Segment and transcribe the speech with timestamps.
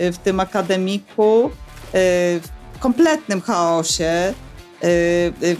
[0.00, 1.50] w tym akademiku,
[1.92, 4.34] w kompletnym chaosie,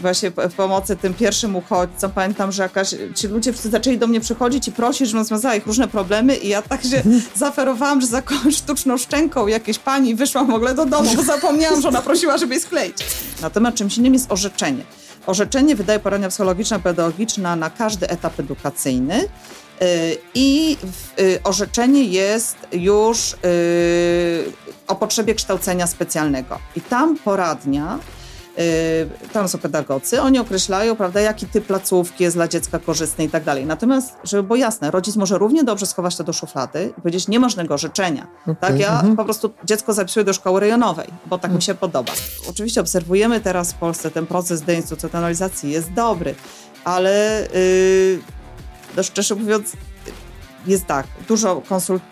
[0.01, 2.11] właśnie w pomocy tym pierwszym uchodźcom.
[2.11, 5.67] Pamiętam, że jakaś, ci ludzie wszyscy zaczęli do mnie przychodzić i prosić, żebym rozwiązała ich
[5.67, 7.03] różne problemy i ja tak się
[7.35, 11.87] zaferowałam, że za sztuczną szczęką jakiejś pani wyszłam w ogóle do domu, bo zapomniałam, że
[11.87, 12.97] ona prosiła, żeby jej skleić.
[13.41, 14.83] Natomiast czymś innym jest orzeczenie.
[15.27, 19.27] Orzeczenie wydaje porania psychologiczna, pedagogiczna na każdy etap edukacyjny.
[19.83, 20.77] Y, I
[21.19, 23.37] y, orzeczenie jest już y,
[24.87, 26.59] o potrzebie kształcenia specjalnego.
[26.75, 27.99] I tam poradnia
[29.33, 33.43] tam są pedagodzy, oni określają, prawda, jaki typ placówki jest dla dziecka korzystny i tak
[33.43, 33.65] dalej.
[33.65, 37.39] Natomiast, żeby było jasne, rodzic może równie dobrze schować to do szuflady i powiedzieć, nie
[37.39, 38.27] możnego życzenia.
[38.43, 38.55] Okay.
[38.55, 39.15] Tak, ja mhm.
[39.15, 41.61] po prostu dziecko zapisuję do szkoły rejonowej, bo tak mi mhm.
[41.61, 42.13] się podoba.
[42.49, 46.35] Oczywiście obserwujemy teraz w Polsce ten proces deinstytucjonalizacji, jest dobry,
[46.83, 48.40] ale yy,
[49.03, 49.73] szczerze mówiąc,
[50.67, 52.03] jest tak, dużo konsult...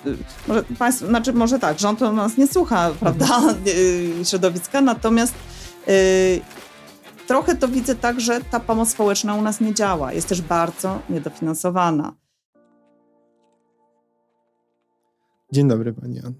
[0.47, 4.25] Może znaczy może tak, rząd nas nie słucha, prawda, mhm.
[4.25, 5.33] środowiska, natomiast
[5.89, 6.41] Y,
[7.27, 10.13] trochę to widzę tak, że ta pomoc społeczna u nas nie działa.
[10.13, 12.15] Jest też bardzo niedofinansowana.
[15.51, 16.31] Dzień dobry, pani Anna.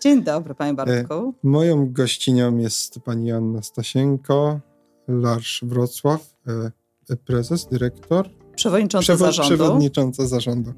[0.00, 1.14] Dzień dobry, panie Bartku.
[1.14, 4.60] E, moją gościnią jest pani Anna Stasienko,
[5.08, 6.34] Larsz Wrocław,
[7.10, 8.30] e, prezes, dyrektor.
[8.56, 9.54] Przewodnicząca Przewo zarządu.
[9.54, 10.72] Przewodnicząca zarządu.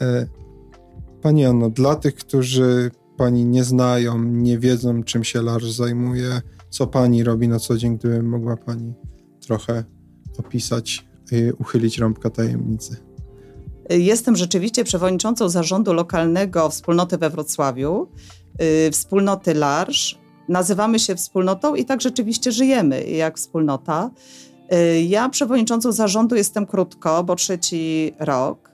[0.00, 0.26] E,
[1.22, 6.86] pani Anno, dla tych, którzy pani nie znają, nie wiedzą, czym się Larsz zajmuje, co
[6.86, 8.94] pani robi na co dzień, gdyby mogła pani
[9.40, 9.84] trochę
[10.38, 11.06] opisać,
[11.58, 12.96] uchylić rąbka tajemnicy.
[13.90, 18.08] Jestem rzeczywiście przewodniczącą zarządu lokalnego wspólnoty we Wrocławiu,
[18.58, 20.18] yy, wspólnoty Larsz.
[20.48, 24.10] Nazywamy się wspólnotą i tak rzeczywiście żyjemy jak wspólnota.
[24.70, 28.70] Yy, ja przewodniczącą zarządu jestem krótko, bo trzeci rok.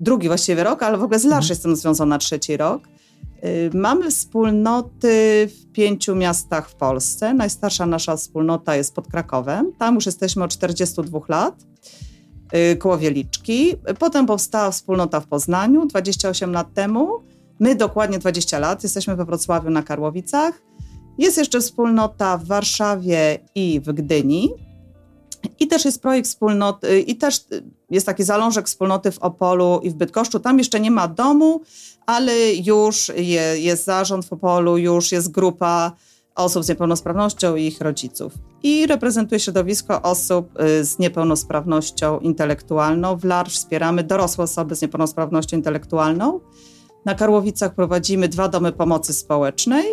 [0.00, 1.56] Drugi właściwie rok, ale w ogóle z Larsz mhm.
[1.56, 2.88] jestem związana trzeci rok.
[3.44, 7.34] Y, mamy wspólnoty w pięciu miastach w Polsce.
[7.34, 9.72] Najstarsza nasza wspólnota jest pod Krakowem.
[9.78, 11.54] Tam już jesteśmy od 42 lat,
[12.72, 13.74] y, koło Wieliczki.
[13.98, 17.08] Potem powstała wspólnota w Poznaniu 28 lat temu.
[17.60, 18.82] My dokładnie 20 lat.
[18.82, 20.62] Jesteśmy we Wrocławiu na Karłowicach.
[21.18, 24.50] Jest jeszcze wspólnota w Warszawie i w Gdyni.
[25.60, 27.44] I też jest projekt wspólnoty, i też
[27.90, 30.40] jest taki zalążek wspólnoty w Opolu i w Bydgoszczu.
[30.40, 31.60] Tam jeszcze nie ma domu,
[32.06, 35.92] ale już je, jest zarząd w Opolu, już jest grupa
[36.34, 38.32] osób z niepełnosprawnością i ich rodziców.
[38.62, 43.16] I reprezentuje środowisko osób y, z niepełnosprawnością intelektualną.
[43.16, 46.40] W LAR wspieramy dorosłe osoby z niepełnosprawnością intelektualną.
[47.04, 49.84] Na Karłowicach prowadzimy dwa domy pomocy społecznej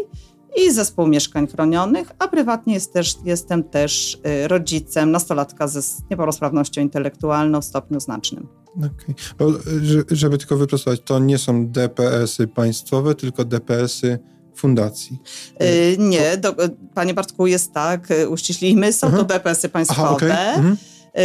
[0.57, 5.79] i zespół mieszkań chronionych, a prywatnie jest też, jestem też y, rodzicem nastolatka ze
[6.09, 8.47] niepełnosprawnością intelektualną w stopniu znacznym.
[8.77, 9.15] Okay.
[10.11, 14.19] żeby tylko wyprostować, to nie są DPS-y państwowe, tylko DPS-y
[14.55, 15.19] fundacji.
[15.59, 16.55] Yy, nie, do,
[16.93, 19.17] panie Bartku, jest tak, uściślimy, są Aha.
[19.17, 20.07] to DPS-y państwowe.
[20.07, 20.31] Aha, okay.
[20.31, 20.77] mhm.
[21.15, 21.21] yy,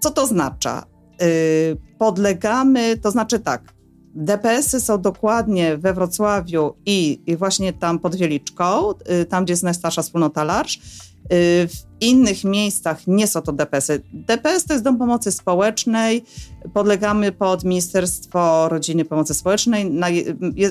[0.00, 0.86] co to oznacza?
[1.20, 1.26] Yy,
[1.98, 3.74] podlegamy, to znaczy tak,
[4.20, 9.62] DPS-y są dokładnie we Wrocławiu i, i właśnie tam pod Wieliczką, y, tam gdzie jest
[9.62, 10.76] najstarsza wspólnota Larsz.
[10.76, 14.02] Y, w innych miejscach nie są to DPS-y.
[14.12, 16.24] DPS to jest Dom Pomocy Społecznej,
[16.74, 20.24] podlegamy pod Ministerstwo Rodziny Pomocy Społecznej, na, je,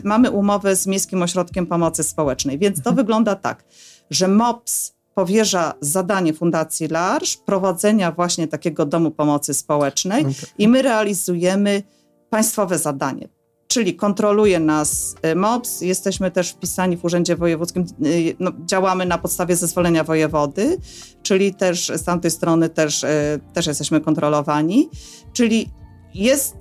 [0.03, 2.95] mamy umowę z Miejskim Ośrodkiem Pomocy Społecznej, więc to mhm.
[2.95, 3.63] wygląda tak,
[4.09, 10.33] że MOPS powierza zadanie Fundacji Larsz prowadzenia właśnie takiego domu pomocy społecznej okay.
[10.57, 11.83] i my realizujemy
[12.29, 13.38] państwowe zadanie.
[13.72, 19.18] Czyli kontroluje nas y, MOPS, jesteśmy też wpisani w Urzędzie Wojewódzkim, y, no, działamy na
[19.18, 20.78] podstawie zezwolenia wojewody,
[21.24, 23.08] czyli też z tamtej strony też, y,
[23.53, 24.90] też jesteśmy kontrolowani.
[25.34, 25.69] Czyli
[26.13, 26.56] jest,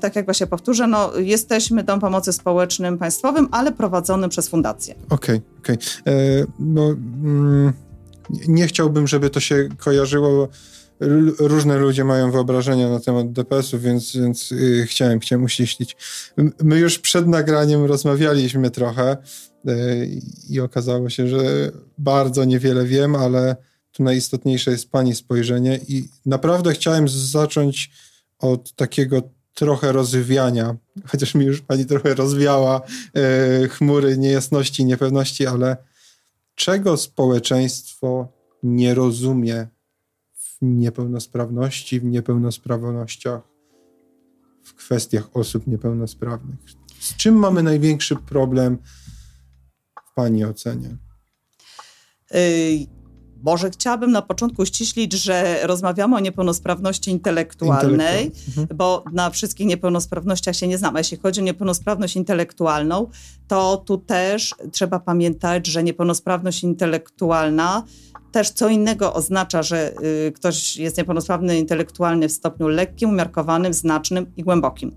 [0.00, 4.94] tak jak właśnie powtórzę, no, jesteśmy Dom Pomocy Społecznym Państwowym, ale prowadzonym przez fundację.
[5.10, 5.76] Okej, okay, okej.
[5.76, 6.14] Okay.
[6.14, 7.72] E, no, mm,
[8.48, 10.48] nie chciałbym, żeby to się kojarzyło
[11.38, 15.96] różne ludzie mają wyobrażenia na temat DPS-u, więc, więc yy, chciałem, chciałem uściślić.
[16.62, 19.16] My już przed nagraniem rozmawialiśmy trochę
[19.64, 19.74] yy,
[20.48, 23.56] i okazało się, że bardzo niewiele wiem, ale
[23.92, 27.90] tu najistotniejsze jest Pani spojrzenie i naprawdę chciałem zacząć
[28.38, 29.22] od takiego
[29.54, 30.76] trochę rozwiania,
[31.06, 32.80] chociaż mi już Pani trochę rozwiała
[33.14, 35.76] yy, chmury niejasności, niepewności, ale
[36.54, 38.28] czego społeczeństwo
[38.62, 39.66] nie rozumie
[40.62, 43.40] niepełnosprawności, w niepełnosprawnościach,
[44.62, 46.58] w kwestiach osób niepełnosprawnych.
[47.00, 48.78] Z czym mamy największy problem
[50.10, 50.96] w Pani ocenie?
[52.34, 52.86] Y,
[53.42, 58.68] może chciałabym na początku ściślić, że rozmawiamy o niepełnosprawności intelektualnej, mhm.
[58.76, 60.96] bo na wszystkich niepełnosprawnościach się nie znam.
[60.96, 63.10] A jeśli chodzi o niepełnosprawność intelektualną,
[63.48, 67.82] to tu też trzeba pamiętać, że niepełnosprawność intelektualna
[68.32, 69.92] też co innego oznacza, że
[70.28, 74.96] y, ktoś jest niepełnosprawny intelektualnie w stopniu lekkim, umiarkowanym, znacznym i głębokim.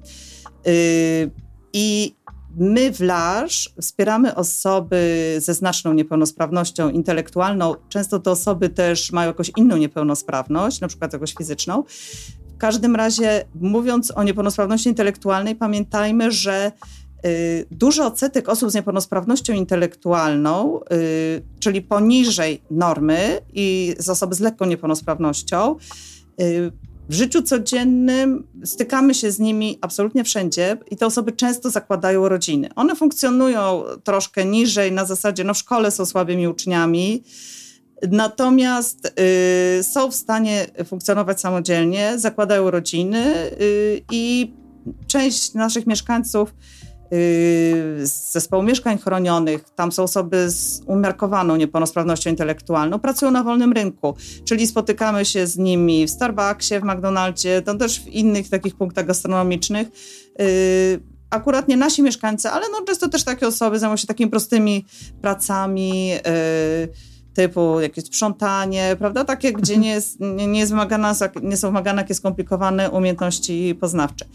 [0.67, 1.31] Y,
[1.73, 2.15] I
[2.57, 7.75] My w LARZ wspieramy osoby ze znaczną niepełnosprawnością intelektualną.
[7.89, 11.83] Często te osoby też mają jakąś inną niepełnosprawność, na przykład jakąś fizyczną.
[12.55, 16.71] W każdym razie, mówiąc o niepełnosprawności intelektualnej, pamiętajmy, że
[17.25, 24.39] y, duży odsetek osób z niepełnosprawnością intelektualną, y, czyli poniżej normy i z osoby z
[24.39, 25.75] lekką niepełnosprawnością,
[26.41, 26.71] y,
[27.09, 32.69] w życiu codziennym stykamy się z nimi absolutnie wszędzie i te osoby często zakładają rodziny.
[32.75, 37.23] One funkcjonują troszkę niżej, na zasadzie, no w szkole są słabymi uczniami,
[38.11, 39.13] natomiast
[39.79, 44.53] y, są w stanie funkcjonować samodzielnie, zakładają rodziny y, i
[45.07, 46.53] część naszych mieszkańców
[47.11, 54.15] z zespołu mieszkań chronionych, tam są osoby z umiarkowaną niepełnosprawnością intelektualną, pracują na wolnym rynku,
[54.45, 59.05] czyli spotykamy się z nimi w Starbucksie, w McDonaldzie, to też w innych takich punktach
[59.05, 59.87] gastronomicznych.
[60.41, 60.99] Y,
[61.29, 64.85] akurat nie nasi mieszkańcy, ale no często też takie osoby zajmują się takimi prostymi
[65.21, 69.25] pracami, y, typu jakieś sprzątanie, prawda?
[69.25, 74.25] Takie, gdzie nie, jest, nie, jest wymagana, nie są wymagane jakieś skomplikowane umiejętności poznawcze.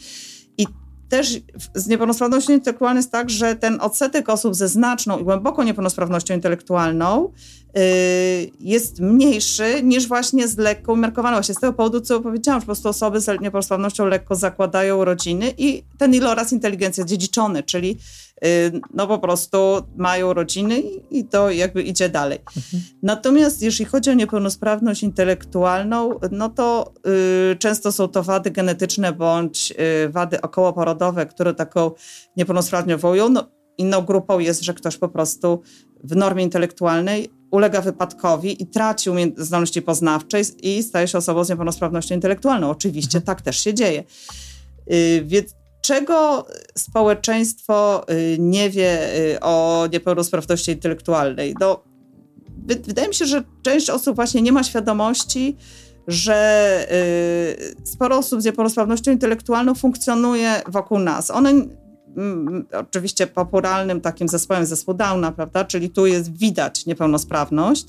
[1.08, 1.40] Też
[1.74, 7.32] z niepełnosprawnością intelektualną jest tak, że ten odsetek osób ze znaczną i głęboką niepełnosprawnością intelektualną
[8.60, 11.36] jest mniejszy niż właśnie z lekko umiarkowaną.
[11.36, 15.54] Właśnie z tego powodu, co powiedziałam, że po prostu osoby z niepełnosprawnością lekko zakładają rodziny
[15.58, 17.98] i ten iloraz inteligencji jest dziedziczony, czyli
[18.44, 19.58] Y, no po prostu
[19.96, 20.80] mają rodziny
[21.10, 22.38] i to jakby idzie dalej.
[22.38, 22.82] Mhm.
[23.02, 26.92] Natomiast jeśli chodzi o niepełnosprawność intelektualną, no to
[27.52, 29.72] y, często są to wady genetyczne bądź
[30.04, 31.90] y, wady okołoporodowe, które taką
[32.36, 33.28] niepełnosprawność wywołują.
[33.28, 35.62] No, inną grupą jest, że ktoś po prostu
[36.04, 42.14] w normie intelektualnej ulega wypadkowi i traci zdolności poznawcze i staje się osobą z niepełnosprawnością
[42.14, 42.70] intelektualną.
[42.70, 43.22] Oczywiście mhm.
[43.22, 44.04] tak też się dzieje.
[44.86, 46.46] Yy, więc czego
[46.78, 51.54] społeczeństwo y, nie wie y, o niepełnosprawności intelektualnej?
[51.60, 51.82] No,
[52.66, 55.56] wydaje mi się, że część osób właśnie nie ma świadomości,
[56.06, 56.86] że
[57.82, 61.30] y, sporo osób z niepełnosprawnością intelektualną funkcjonuje wokół nas.
[61.30, 61.52] One
[62.72, 65.64] oczywiście popularnym takim zespołem zespół Downa, prawda?
[65.64, 67.86] Czyli tu jest widać niepełnosprawność.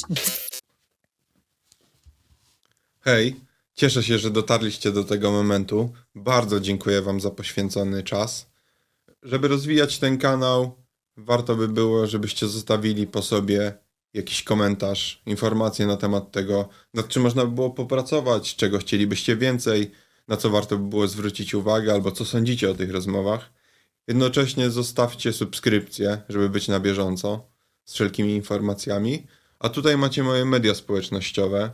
[2.99, 3.47] Hej,
[3.77, 5.93] Cieszę się, że dotarliście do tego momentu.
[6.15, 8.49] Bardzo dziękuję Wam za poświęcony czas.
[9.23, 10.83] Żeby rozwijać ten kanał,
[11.17, 13.73] warto by było, żebyście zostawili po sobie
[14.13, 19.91] jakiś komentarz, informacje na temat tego, nad czym można by było popracować, czego chcielibyście więcej,
[20.27, 23.49] na co warto by było zwrócić uwagę, albo co sądzicie o tych rozmowach.
[24.07, 27.49] Jednocześnie zostawcie subskrypcję, żeby być na bieżąco
[27.85, 29.27] z wszelkimi informacjami.
[29.59, 31.71] A tutaj macie moje media społecznościowe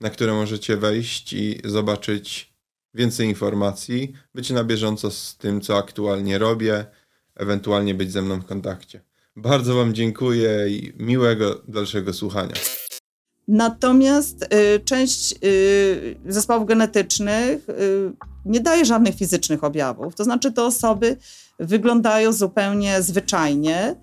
[0.00, 2.52] na które możecie wejść i zobaczyć
[2.94, 6.86] więcej informacji, być na bieżąco z tym, co aktualnie robię,
[7.34, 9.00] ewentualnie być ze mną w kontakcie.
[9.36, 12.54] Bardzo Wam dziękuję i miłego dalszego słuchania.
[13.48, 18.12] Natomiast y, część y, zespołów genetycznych y,
[18.44, 20.14] nie daje żadnych fizycznych objawów.
[20.14, 21.16] To znaczy, te osoby
[21.58, 23.96] wyglądają zupełnie zwyczajnie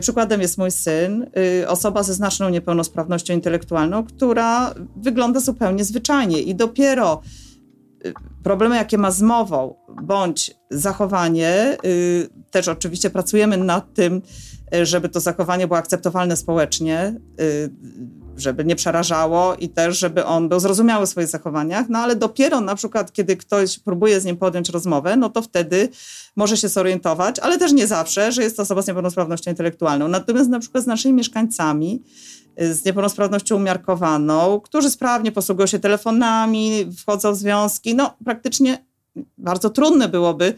[0.00, 1.30] przykładem jest mój syn,
[1.66, 7.22] osoba ze znaczną niepełnosprawnością intelektualną, która wygląda zupełnie zwyczajnie i dopiero
[8.42, 11.76] problemy, jakie ma z mową bądź zachowanie,
[12.50, 14.22] też oczywiście pracujemy nad tym,
[14.82, 17.14] żeby to zachowanie było akceptowalne społecznie,
[18.36, 22.60] żeby nie przerażało i też, żeby on był zrozumiały w swoich zachowaniach, no ale dopiero
[22.60, 25.88] na przykład, kiedy ktoś próbuje z nim podjąć rozmowę, no to wtedy
[26.36, 30.08] może się zorientować, ale też nie zawsze, że jest to osoba z niepełnosprawnością intelektualną.
[30.08, 32.02] Natomiast na przykład z naszymi mieszkańcami,
[32.58, 38.84] z niepełnosprawnością umiarkowaną, którzy sprawnie posługują się telefonami, wchodzą w związki, no praktycznie
[39.38, 40.54] bardzo trudne byłoby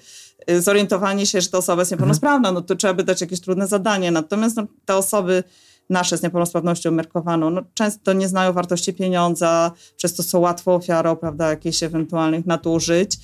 [0.50, 3.66] y, zorientowanie się, że ta osoba jest niepełnosprawna, no to trzeba by dać jakieś trudne
[3.66, 4.10] zadanie.
[4.10, 5.44] Natomiast no, te osoby
[5.90, 11.16] nasze z niepełnosprawnością umiarkowaną, no, często nie znają wartości pieniądza, przez to są łatwo ofiarą,
[11.16, 13.16] prawda, jakichś ewentualnych nadużyć.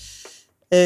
[0.71, 0.79] Yy,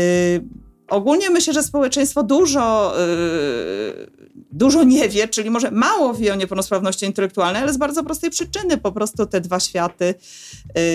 [0.89, 4.11] ogólnie myślę, że społeczeństwo dużo, yy,
[4.53, 8.79] dużo nie wie, czyli może mało wie o niepełnosprawności intelektualnej, ale z bardzo prostej przyczyny.
[8.79, 10.15] Po prostu te dwa światy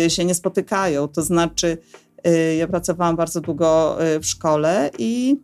[0.04, 1.08] yy, się nie spotykają.
[1.08, 1.78] To znaczy,
[2.26, 5.36] yy, ja pracowałam bardzo długo yy, w szkole i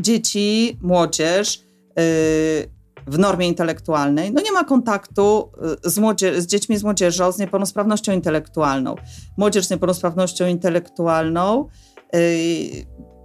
[0.00, 1.62] dzieci, młodzież
[1.96, 2.75] yy,
[3.06, 5.50] w normie intelektualnej, no nie ma kontaktu
[5.86, 8.94] y, z, młodzie- z dziećmi z młodzieżą z niepełnosprawnością intelektualną.
[9.36, 11.68] Młodzież z niepełnosprawnością intelektualną
[12.12, 12.20] yy,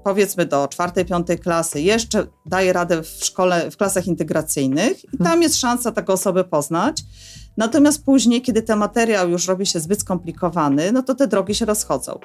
[0.03, 5.41] powiedzmy do czwartej, piątej klasy jeszcze daje radę w szkole, w klasach integracyjnych i tam
[5.41, 7.03] jest szansa taką osobę poznać.
[7.57, 11.65] Natomiast później, kiedy ten materiał już robi się zbyt skomplikowany, no to te drogi się
[11.65, 12.19] rozchodzą.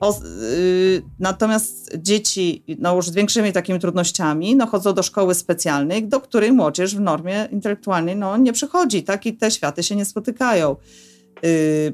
[0.00, 6.08] O, yy, natomiast dzieci no już z większymi takimi trudnościami no, chodzą do szkoły specjalnej,
[6.08, 9.26] do której młodzież w normie intelektualnej no, nie przychodzi, tak?
[9.26, 10.76] I te światy się nie spotykają.
[11.42, 11.92] Yy,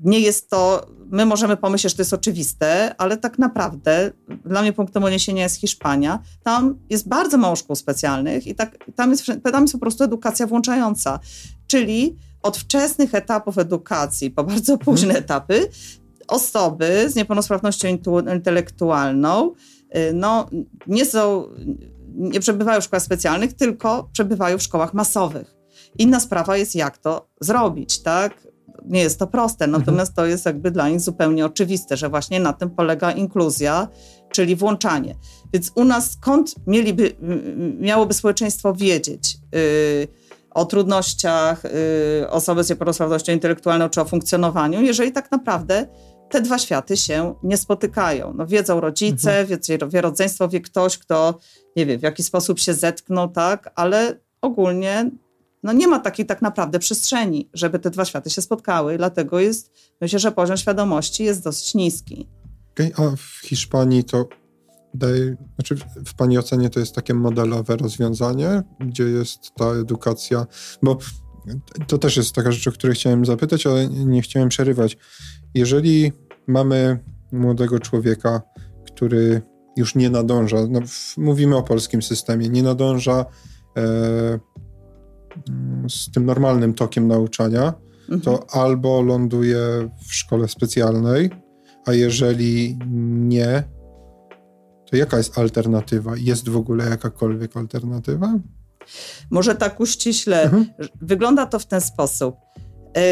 [0.00, 4.12] nie jest to, my możemy pomyśleć, że to jest oczywiste, ale tak naprawdę
[4.44, 6.22] dla mnie punktem odniesienia jest Hiszpania.
[6.42, 10.46] Tam jest bardzo mało szkół specjalnych i tak, tam, jest, tam jest po prostu edukacja
[10.46, 11.20] włączająca,
[11.66, 15.24] czyli od wczesnych etapów edukacji po bardzo późne hmm.
[15.24, 15.68] etapy
[16.30, 17.88] osoby z niepełnosprawnością
[18.34, 19.52] intelektualną
[19.96, 20.46] y, no,
[20.86, 21.48] nie są,
[22.14, 25.54] nie przebywają w szkołach specjalnych, tylko przebywają w szkołach masowych.
[25.98, 28.50] Inna sprawa jest, jak to zrobić, tak?
[28.84, 29.82] Nie jest to proste, mhm.
[29.82, 33.88] natomiast to jest jakby dla nich zupełnie oczywiste, że właśnie na tym polega inkluzja,
[34.32, 35.16] czyli włączanie.
[35.52, 37.12] Więc u nas skąd mieliby,
[37.80, 40.08] miałoby społeczeństwo wiedzieć yy,
[40.50, 45.86] o trudnościach yy, osoby z niepełnosprawnością intelektualną czy o funkcjonowaniu, jeżeli tak naprawdę
[46.30, 48.34] te dwa światy się nie spotykają.
[48.36, 49.90] No, wiedzą rodzice, mhm.
[49.90, 51.38] wie, rodzeństwo, wie ktoś, kto
[51.76, 55.10] nie wie, w jaki sposób się zetknął, tak, ale ogólnie
[55.62, 58.98] no nie ma takiej tak naprawdę przestrzeni, żeby te dwa światy się spotkały.
[58.98, 62.28] Dlatego jest, myślę, że poziom świadomości jest dosyć niski.
[62.72, 64.28] Okay, a w Hiszpanii to
[64.94, 70.46] daje, znaczy w Pani ocenie to jest takie modelowe rozwiązanie, gdzie jest ta edukacja,
[70.82, 70.98] bo
[71.86, 74.96] to też jest taka rzecz, o której chciałem zapytać, ale nie chciałem przerywać.
[75.54, 76.12] Jeżeli
[76.46, 76.98] mamy
[77.32, 78.42] młodego człowieka,
[78.86, 79.42] który
[79.76, 80.80] już nie nadąża, no,
[81.16, 83.24] mówimy o polskim systemie, nie nadąża
[83.76, 84.38] e,
[85.88, 88.20] z tym normalnym tokiem nauczania, mhm.
[88.20, 89.58] to albo ląduje
[90.06, 91.30] w szkole specjalnej,
[91.86, 92.78] a jeżeli
[93.28, 93.64] nie,
[94.90, 96.12] to jaka jest alternatywa?
[96.16, 98.38] Jest w ogóle jakakolwiek alternatywa?
[99.30, 100.42] Może tak uściśle.
[100.42, 100.66] Mhm.
[101.00, 102.36] Wygląda to w ten sposób.
[102.96, 103.02] Yy,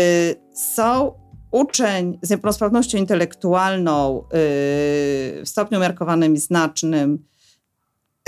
[0.55, 1.13] są
[1.51, 7.29] uczeń z niepełnosprawnością intelektualną yy, w stopniu umiarkowanym i znacznym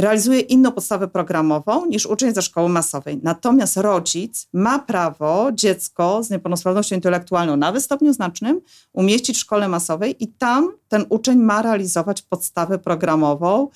[0.00, 3.20] realizuje inną podstawę programową niż uczeń ze szkoły masowej.
[3.22, 8.60] Natomiast rodzic ma prawo dziecko z niepełnosprawnością intelektualną na stopniu znacznym
[8.92, 13.68] umieścić w szkole masowej i tam ten uczeń ma realizować podstawę programową,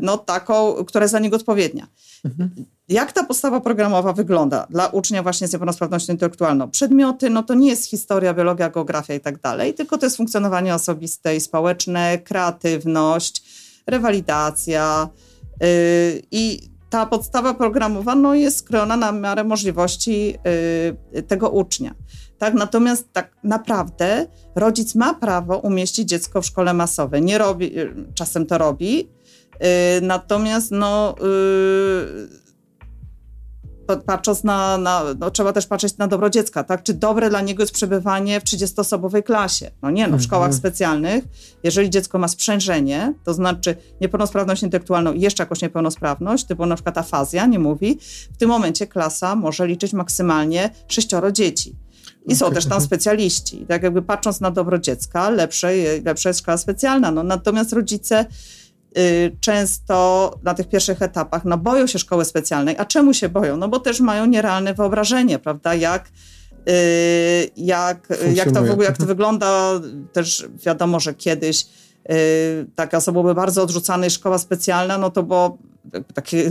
[0.00, 1.86] no taką, która jest za niego odpowiednia.
[2.24, 2.50] Mhm.
[2.88, 6.70] Jak ta podstawa programowa wygląda dla ucznia właśnie z niepełnosprawnością intelektualną?
[6.70, 10.74] Przedmioty, no to nie jest historia, biologia, geografia i tak dalej, tylko to jest funkcjonowanie
[10.74, 13.42] osobiste i społeczne, kreatywność,
[13.86, 15.08] rewalidacja
[15.60, 15.66] yy,
[16.30, 20.34] i ta podstawa programowa no, jest skrojona na miarę możliwości
[21.12, 21.94] yy, tego ucznia.
[22.38, 27.22] Tak, natomiast tak naprawdę rodzic ma prawo umieścić dziecko w szkole masowej.
[27.22, 27.72] Nie robi,
[28.14, 29.15] czasem to robi, yy,
[30.02, 32.46] natomiast no, yy,
[34.06, 36.82] patrząc na, na no, trzeba też patrzeć na dobro dziecka, tak?
[36.82, 39.70] Czy dobre dla niego jest przebywanie w 30-osobowej klasie?
[39.82, 40.58] No nie, no w szkołach mhm.
[40.58, 41.24] specjalnych,
[41.62, 46.98] jeżeli dziecko ma sprzężenie, to znaczy niepełnosprawność intelektualną i jeszcze jakąś niepełnosprawność, typu na przykład
[46.98, 47.98] afazja, nie mówi,
[48.32, 51.76] w tym momencie klasa może liczyć maksymalnie sześcioro dzieci.
[52.28, 53.66] I są też tam specjaliści.
[53.68, 55.72] Tak jakby patrząc na dobro dziecka, lepsze,
[56.04, 57.10] lepsza jest szkoła specjalna.
[57.10, 58.55] No, natomiast rodzice Y,
[59.40, 62.76] często na tych pierwszych etapach no, boją się szkoły specjalnej.
[62.78, 63.56] A czemu się boją?
[63.56, 66.08] No bo też mają nierealne wyobrażenie, prawda, jak
[66.68, 69.80] y, jak, jak to w ogóle, jak to wygląda,
[70.12, 71.66] też wiadomo, że kiedyś
[72.10, 75.58] y, taka osoba była bardzo odrzucana i szkoła specjalna, no to było
[76.14, 76.50] takie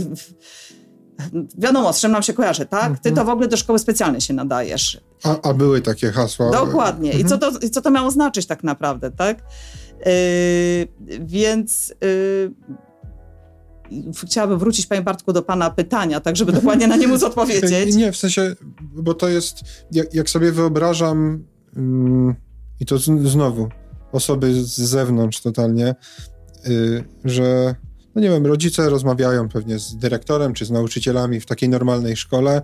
[1.58, 2.92] wiadomo, z czym nam się kojarzy, tak?
[2.98, 3.26] Ty to mhm.
[3.26, 5.00] w ogóle do szkoły specjalnej się nadajesz.
[5.24, 6.50] A, a były takie hasła.
[6.50, 7.12] Dokładnie.
[7.12, 7.54] I, co mhm.
[7.54, 9.38] to, I co to miało znaczyć tak naprawdę, tak?
[10.06, 12.52] Yy, więc yy,
[14.24, 17.96] chciałabym wrócić, panie Bartku, do pana pytania, tak żeby dokładnie na nie móc odpowiedzieć.
[17.96, 19.60] Nie, w sensie, bo to jest,
[19.92, 21.44] jak, jak sobie wyobrażam
[21.76, 22.34] yy,
[22.80, 23.68] i to z, znowu,
[24.12, 25.94] osoby z zewnątrz totalnie,
[26.66, 27.74] y, że
[28.14, 32.62] no nie wiem, rodzice rozmawiają pewnie z dyrektorem czy z nauczycielami w takiej normalnej szkole,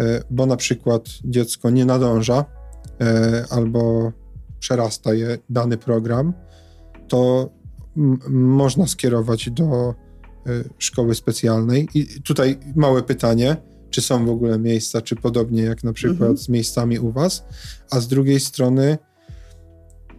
[0.00, 3.04] y, bo na przykład dziecko nie nadąża y,
[3.50, 4.12] albo
[4.58, 6.32] przerasta je dany program
[7.08, 7.50] to
[8.28, 9.94] można skierować do
[10.46, 11.88] y, szkoły specjalnej.
[11.94, 13.56] I tutaj małe pytanie,
[13.90, 16.36] czy są w ogóle miejsca, czy podobnie jak na przykład mhm.
[16.36, 17.44] z miejscami u Was,
[17.90, 18.98] a z drugiej strony,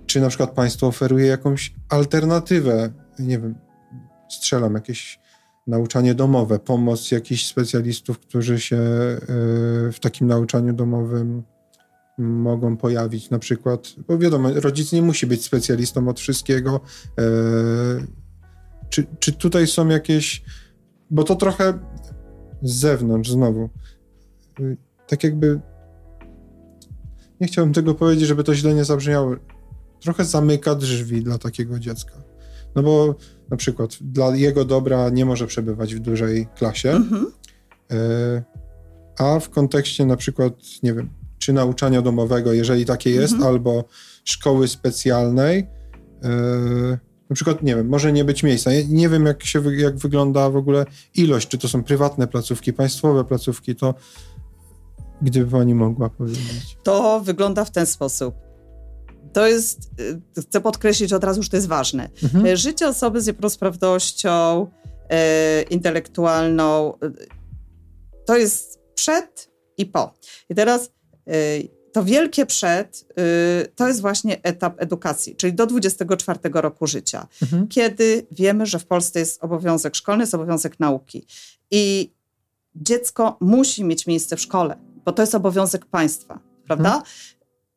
[0.05, 3.55] czy na przykład państwo oferuje jakąś alternatywę, nie wiem,
[4.29, 5.19] strzelam jakieś
[5.67, 9.19] nauczanie domowe, pomoc jakichś specjalistów, którzy się e,
[9.91, 11.43] w takim nauczaniu domowym
[12.17, 16.79] mogą pojawić na przykład, bo wiadomo, rodzic nie musi być specjalistą od wszystkiego.
[17.19, 17.23] E,
[18.89, 20.43] czy, czy tutaj są jakieś,
[21.09, 21.79] bo to trochę
[22.61, 23.69] z zewnątrz znowu,
[25.07, 25.59] tak jakby
[27.41, 29.35] nie chciałbym tego powiedzieć, żeby to źle nie zabrzmiało,
[29.99, 32.13] trochę zamyka drzwi dla takiego dziecka.
[32.75, 33.15] No bo
[33.49, 37.31] na przykład dla jego dobra nie może przebywać w dużej klasie, mhm.
[37.91, 38.43] E,
[39.19, 41.09] a w kontekście na przykład, nie wiem,
[41.39, 43.53] czy nauczania domowego, jeżeli takie jest, mhm.
[43.53, 43.83] albo
[44.23, 45.67] szkoły specjalnej,
[46.23, 46.29] e,
[47.29, 48.71] na przykład, nie wiem, może nie być miejsca.
[48.71, 52.73] Ja nie wiem, jak, się, jak wygląda w ogóle ilość, czy to są prywatne placówki,
[52.73, 53.93] państwowe placówki, to
[55.21, 56.77] gdyby pani mogła powiedzieć.
[56.83, 58.47] To wygląda w ten sposób
[59.33, 59.91] to jest,
[60.37, 62.09] y, chcę podkreślić od razu, że to jest ważne.
[62.23, 62.45] Mhm.
[62.45, 64.67] E, życie osoby z niepełnosprawnością
[65.09, 67.11] e, intelektualną e,
[68.25, 70.13] to jest przed i po.
[70.49, 70.89] I teraz e,
[71.97, 73.05] to wielkie przed
[73.63, 77.67] y, to jest właśnie etap edukacji, czyli do 24 roku życia, mhm.
[77.67, 81.25] kiedy wiemy, że w Polsce jest obowiązek szkolny, jest obowiązek nauki.
[81.71, 82.11] I
[82.75, 86.89] dziecko musi mieć miejsce w szkole, bo to jest obowiązek państwa, prawda?
[86.89, 87.05] Mhm.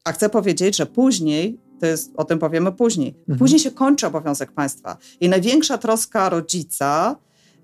[0.04, 3.38] A chcę powiedzieć, że później, to jest, o tym powiemy później, mhm.
[3.38, 4.96] później się kończy obowiązek państwa.
[5.20, 7.16] I największa troska rodzica,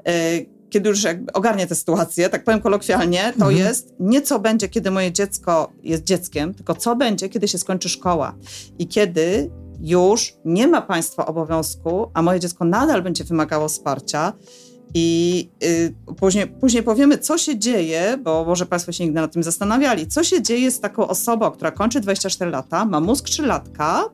[0.06, 3.56] yy, kiedy już jakby ogarnie tę sytuację, tak powiem kolokwialnie, to mhm.
[3.56, 7.88] jest nie co będzie, kiedy moje dziecko jest dzieckiem, tylko co będzie, kiedy się skończy
[7.88, 8.34] szkoła.
[8.78, 14.32] I kiedy już nie ma państwa obowiązku, a moje dziecko nadal będzie wymagało wsparcia,
[14.94, 19.42] i y, później, później powiemy, co się dzieje, bo może Państwo się nigdy nad tym
[19.42, 24.04] zastanawiali, co się dzieje z taką osobą, która kończy 24 lata, ma mózg 3 latka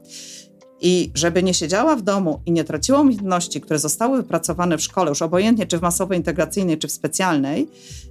[0.83, 5.09] i żeby nie siedziała w domu i nie traciła umiejętności, które zostały wypracowane w szkole,
[5.09, 7.69] już obojętnie czy w masowej integracyjnej, czy w specjalnej,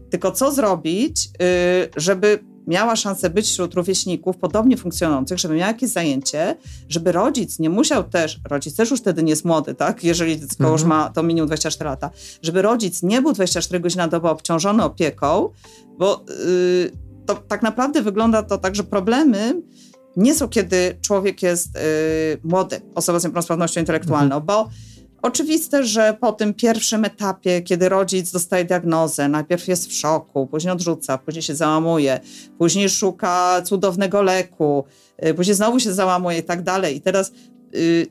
[0.10, 1.30] tylko co zrobić, y,
[1.96, 6.56] żeby miała szansę być wśród rówieśników podobnie funkcjonujących, żeby miała jakieś zajęcie,
[6.90, 10.64] żeby rodzic nie musiał też, rodzic też już wtedy nie jest młody, tak, jeżeli dziecko
[10.64, 10.72] mhm.
[10.72, 12.10] już ma to minimum 24 lata,
[12.42, 15.50] żeby rodzic nie był 24 godziny na dobę obciążony opieką,
[15.98, 16.92] bo yy,
[17.26, 19.62] to tak naprawdę wygląda to tak, że problemy
[20.16, 21.82] nie są, kiedy człowiek jest yy,
[22.44, 24.46] młody, osoba z niepełnosprawnością intelektualną, mhm.
[24.46, 24.70] bo
[25.22, 30.74] Oczywiste, że po tym pierwszym etapie, kiedy rodzic dostaje diagnozę, najpierw jest w szoku, później
[30.74, 32.20] odrzuca, później się załamuje,
[32.58, 34.84] później szuka cudownego leku,
[35.26, 36.96] y, później znowu się załamuje i tak dalej.
[36.96, 37.34] I teraz y,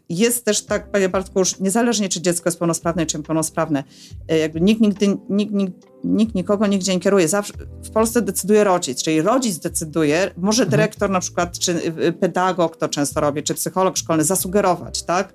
[0.09, 3.85] jest też tak, panie Bartku, już niezależnie czy dziecko jest pełnosprawne czy niepełnosprawne,
[4.33, 5.73] y, jakby nikt nigdy, nikt, nikt,
[6.05, 7.29] nikt nikogo nigdzie nie kieruje.
[7.29, 7.53] Zawsze
[7.85, 10.71] w Polsce decyduje rodzic, czyli rodzic decyduje, może mhm.
[10.71, 15.35] dyrektor na przykład, czy pedagog to często robi, czy psycholog szkolny zasugerować, tak?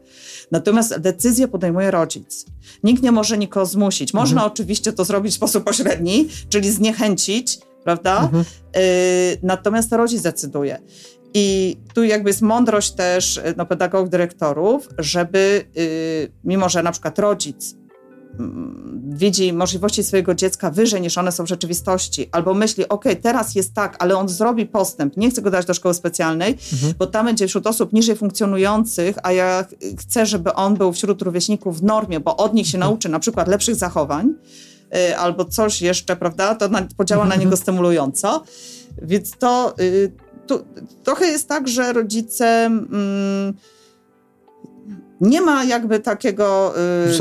[0.51, 2.45] Natomiast decyzję podejmuje rodzic.
[2.83, 4.13] Nikt nie może nikogo zmusić.
[4.13, 4.51] Można mhm.
[4.51, 8.21] oczywiście to zrobić w sposób pośredni, czyli zniechęcić, prawda?
[8.21, 8.45] Mhm.
[8.77, 10.81] Y, natomiast to rodzic decyduje.
[11.37, 17.19] I tu jakby jest mądrość też no, pedagogów, dyrektorów, żeby y, mimo, że na przykład
[17.19, 17.75] rodzic
[18.39, 23.55] Mm, widzi możliwości swojego dziecka wyżej niż one są w rzeczywistości, albo myśli, ok, teraz
[23.55, 26.93] jest tak, ale on zrobi postęp, nie chcę go dać do szkoły specjalnej, mhm.
[26.99, 29.65] bo tam będzie wśród osób niżej funkcjonujących, a ja
[29.99, 32.91] chcę, żeby on był wśród rówieśników w normie, bo od nich się mhm.
[32.91, 34.33] nauczy na przykład lepszych zachowań,
[34.95, 37.39] y, albo coś jeszcze, prawda, to na, podziała mhm.
[37.39, 38.43] na niego stymulująco.
[39.01, 39.75] Więc to,
[40.47, 40.63] to
[41.03, 42.65] trochę jest tak, że rodzice...
[42.65, 43.53] Mm,
[45.21, 46.73] nie ma jakby takiego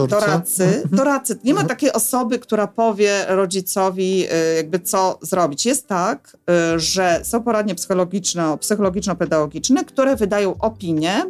[0.05, 5.67] y, doradcy, doradcy, nie ma takiej osoby, która powie rodzicowi y, jakby co zrobić.
[5.67, 6.37] Jest tak,
[6.75, 11.25] y, że są poradnie psychologiczno, psychologiczno-pedagogiczne, które wydają opinie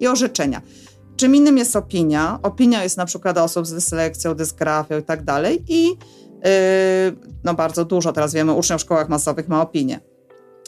[0.00, 0.62] i orzeczenia.
[1.16, 2.38] Czym innym jest opinia?
[2.42, 5.92] Opinia jest na przykład osób z dyslekcją, dysgrafią i tak dalej i y,
[7.44, 10.11] no bardzo dużo teraz wiemy, uczniów w szkołach masowych ma opinię.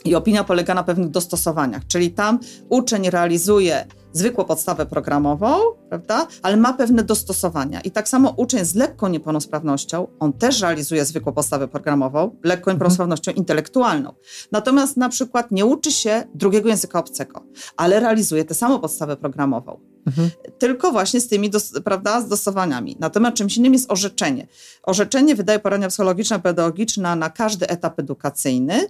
[0.04, 2.38] I opinia polega na pewnych dostosowaniach, czyli tam
[2.68, 5.56] uczeń realizuje zwykłą podstawę programową,
[5.88, 6.26] prawda?
[6.42, 7.80] Ale ma pewne dostosowania.
[7.80, 12.76] I tak samo uczeń z lekką niepełnosprawnością, on też realizuje zwykłą podstawę programową, lekką mhm.
[12.76, 14.12] niepełnosprawnością intelektualną.
[14.52, 17.42] Natomiast na przykład nie uczy się drugiego języka obcego,
[17.76, 19.80] ale realizuje tę samą podstawę programową.
[20.06, 20.30] Mhm.
[20.58, 22.96] Tylko właśnie z tymi, dos, prawda, dostosowaniami.
[23.00, 24.46] Natomiast czymś innym jest orzeczenie.
[24.82, 28.80] Orzeczenie wydaje poradnia psychologiczna, pedagogiczna na każdy etap edukacyjny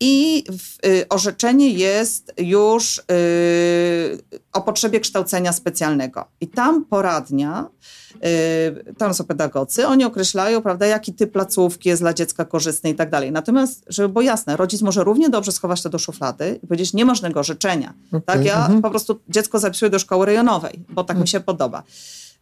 [0.00, 0.44] i
[0.86, 3.02] y, orzeczenie jest już y,
[4.52, 6.24] o potrzebie kształcenia specjalnego.
[6.40, 7.68] I tam poradnia,
[8.98, 13.10] tam są pedagodzy, oni określają, prawda, jaki typ placówki jest dla dziecka korzystny i tak
[13.10, 13.32] dalej.
[13.32, 17.04] Natomiast, żeby było jasne, rodzic może równie dobrze schować to do szuflady i powiedzieć, nie
[17.04, 17.94] możnego orzeczenia.
[18.08, 18.20] Okay.
[18.20, 18.82] Tak, ja mhm.
[18.82, 21.82] po prostu dziecko zapisuję do szkoły rejonowej, bo tak mi się podoba.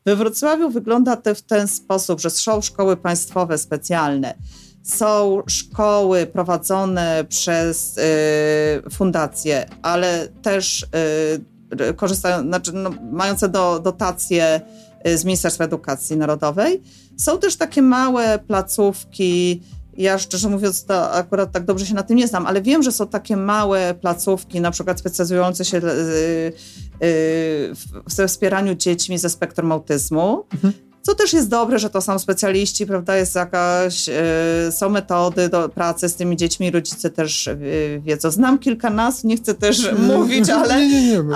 [0.07, 4.35] We Wrocławiu wygląda to w ten sposób, że są szkoły państwowe specjalne,
[4.83, 10.87] są szkoły prowadzone przez y, fundacje, ale też
[11.91, 14.61] y, korzystają, znaczy no, mające do, dotacje
[15.07, 16.83] y, z Ministerstwa Edukacji Narodowej.
[17.17, 19.63] Są też takie małe placówki,
[19.97, 22.93] ja szczerze mówiąc, to akurat tak dobrze się na tym nie znam, ale wiem, że
[22.93, 25.81] są takie małe placówki, na przykład specjalizujące się
[28.17, 30.45] we wspieraniu dziećmi ze spektrum autyzmu.
[30.55, 30.88] Mhm.
[31.03, 33.17] Co też jest dobre, że to są specjaliści, prawda?
[33.17, 34.13] Jest jakaś, y,
[34.73, 38.31] są metody do pracy z tymi dziećmi, rodzice też y, wiedzą.
[38.31, 40.75] Znam kilka nas, nie chcę też mówić, ale,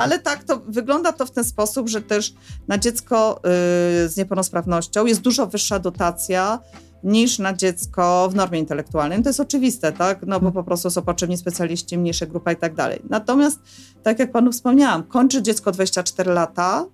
[0.01, 2.35] ale tak, to wygląda to w ten sposób, że też
[2.69, 6.59] na dziecko y, z niepełnosprawnością jest dużo wyższa dotacja
[7.05, 9.23] niż na dziecko w normie intelektualnej.
[9.23, 10.19] To jest oczywiste, tak?
[10.27, 13.03] No bo po prostu są potrzebni specjaliści, mniejsza grupa i tak dalej.
[13.11, 13.61] Natomiast,
[14.03, 16.87] tak jak panu wspomniałam, kończy dziecko 24 lata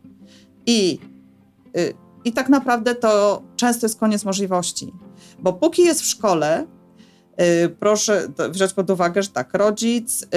[0.67, 0.99] i
[2.29, 4.93] i tak naprawdę to często jest koniec możliwości.
[5.39, 6.67] Bo póki jest w szkole,
[7.39, 10.29] yy, proszę wziąć pod uwagę, że tak, rodzic yy,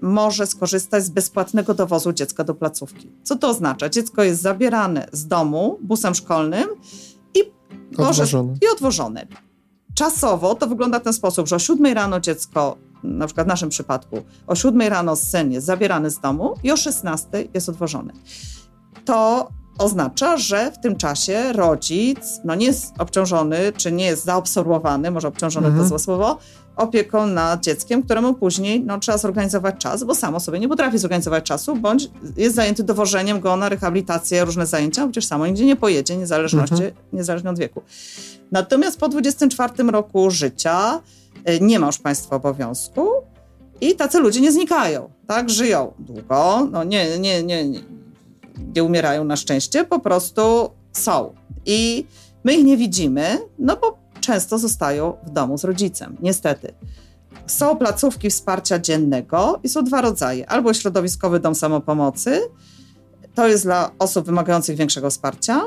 [0.00, 3.12] może skorzystać z bezpłatnego dowozu dziecka do placówki.
[3.22, 3.88] Co to oznacza?
[3.88, 6.68] Dziecko jest zabierane z domu busem szkolnym
[7.34, 7.40] i,
[7.98, 8.48] odwożone.
[8.48, 9.26] Może, i odwożone.
[9.94, 13.68] Czasowo to wygląda w ten sposób, że o 7 rano dziecko, na przykład w naszym
[13.68, 18.12] przypadku, o 7 rano syn jest zabierany z domu i o 16 jest odwożony.
[19.04, 25.10] To oznacza, że w tym czasie rodzic no nie jest obciążony, czy nie jest zaabsorbowany,
[25.10, 25.84] może obciążony mhm.
[25.84, 26.38] to złe słowo,
[26.76, 31.44] opieką nad dzieckiem, któremu później no, trzeba zorganizować czas, bo samo sobie nie potrafi zorganizować
[31.44, 36.16] czasu, bądź jest zajęty dowożeniem go na rehabilitację, różne zajęcia, przecież samo nigdzie nie pojedzie,
[36.16, 36.92] niezależności, mhm.
[37.12, 37.82] niezależnie od wieku.
[38.52, 41.00] Natomiast po 24 roku życia
[41.48, 43.08] y, nie ma już państwa obowiązku
[43.80, 45.50] i tacy ludzie nie znikają, tak?
[45.50, 47.80] Żyją długo, no nie, nie, nie, nie
[48.74, 51.34] nie umierają na szczęście, po prostu są.
[51.66, 52.06] I
[52.44, 56.74] my ich nie widzimy, no bo często zostają w domu z rodzicem, niestety.
[57.46, 60.50] Są placówki wsparcia dziennego i są dwa rodzaje.
[60.50, 62.40] Albo środowiskowy dom samopomocy,
[63.34, 65.62] to jest dla osób wymagających większego wsparcia.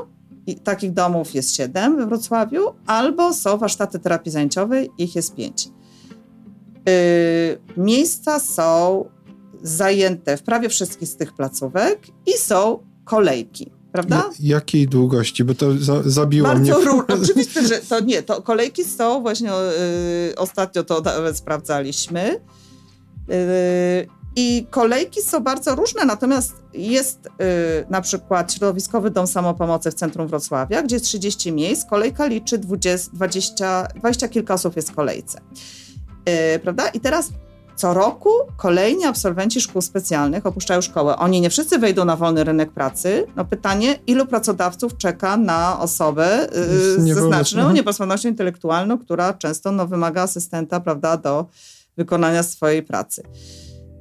[0.47, 5.67] I takich domów jest siedem we Wrocławiu, albo są warsztaty terapii zajęciowej, ich jest pięć.
[5.67, 5.73] Yy,
[7.77, 9.05] miejsca są
[9.65, 13.71] zajęte w prawie wszystkich z tych placówek i są kolejki.
[13.91, 14.29] Prawda?
[14.39, 15.43] Jakiej długości?
[15.43, 16.85] Bo to za, zabiło Bardzo mnie.
[17.07, 18.23] Bardzo Oczywiście, że to nie.
[18.23, 19.49] To kolejki są właśnie,
[20.27, 22.41] yy, ostatnio to nawet sprawdzaliśmy.
[23.27, 23.35] Yy,
[24.35, 27.45] I kolejki są bardzo różne, natomiast jest yy,
[27.89, 33.11] na przykład Środowiskowy Dom Samopomocy w centrum Wrocławia, gdzie jest 30 miejsc, kolejka liczy 20,
[33.13, 35.41] 20, 20 kilka osób jest w kolejce.
[36.25, 36.87] Yy, prawda?
[36.87, 37.31] I teraz
[37.75, 41.15] co roku kolejni absolwenci szkół specjalnych opuszczają szkołę.
[41.17, 43.27] Oni nie wszyscy wejdą na wolny rynek pracy.
[43.35, 46.47] No pytanie, ilu pracodawców czeka na osobę
[46.97, 51.45] yy, ze znaczną niepełnosprawnością intelektualną, która często no, wymaga asystenta prawda, do
[51.97, 53.23] wykonania swojej pracy.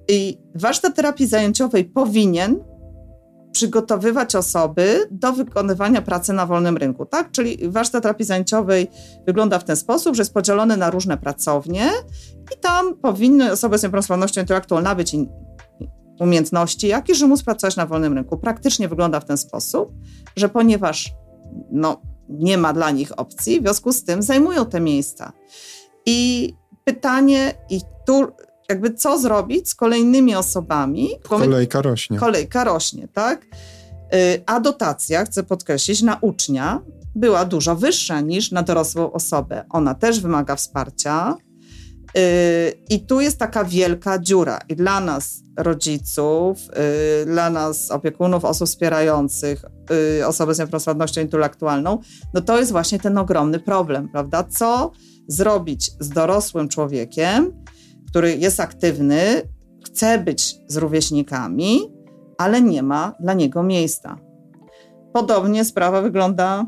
[0.08, 2.73] I warsztat terapii zajęciowej powinien
[3.54, 7.30] przygotowywać osoby do wykonywania pracy na wolnym rynku, tak?
[7.30, 8.86] Czyli warsztat terapii zajęciowej
[9.26, 11.90] wygląda w ten sposób, że jest podzielony na różne pracownie
[12.56, 15.16] i tam powinny osoby z niepełnosprawnością intelektualną nabyć
[16.20, 18.38] umiejętności, jak i że móc pracować na wolnym rynku.
[18.38, 19.92] Praktycznie wygląda w ten sposób,
[20.36, 21.12] że ponieważ
[21.70, 25.32] no, nie ma dla nich opcji, w związku z tym zajmują te miejsca.
[26.06, 26.50] I
[26.84, 28.26] pytanie, i tu
[28.68, 31.08] jakby co zrobić z kolejnymi osobami.
[31.22, 32.18] Kolejka rośnie.
[32.18, 33.46] Kolejka rośnie, tak?
[34.14, 36.80] Y, a dotacja, chcę podkreślić, na ucznia
[37.14, 39.64] była dużo wyższa niż na dorosłą osobę.
[39.70, 41.36] Ona też wymaga wsparcia.
[42.18, 44.58] Y, I tu jest taka wielka dziura.
[44.68, 46.58] I dla nas, rodziców,
[47.22, 49.64] y, dla nas, opiekunów, osób wspierających
[50.26, 51.98] osoby z niepełnosprawnością intelektualną,
[52.34, 54.44] no to jest właśnie ten ogromny problem, prawda?
[54.44, 54.92] Co
[55.28, 57.64] zrobić z dorosłym człowiekiem,
[58.14, 59.42] który jest aktywny,
[59.84, 61.80] chce być z rówieśnikami,
[62.38, 64.18] ale nie ma dla niego miejsca.
[65.12, 66.66] Podobnie sprawa wygląda.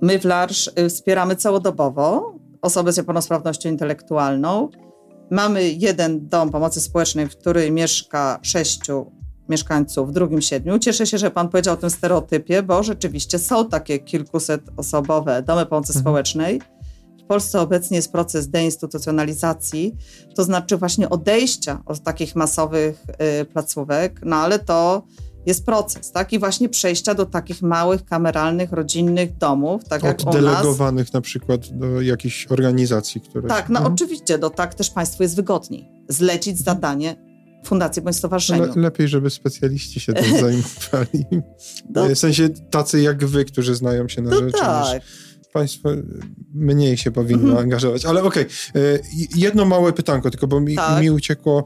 [0.00, 4.68] My w LARSZ y, wspieramy całodobowo osoby z niepełnosprawnością intelektualną.
[5.30, 9.12] Mamy jeden dom pomocy społecznej, w którym mieszka sześciu
[9.48, 10.78] mieszkańców, w drugim siedmiu.
[10.78, 15.66] Cieszę się, że Pan powiedział o tym stereotypie, bo rzeczywiście są takie kilkuset osobowe domy
[15.66, 16.02] pomocy mhm.
[16.02, 16.60] społecznej
[17.28, 19.96] Polsce obecnie jest proces deinstytucjonalizacji,
[20.34, 23.04] to znaczy właśnie odejścia od takich masowych
[23.40, 25.02] y, placówek, no ale to
[25.46, 26.32] jest proces, tak?
[26.32, 31.60] I właśnie przejścia do takich małych, kameralnych, rodzinnych domów, tak jak u delegowanych na przykład
[31.78, 33.48] do jakichś organizacji, które...
[33.48, 33.94] Tak, no mhm.
[33.94, 35.88] oczywiście, do tak też państwu jest wygodniej.
[36.08, 37.16] Zlecić zadanie
[37.64, 38.62] fundacji bądź stowarzyszeniu.
[38.62, 41.26] Le, lepiej, żeby specjaliści się tym zajmowali.
[42.14, 44.58] W sensie tacy jak wy, którzy znają się na no rzeczy.
[44.58, 45.02] Tak.
[45.52, 45.88] Państwo
[46.54, 47.58] mniej się powinno mhm.
[47.58, 48.04] angażować.
[48.04, 49.00] Ale okej, okay.
[49.36, 51.02] jedno małe pytanko, tylko bo mi, tak.
[51.02, 51.64] mi uciekło.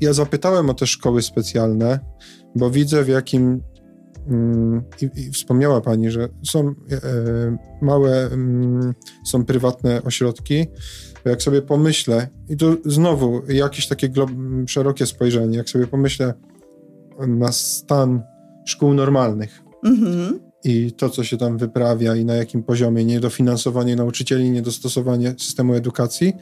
[0.00, 2.00] Ja zapytałem o te szkoły specjalne,
[2.56, 3.62] bo widzę w jakim
[4.28, 6.74] mm, i, i, wspomniała Pani, że są e,
[7.82, 8.94] małe, mm,
[9.26, 10.66] są prywatne ośrodki.
[11.24, 14.10] Jak sobie pomyślę, i to znowu jakieś takie
[14.66, 16.34] szerokie spojrzenie, jak sobie pomyślę
[17.26, 18.22] na stan
[18.66, 20.47] szkół normalnych mhm.
[20.64, 26.32] I to, co się tam wyprawia i na jakim poziomie, niedofinansowanie nauczycieli, niedostosowanie systemu edukacji,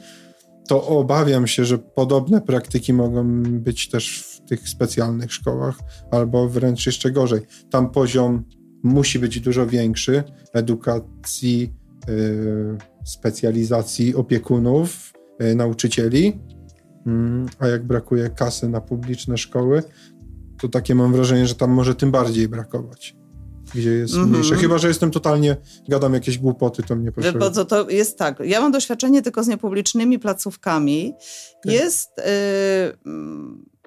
[0.67, 5.75] to obawiam się, że podobne praktyki mogą być też w tych specjalnych szkołach,
[6.11, 7.41] albo wręcz jeszcze gorzej.
[7.69, 8.43] Tam poziom
[8.83, 11.73] musi być dużo większy edukacji,
[12.07, 17.13] yy, specjalizacji opiekunów, yy, nauczycieli, yy,
[17.59, 19.83] a jak brakuje kasy na publiczne szkoły,
[20.61, 23.16] to takie mam wrażenie, że tam może tym bardziej brakować
[23.75, 24.29] gdzie jest mm -hmm.
[24.31, 24.55] mniejsze.
[24.55, 25.57] Chyba, że jestem totalnie,
[25.89, 27.31] gadam jakieś głupoty, to mnie proszę.
[27.31, 31.13] Bo to, jest tak, ja mam doświadczenie tylko z niepublicznymi placówkami.
[31.63, 31.73] Okay.
[31.73, 32.09] Jest...
[32.17, 33.77] Yy,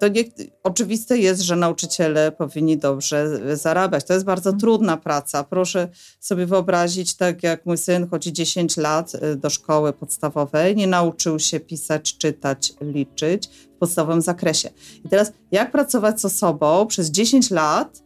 [0.00, 0.24] to nie,
[0.62, 4.04] oczywiste jest, że nauczyciele powinni dobrze zarabiać.
[4.04, 4.60] To jest bardzo mhm.
[4.60, 5.44] trudna praca.
[5.44, 5.88] Proszę
[6.20, 11.38] sobie wyobrazić, tak jak mój syn chodzi 10 lat y, do szkoły podstawowej, nie nauczył
[11.38, 14.70] się pisać, czytać, liczyć w podstawowym zakresie.
[15.04, 18.03] I teraz jak pracować z osobą przez 10 lat,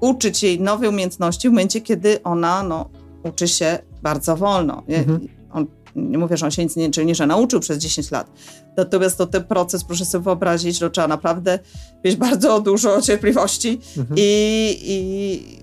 [0.00, 2.90] uczyć jej nowe umiejętności w momencie, kiedy ona no,
[3.22, 4.82] uczy się bardzo wolno.
[4.88, 5.28] Mhm.
[5.52, 8.30] On nie mówię, że on się nic nie, czyli nie, że nauczył przez 10 lat.
[8.76, 11.58] Natomiast to ten proces, proszę sobie wyobrazić, że trzeba naprawdę
[12.04, 14.16] mieć bardzo dużo cierpliwości mhm.
[14.18, 15.60] i, i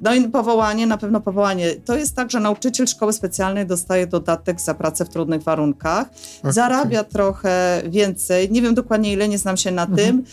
[0.00, 1.74] no i powołanie, na pewno powołanie.
[1.84, 6.06] To jest tak, że nauczyciel szkoły specjalnej dostaje dodatek za pracę w trudnych warunkach,
[6.40, 6.52] okay.
[6.52, 9.98] zarabia trochę więcej, nie wiem dokładnie ile, nie znam się na mhm.
[9.98, 10.24] tym.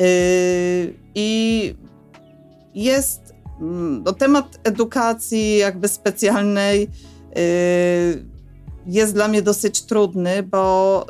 [0.00, 1.74] Yy, I
[2.74, 3.34] jest
[4.04, 6.88] no, temat edukacji jakby specjalnej.
[7.36, 8.30] Yy,
[8.86, 11.06] jest dla mnie dosyć trudny, bo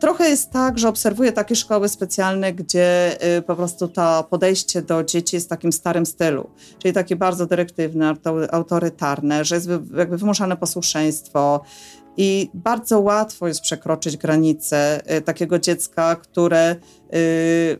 [0.00, 5.04] trochę jest tak, że obserwuję takie szkoły specjalne, gdzie y, po prostu to podejście do
[5.04, 8.14] dzieci jest w takim starym stylu, czyli takie bardzo dyrektywne,
[8.50, 11.60] autorytarne, że jest jakby wymuszane posłuszeństwo,
[12.18, 16.76] i bardzo łatwo jest przekroczyć granice y, takiego dziecka, które
[17.14, 17.78] y,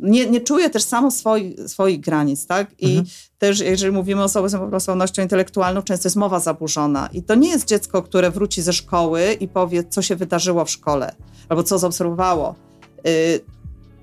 [0.00, 2.70] nie, nie czuje też samo swoi, swoich granic, tak?
[2.78, 3.06] I mhm.
[3.38, 7.08] też, jeżeli mówimy o osobie z niepełnosprawnością intelektualną, często jest mowa zaburzona.
[7.12, 10.70] I to nie jest dziecko, które wróci ze szkoły i powie, co się wydarzyło w
[10.70, 11.14] szkole,
[11.48, 12.54] albo co zaobserwowało.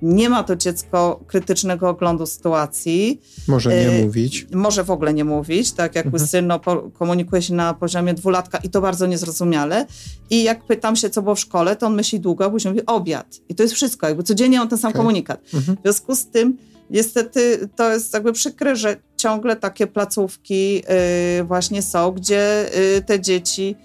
[0.02, 3.20] Y, nie ma to dziecko krytycznego oglądu sytuacji.
[3.48, 4.46] Może nie y, mówić.
[4.52, 6.26] Może w ogóle nie mówić, tak jak mhm.
[6.26, 6.60] syn no,
[6.98, 9.86] komunikuje się na poziomie dwulatka i to bardzo niezrozumiale.
[10.30, 13.40] I jak pytam się, co było w szkole, to on myśli długo, później mówi obiad.
[13.48, 15.00] I to jest wszystko, jakby codziennie on ten sam okay.
[15.00, 15.40] komunikat.
[15.54, 15.76] Mhm.
[15.76, 16.56] W związku z tym
[16.90, 23.20] niestety to jest jakby przykre, że ciągle takie placówki yy, właśnie są, gdzie yy, te
[23.20, 23.76] dzieci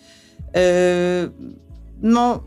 [0.53, 0.61] yy,
[2.01, 2.43] no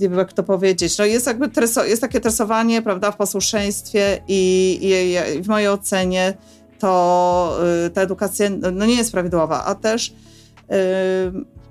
[0.00, 4.78] nie jak to powiedzieć, no jest jakby treso, jest takie tresowanie, prawda, w posłuszeństwie i,
[4.82, 6.34] i, i w mojej ocenie
[6.78, 10.14] to y, ta edukacja no, nie jest prawidłowa, a też y,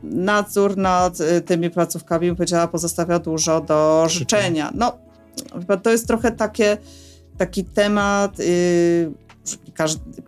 [0.04, 4.72] nadzór nad y, tymi placówkami, bym powiedziała, pozostawia dużo do życzenia.
[4.76, 4.98] No,
[5.84, 6.78] to jest trochę takie,
[7.38, 9.12] taki temat, yy,
[9.74, 10.22] każdy,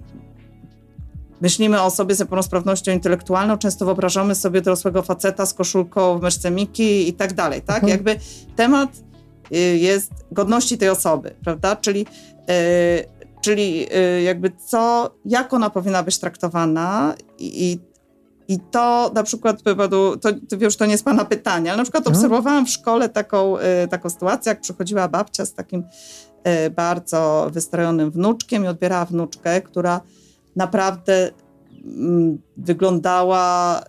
[1.41, 6.51] myślimy o osobie z niepełnosprawnością intelektualną, często wyobrażamy sobie dorosłego faceta z koszulką w myszce
[6.51, 7.83] Miki i tak dalej, tak?
[7.83, 7.91] Mhm.
[7.91, 8.15] Jakby
[8.55, 8.89] temat
[9.51, 11.75] y, jest godności tej osoby, prawda?
[11.75, 12.55] Czyli, yy,
[13.41, 17.79] czyli yy, jakby co, jak ona powinna być traktowana i,
[18.47, 21.83] i to na przykład wywodu, to, to już to nie jest pana pytanie, ale na
[21.83, 22.15] przykład mhm.
[22.15, 25.83] obserwowałam w szkole taką, yy, taką sytuację, jak przychodziła babcia z takim
[26.75, 30.01] bardzo wystrojonym wnuczkiem i odbierała wnuczkę, która
[30.57, 31.31] naprawdę
[31.85, 33.79] mm, wyglądała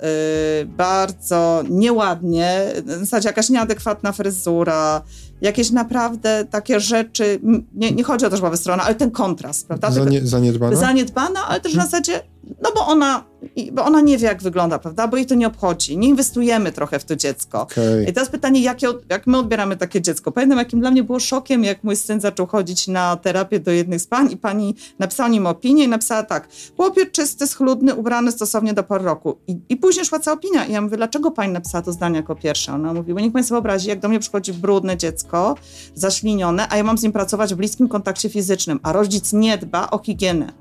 [0.63, 5.03] y, bardzo nieładnie, w zasadzie jakaś nieadekwatna fryzura,
[5.41, 7.41] jakieś naprawdę takie rzeczy,
[7.75, 9.91] nie, nie chodzi o to, że była ale ten kontrast, prawda?
[9.91, 10.77] Zanie, zaniedbana?
[10.77, 11.85] Zaniedbana, ale też hmm.
[11.85, 12.23] na zasadzie,
[12.63, 13.25] no bo ona,
[13.73, 15.09] bo ona nie wie, jak wygląda, prawda?
[15.09, 15.99] Bo jej to nie obchodzi.
[15.99, 17.63] Nie inwestujemy trochę w to dziecko.
[17.63, 18.05] Okay.
[18.09, 20.33] I teraz pytanie, jakie, jak my odbieramy takie dziecko?
[20.33, 24.01] Pamiętam, jakim dla mnie było szokiem, jak mój syn zaczął chodzić na terapię do jednych
[24.01, 28.75] z pań i pani napisała nim opinię i napisała tak, chłopiec czysty, schludny, ubrany stosownie
[28.75, 29.39] do pory roku.
[29.47, 32.35] I, I później szła cała opinia i ja mówię, dlaczego pani napisała to zdanie jako
[32.35, 32.73] pierwsze?
[32.73, 35.55] Ona mówi, bo niech pani sobie wyobrazi, jak do mnie przychodzi brudne dziecko,
[35.95, 39.91] zaślinione, a ja mam z nim pracować w bliskim kontakcie fizycznym, a rodzic nie dba
[39.91, 40.53] o higienę.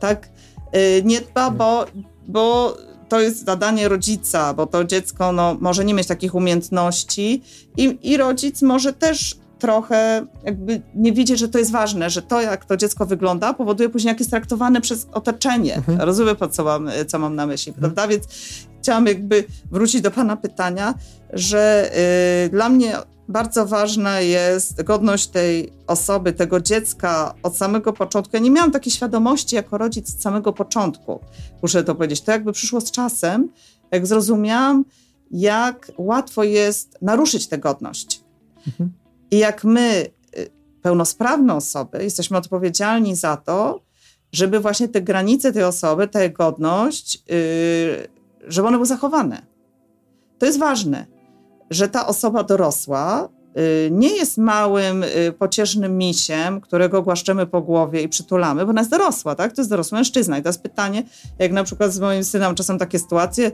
[0.00, 0.28] Tak?
[0.76, 1.86] Y, nie dba, bo,
[2.28, 2.76] bo
[3.08, 7.42] to jest zadanie rodzica, bo to dziecko no, może nie mieć takich umiejętności
[7.76, 12.40] i, i rodzic może też trochę jakby nie widzieć, że to jest ważne, że to,
[12.40, 15.76] jak to dziecko wygląda, powoduje później, jak jest traktowane przez otoczenie.
[15.76, 16.00] Mhm.
[16.00, 17.80] Rozumiem, co mam, co mam na myśli, mhm.
[17.80, 18.08] prawda?
[18.12, 18.24] Więc
[18.80, 20.94] chciałam jakby wrócić do pana pytania,
[21.32, 21.90] że
[22.46, 22.96] y, dla mnie
[23.28, 28.36] bardzo ważna jest godność tej osoby, tego dziecka od samego początku.
[28.36, 31.20] Ja nie miałam takiej świadomości jako rodzic od samego początku,
[31.62, 32.20] muszę to powiedzieć.
[32.20, 33.48] To jakby przyszło z czasem,
[33.90, 34.84] jak zrozumiałam,
[35.30, 38.20] jak łatwo jest naruszyć tę godność.
[38.66, 38.92] Mhm.
[39.30, 40.50] I jak my, y,
[40.82, 43.80] pełnosprawne osoby, jesteśmy odpowiedzialni za to,
[44.32, 48.08] żeby właśnie te granice tej osoby, tę godność, yy,
[48.48, 49.46] żeby one były zachowane.
[50.38, 51.15] To jest ważne
[51.70, 58.02] że ta osoba dorosła y, nie jest małym, y, pociesznym misiem, którego głaszczemy po głowie
[58.02, 59.52] i przytulamy, bo ona jest dorosła, tak?
[59.52, 60.38] To jest dorosły mężczyzna.
[60.38, 61.02] I teraz pytanie,
[61.38, 63.50] jak na przykład z moim synem czasem takie sytuacje,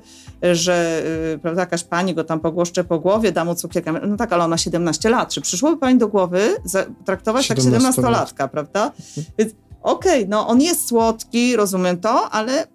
[0.53, 1.03] że
[1.35, 3.93] y, prawda, jakaś pani go tam pogłoszcze po głowie, da mu cukierka.
[3.93, 5.33] No tak, ale ona 17 lat.
[5.33, 6.57] Czy przyszłoby pani do głowy
[7.05, 8.85] traktować 17 tak 17-latka, prawda?
[8.85, 9.27] Mhm.
[9.39, 12.67] Więc okej, okay, no on jest słodki, rozumiem to, ale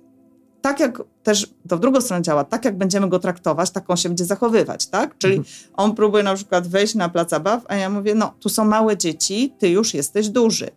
[0.62, 3.98] tak jak też to w drugą stronę działa, tak jak będziemy go traktować, tak on
[3.98, 5.18] się będzie zachowywać, tak?
[5.18, 5.56] Czyli mhm.
[5.74, 8.98] on próbuje na przykład wejść na plac zabaw, a ja mówię, no tu są małe
[8.98, 10.70] dzieci, ty już jesteś duży.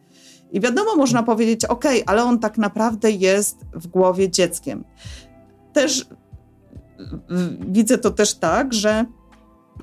[0.52, 4.84] I wiadomo, można powiedzieć, ok, ale on tak naprawdę jest w głowie dzieckiem.
[5.72, 6.06] Też
[7.60, 9.04] widzę to też tak, że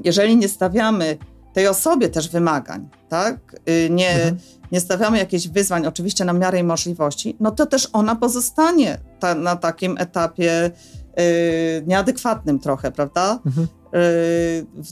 [0.04, 1.18] jeżeli nie stawiamy
[1.58, 3.38] tej osobie też wymagań, tak?
[3.70, 4.38] Y, nie, mhm.
[4.72, 9.36] nie stawiamy jakichś wyzwań, oczywiście na miarę jej możliwości, no to też ona pozostanie ta,
[9.36, 10.72] na takim etapie
[11.18, 11.24] yy,
[11.88, 13.40] nieadekwatnym trochę, prawda?
[13.46, 13.68] Mhm.
[13.94, 14.00] Yy,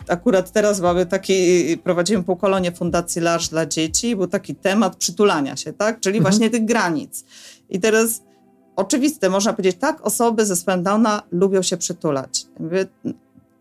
[0.07, 5.73] akurat teraz mamy taki, prowadzimy półkolonie Fundacji Larz dla dzieci, był taki temat przytulania się,
[5.73, 5.99] tak?
[5.99, 6.33] Czyli mhm.
[6.33, 7.25] właśnie tych granic.
[7.69, 8.21] I teraz
[8.75, 12.45] oczywiste, można powiedzieć, tak, osoby ze Downa lubią się przytulać.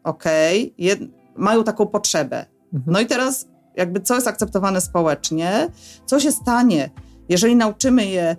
[0.05, 2.54] Okej, okay, mają taką potrzebę.
[2.75, 2.93] Mhm.
[2.93, 5.69] No i teraz jakby co jest akceptowane społecznie,
[6.07, 6.91] co się stanie,
[7.29, 8.37] jeżeli nauczymy je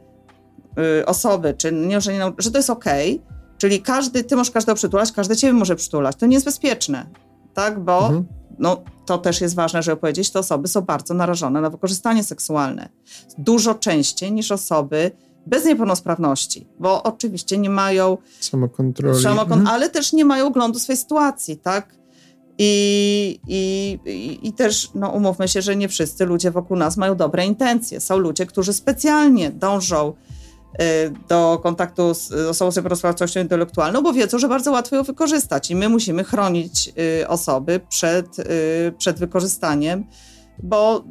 [1.01, 4.51] y, osoby, czy nie, że, nie, że to jest okej, okay, czyli każdy, ty możesz
[4.51, 6.15] każdego przytulać, każdy ciebie może przytulać.
[6.15, 7.05] To nie jest bezpieczne,
[7.53, 8.25] tak, bo mhm.
[8.59, 12.89] no, to też jest ważne, żeby powiedzieć, te osoby są bardzo narażone na wykorzystanie seksualne.
[13.37, 15.11] Dużo częściej niż osoby
[15.45, 19.67] bez niepełnosprawności, bo oczywiście nie mają samokontroli, samokon mhm.
[19.67, 21.95] ale też nie mają oglądu swojej sytuacji, tak?
[22.57, 27.45] I, i, I też, no umówmy się, że nie wszyscy ludzie wokół nas mają dobre
[27.45, 27.99] intencje.
[27.99, 30.13] Są ludzie, którzy specjalnie dążą
[30.81, 35.71] y, do kontaktu z osobą z niepełnosprawnością intelektualną, bo wiedzą, że bardzo łatwo ją wykorzystać
[35.71, 36.91] i my musimy chronić
[37.21, 38.43] y, osoby przed, y,
[38.97, 40.05] przed wykorzystaniem,
[40.63, 41.03] bo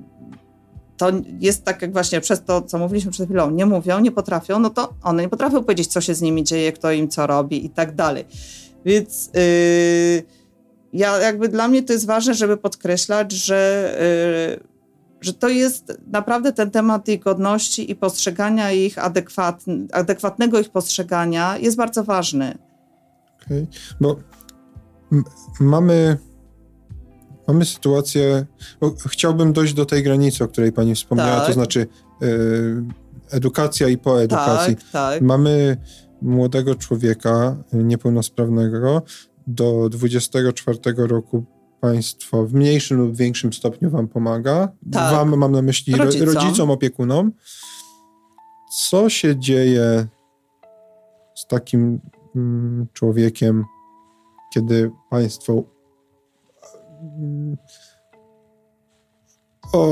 [0.97, 4.59] to jest tak jak właśnie przez to, co mówiliśmy przed chwilą, nie mówią, nie potrafią,
[4.59, 7.67] no to one nie potrafią powiedzieć, co się z nimi dzieje, kto im co robi
[7.67, 8.25] i tak dalej.
[8.85, 9.31] Więc...
[9.35, 10.44] Yy,
[10.95, 13.95] ja jakby dla mnie to jest ważne, żeby podkreślać, że,
[14.61, 14.67] yy,
[15.21, 21.59] że to jest naprawdę ten temat ich godności i postrzegania ich adekwatn, adekwatnego ich postrzegania
[21.59, 22.59] jest bardzo ważny.
[23.47, 23.67] Okay.
[24.01, 24.17] Bo
[25.61, 26.17] mamy
[27.49, 28.47] mamy sytuację,
[29.07, 31.47] chciałbym dojść do tej granicy, o której pani wspomniała, tak.
[31.47, 31.87] to znaczy
[32.21, 32.29] yy,
[33.31, 34.77] edukacja i po edukacji.
[34.77, 35.23] Tak, tak.
[35.23, 35.77] Mamy
[36.23, 39.03] młodego człowieka niepełnosprawnego,
[39.47, 41.45] do 24 roku
[41.81, 44.69] państwo w mniejszym lub większym stopniu wam pomaga.
[44.93, 45.15] Tak.
[45.15, 46.35] Wam mam na myśli rodzicom.
[46.35, 47.33] rodzicom, opiekunom.
[48.91, 50.07] Co się dzieje
[51.35, 52.01] z takim
[52.37, 53.65] mm, człowiekiem,
[54.55, 55.63] kiedy państwo
[57.19, 57.57] mm,
[59.73, 59.89] o,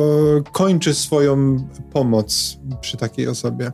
[0.52, 1.56] kończy swoją
[1.92, 3.72] pomoc przy takiej osobie?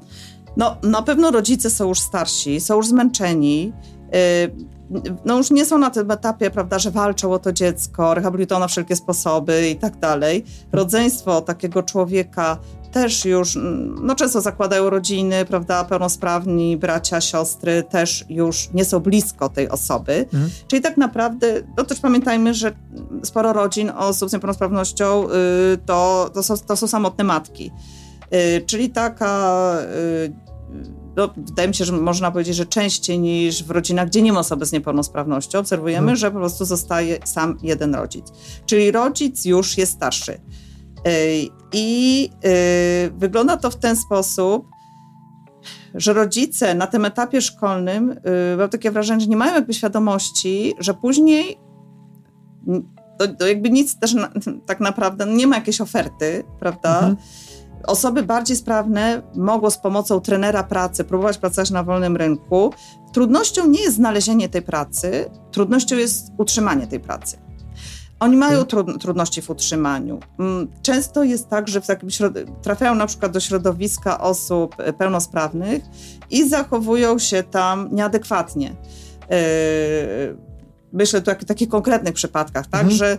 [0.56, 3.72] No, na pewno rodzice są już starsi, są już zmęczeni.
[4.14, 4.77] Y,
[5.24, 8.68] no już nie są na tym etapie, prawda, że walczą o to dziecko, rehabilitują na
[8.68, 10.44] wszelkie sposoby i tak dalej.
[10.72, 12.59] Rodzeństwo takiego człowieka
[12.92, 13.59] też już,
[14.03, 20.12] no często zakładają rodziny, prawda, pełnosprawni bracia, siostry też już nie są blisko tej osoby.
[20.12, 20.51] Mhm.
[20.68, 22.72] Czyli tak naprawdę, no też pamiętajmy, że
[23.22, 25.27] sporo rodzin osób z niepełnosprawnością
[25.74, 27.72] y, to, to, są, to są samotne matki.
[28.35, 29.74] Y, czyli taka
[30.24, 30.48] y,
[31.18, 34.40] no, wydaje mi się, że można powiedzieć, że częściej niż w rodzinach, gdzie nie ma
[34.40, 36.16] osoby z niepełnosprawnością, obserwujemy, hmm.
[36.16, 38.26] że po prostu zostaje sam jeden rodzic.
[38.66, 40.33] Czyli rodzic już jest starszy.
[40.33, 40.40] Y,
[41.72, 42.31] I
[43.07, 44.66] y, wygląda to w ten sposób,
[45.95, 50.74] że rodzice na tym etapie szkolnym, y, mam takie wrażenie, że nie mają jakby świadomości,
[50.78, 51.59] że później
[53.18, 54.30] to, to jakby nic też na,
[54.66, 56.99] tak naprawdę, nie ma jakiejś oferty, prawda?
[56.99, 57.16] Mhm
[57.87, 62.72] Osoby bardziej sprawne mogą z pomocą trenera pracy próbować pracować na wolnym rynku.
[63.12, 67.39] Trudnością nie jest znalezienie tej pracy, trudnością jest utrzymanie tej pracy.
[68.20, 68.99] Oni mają mhm.
[68.99, 70.20] trudności w utrzymaniu.
[70.39, 72.09] Mm, często jest tak, że w takim
[72.62, 75.83] trafiają na przykład do środowiska osób e, pełnosprawnych
[76.31, 78.76] i zachowują się tam nieadekwatnie.
[79.31, 79.37] E,
[80.93, 82.99] myślę tu o takich konkretnych przypadkach, tak, mhm.
[82.99, 83.18] że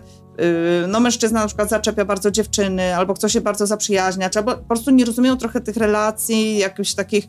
[0.88, 4.90] no, mężczyzna na przykład zaczepia bardzo dziewczyny, albo chce się bardzo zaprzyjaźniać, albo po prostu
[4.90, 7.24] nie rozumieją trochę tych relacji, jakichś takich,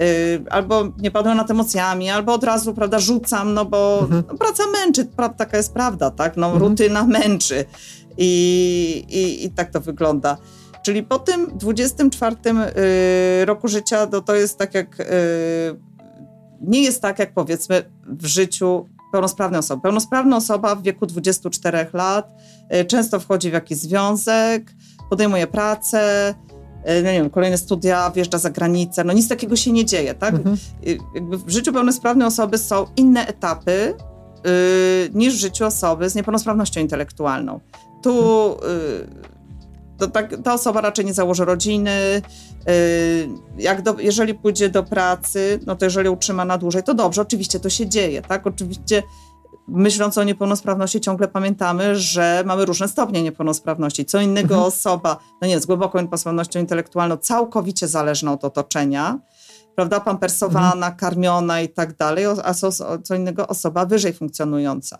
[0.00, 4.22] y, albo nie padną nad emocjami, albo od razu, prawda, rzucam, no bo mhm.
[4.28, 6.64] no, praca męczy, pra, taka jest prawda, tak, no mhm.
[6.64, 7.64] rutyna męczy
[8.18, 10.36] I, i, i tak to wygląda.
[10.82, 14.96] Czyli po tym 24 y, roku życia to, to jest tak jak,
[16.60, 19.82] nie jest tak jak powiedzmy w życiu pełnosprawnej osoby.
[19.82, 22.32] Pełnosprawna osoba w wieku 24 lat
[22.74, 24.72] y, często wchodzi w jakiś związek,
[25.10, 26.34] podejmuje pracę,
[26.90, 30.14] y, no nie wiem, kolejne studia, wjeżdża za granicę, no nic takiego się nie dzieje,
[30.14, 30.34] tak?
[30.34, 30.56] Mhm.
[30.86, 30.98] Y,
[31.36, 33.94] w życiu pełnosprawnej osoby są inne etapy
[34.44, 37.60] yy, niż w życiu osoby z niepełnosprawnością intelektualną.
[38.02, 38.14] Tu
[38.62, 39.29] yy,
[40.00, 42.22] to tak, ta osoba raczej nie założy rodziny.
[42.68, 43.28] Y,
[43.58, 47.60] jak do, jeżeli pójdzie do pracy, no to jeżeli utrzyma na dłużej, to dobrze, oczywiście
[47.60, 48.46] to się dzieje, tak?
[48.46, 49.02] Oczywiście
[49.68, 54.04] myśląc o niepełnosprawności, ciągle pamiętamy, że mamy różne stopnie niepełnosprawności.
[54.04, 54.68] Co innego mhm.
[54.68, 59.18] osoba, no nie, z głęboką niepełnosprawnością intelektualną, całkowicie zależna od otoczenia,
[59.76, 60.96] prawda, pampersowana, mhm.
[60.96, 62.72] karmiona i tak dalej, a co,
[63.02, 64.98] co innego osoba wyżej funkcjonująca.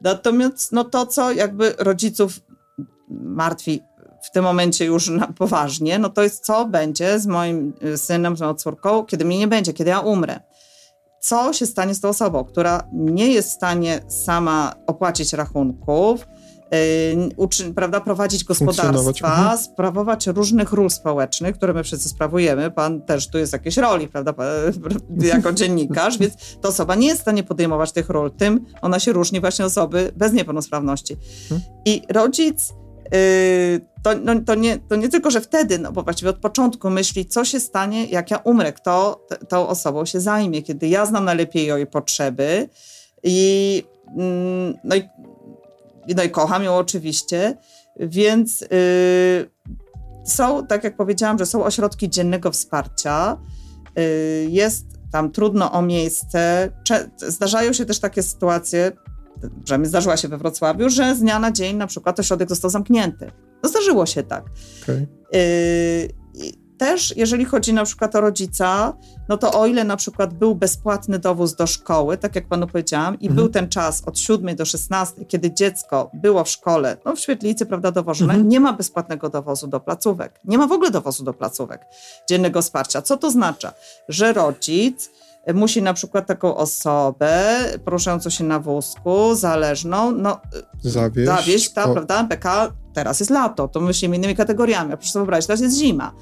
[0.00, 2.40] Natomiast no to, co jakby rodziców
[3.08, 3.80] martwi
[4.26, 8.36] w tym momencie już na poważnie, no to jest co będzie z moim y, synem,
[8.36, 10.40] z moją córką, kiedy mnie nie będzie, kiedy ja umrę.
[11.20, 16.26] Co się stanie z tą osobą, która nie jest w stanie sama opłacić rachunków,
[16.72, 19.58] Yy, prawda, prowadzić gospodarstwa, mhm.
[19.58, 22.70] sprawować różnych ról społecznych, które my wszyscy sprawujemy.
[22.70, 24.34] Pan też tu jest jakieś roli, prawda,
[25.34, 28.30] jako dziennikarz, więc ta osoba nie jest w stanie podejmować tych ról.
[28.30, 31.16] Tym ona się różni właśnie osoby bez niepełnosprawności.
[31.50, 31.60] Mhm.
[31.84, 32.72] I rodzic
[34.02, 37.26] to, no, to, nie, to nie tylko, że wtedy, no bo właściwie od początku myśli,
[37.26, 41.24] co się stanie, jak ja umrę, kto t, tą osobą się zajmie, kiedy ja znam
[41.24, 42.68] najlepiej jej potrzeby
[43.22, 43.82] i,
[44.16, 45.08] mm, no, i,
[46.16, 47.56] no i kocham ją oczywiście,
[48.00, 49.50] więc yy,
[50.24, 53.38] są, tak jak powiedziałam, że są ośrodki dziennego wsparcia,
[53.96, 54.02] yy,
[54.48, 56.70] jest tam trudno o miejsce,
[57.16, 58.92] zdarzają się też takie sytuacje,
[59.64, 63.30] przynajmniej zdarzyła się we Wrocławiu, że z dnia na dzień na przykład ośrodek został zamknięty.
[63.62, 64.44] No zdarzyło się tak.
[64.82, 65.06] Okay.
[66.78, 68.96] też jeżeli chodzi na przykład o rodzica,
[69.28, 73.14] no to o ile na przykład był bezpłatny dowóz do szkoły, tak jak panu powiedziałam,
[73.20, 73.36] i mhm.
[73.36, 77.66] był ten czas od 7 do 16, kiedy dziecko było w szkole, no w świetlicy,
[77.66, 78.48] prawda, dowożone, mhm.
[78.48, 80.40] nie ma bezpłatnego dowozu do placówek.
[80.44, 81.86] Nie ma w ogóle dowozu do placówek
[82.28, 83.02] dziennego wsparcia.
[83.02, 83.72] Co to oznacza?
[84.08, 85.10] Że rodzic
[85.54, 90.40] musi na przykład taką osobę poruszającą się na wózku, zależną, no,
[90.82, 91.92] zawieźć, zawieźć ta, o...
[91.92, 95.76] prawda, PK, teraz jest lato, to myślimy innymi kategoriami, a proszę sobie wyobrazić, teraz jest
[95.76, 96.12] zima.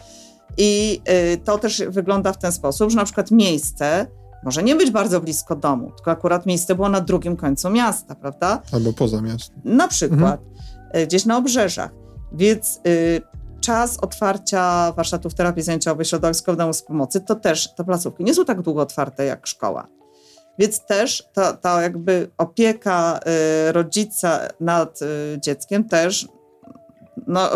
[0.57, 1.01] I
[1.35, 4.07] y, to też wygląda w ten sposób, że na przykład miejsce
[4.45, 8.62] może nie być bardzo blisko domu, tylko akurat miejsce było na drugim końcu miasta, prawda?
[8.73, 9.61] Albo poza miastem.
[9.64, 11.07] Na przykład, mhm.
[11.07, 11.91] gdzieś na obrzeżach.
[12.33, 13.23] Więc y,
[13.62, 18.44] czas otwarcia warsztatów terapii zajęciowej środowiskowej domu z pomocy, to też te placówki nie są
[18.44, 19.88] tak długo otwarte jak szkoła.
[20.58, 23.20] Więc też ta, ta jakby opieka
[23.68, 25.06] y, rodzica nad y,
[25.40, 26.28] dzieckiem też
[27.26, 27.50] no,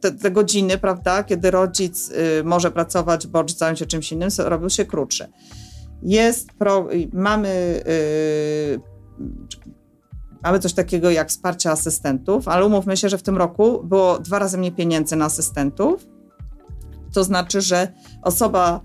[0.00, 4.68] te, te, godziny, prawda, kiedy rodzic y, może pracować, bo zająć się czymś innym, robią
[4.68, 5.28] się krótsze.
[6.02, 8.80] Jest, pro, mamy y,
[10.42, 14.38] Mamy coś takiego jak wsparcie asystentów, ale umówmy się, że w tym roku było dwa
[14.38, 16.06] razy mniej pieniędzy na asystentów.
[17.14, 18.80] To znaczy, że osoba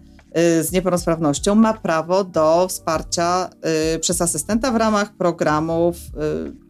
[0.60, 3.50] y, z niepełnosprawnością ma prawo do wsparcia
[3.96, 6.66] y, przez asystenta w ramach programów, y,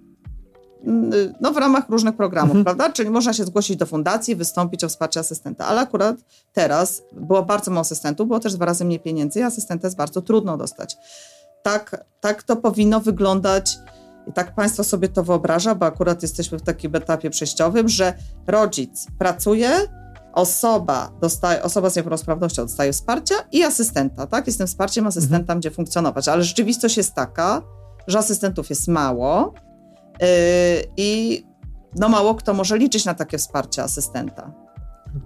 [1.41, 2.65] no w ramach różnych programów, mhm.
[2.65, 2.93] prawda?
[2.93, 6.15] Czyli można się zgłosić do fundacji, wystąpić o wsparcie asystenta, ale akurat
[6.53, 10.21] teraz było bardzo mało asystentów, było też dwa razy mniej pieniędzy i asystenta jest bardzo
[10.21, 10.97] trudno dostać.
[11.63, 13.77] Tak, tak to powinno wyglądać
[14.27, 18.13] i tak Państwo sobie to wyobraża, bo akurat jesteśmy w takim etapie przejściowym, że
[18.47, 19.69] rodzic pracuje,
[20.33, 24.47] osoba, dostaje, osoba z niepełnosprawnością dostaje wsparcia i asystenta, tak?
[24.47, 25.59] Jest tym wsparciem asystenta, mhm.
[25.59, 26.27] gdzie funkcjonować.
[26.27, 27.61] Ale rzeczywistość jest taka,
[28.07, 29.53] że asystentów jest mało
[30.21, 30.27] yy,
[30.97, 31.43] i
[31.95, 34.51] no mało kto może liczyć na takie wsparcie asystenta.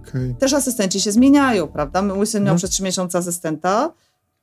[0.02, 0.36] Okay.
[0.40, 2.02] Też asystenci się zmieniają, prawda?
[2.02, 2.58] Mój syn miał mhm.
[2.58, 3.94] przez trzy miesiące asystenta,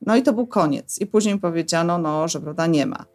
[0.01, 0.99] no i to był koniec.
[1.01, 3.05] I później powiedziano, no, że prawda, nie ma.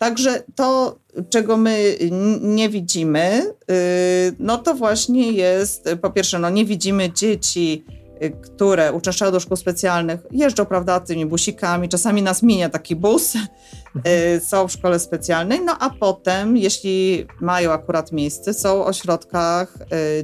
[0.00, 0.98] Także to,
[1.30, 1.96] czego my
[2.40, 7.84] nie widzimy, y, no to właśnie jest, po pierwsze, no nie widzimy dzieci,
[8.22, 13.34] y, które uczęszczają do szkół specjalnych, jeżdżą, prawda, tymi busikami, czasami nas minie taki bus,
[13.36, 19.74] y, są w szkole specjalnej, no a potem, jeśli mają akurat miejsce, są w ośrodkach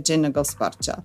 [0.00, 1.02] dziennego wsparcia.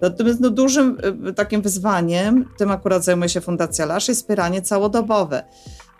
[0.00, 0.98] Natomiast no, dużym
[1.36, 5.42] takim wyzwaniem, tym akurat zajmuje się Fundacja Lasz, jest wspieranie całodobowe.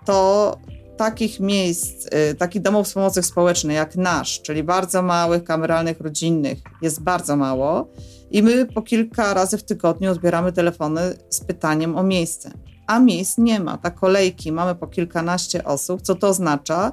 [0.04, 0.58] To
[0.96, 7.02] takich miejsc, y, takich domów pomocy społecznej jak nasz, czyli bardzo małych, kameralnych, rodzinnych, jest
[7.02, 7.88] bardzo mało.
[8.30, 12.50] I my po kilka razy w tygodniu odbieramy telefony z pytaniem o miejsce.
[12.86, 13.78] A miejsc nie ma.
[13.78, 16.92] Ta kolejki mamy po kilkanaście osób, co to oznacza,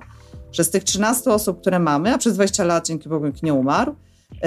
[0.52, 3.54] że z tych 13 osób, które mamy, a przez 20 lat dzięki Bogu nikt nie
[3.54, 3.96] umarł,
[4.32, 4.40] yy,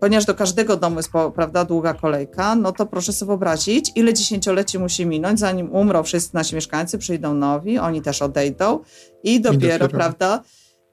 [0.00, 4.78] ponieważ do każdego domu jest prawda, długa kolejka, no to proszę sobie wyobrazić, ile dziesięcioleci
[4.78, 8.80] musi minąć, zanim umrą wszyscy nasi mieszkańcy, przyjdą nowi, oni też odejdą
[9.22, 9.88] i dopiero, I dopiero.
[9.88, 10.42] prawda,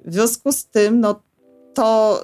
[0.05, 1.23] w związku z tym, no
[1.73, 2.21] to,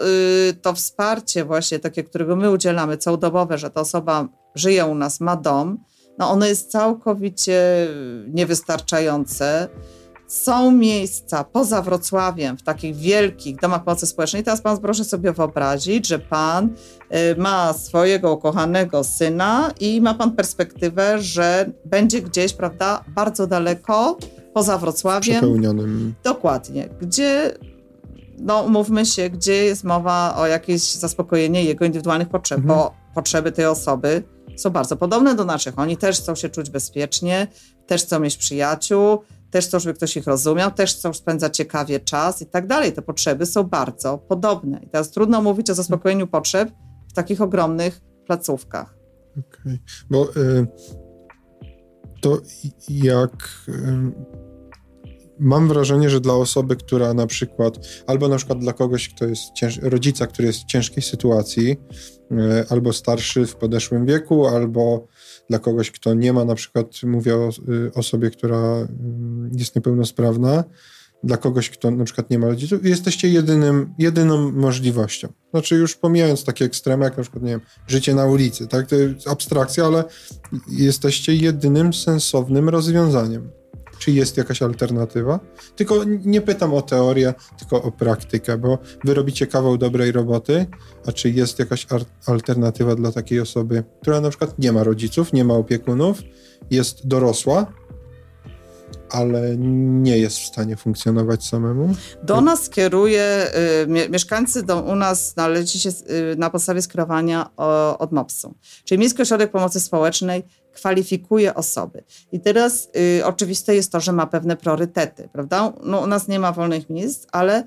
[0.47, 5.19] yy, to wsparcie właśnie takie, którego my udzielamy, całodobowe, że ta osoba żyje u nas,
[5.19, 5.77] ma dom,
[6.17, 7.87] no ono jest całkowicie
[8.27, 9.67] niewystarczające.
[10.29, 14.43] Są miejsca poza Wrocławiem, w takich wielkich domach pomocy społecznej.
[14.43, 20.31] Teraz pan proszę sobie wyobrazić, że pan y, ma swojego ukochanego syna i ma pan
[20.31, 24.17] perspektywę, że będzie gdzieś, prawda, bardzo daleko
[24.53, 25.21] poza Wrocławiem.
[25.21, 26.13] Przepełnionym.
[26.23, 26.89] Dokładnie.
[27.01, 27.53] Gdzie
[28.39, 32.79] no mówmy się, gdzie jest mowa o jakieś zaspokojenie jego indywidualnych potrzeb, mhm.
[32.79, 34.23] bo potrzeby tej osoby
[34.57, 35.79] są bardzo podobne do naszych.
[35.79, 37.47] Oni też chcą się czuć bezpiecznie,
[37.87, 39.19] też chcą mieć przyjaciół,
[39.51, 42.93] też chcą, żeby ktoś ich rozumiał, też chcą spędzać ciekawie czas i tak dalej.
[42.93, 44.79] Te potrzeby są bardzo podobne.
[44.83, 46.71] I teraz trudno mówić o zaspokojeniu potrzeb
[47.09, 48.97] w takich ogromnych placówkach.
[49.31, 49.79] Okej, okay.
[50.09, 50.67] bo y,
[52.21, 52.41] to
[52.89, 54.11] jak y,
[55.39, 59.41] mam wrażenie, że dla osoby, która na przykład, albo na przykład dla kogoś, kto jest
[59.53, 62.35] cięż, rodzica, który jest w ciężkiej sytuacji, y,
[62.69, 65.07] albo starszy w podeszłym wieku, albo
[65.49, 70.63] dla kogoś, kto nie ma, na przykład mówię o y, osobie, która mm, jest niepełnosprawna,
[71.23, 75.27] dla kogoś, kto na przykład nie ma rodziców, jesteście jedynym, jedyną możliwością.
[75.51, 78.95] Znaczy już pomijając takie ekstremy, jak na przykład, nie wiem, życie na ulicy, tak, to
[78.95, 80.03] jest abstrakcja, ale
[80.67, 83.58] jesteście jedynym sensownym rozwiązaniem.
[83.99, 85.39] Czy jest jakaś alternatywa?
[85.75, 90.65] Tylko nie pytam o teorię, tylko o praktykę, bo wy robicie kawał dobrej roboty,
[91.05, 91.87] a czy jest jakaś
[92.25, 96.21] alternatywa dla takiej osoby, która na przykład nie ma rodziców, nie ma opiekunów,
[96.71, 97.73] jest dorosła,
[99.09, 101.95] ale nie jest w stanie funkcjonować samemu?
[102.23, 103.47] Do nas kieruje,
[103.83, 107.49] y, mieszkańcy do, u nas należy się y, na podstawie skierowania
[107.99, 108.53] od MOPS-u.
[108.83, 110.43] Czyli Miejski Ośrodek Pomocy Społecznej
[110.79, 112.03] kwalifikuje osoby.
[112.31, 115.73] I teraz y, oczywiste jest to, że ma pewne priorytety, prawda?
[115.83, 117.63] No, u nas nie ma wolnych miejsc, ale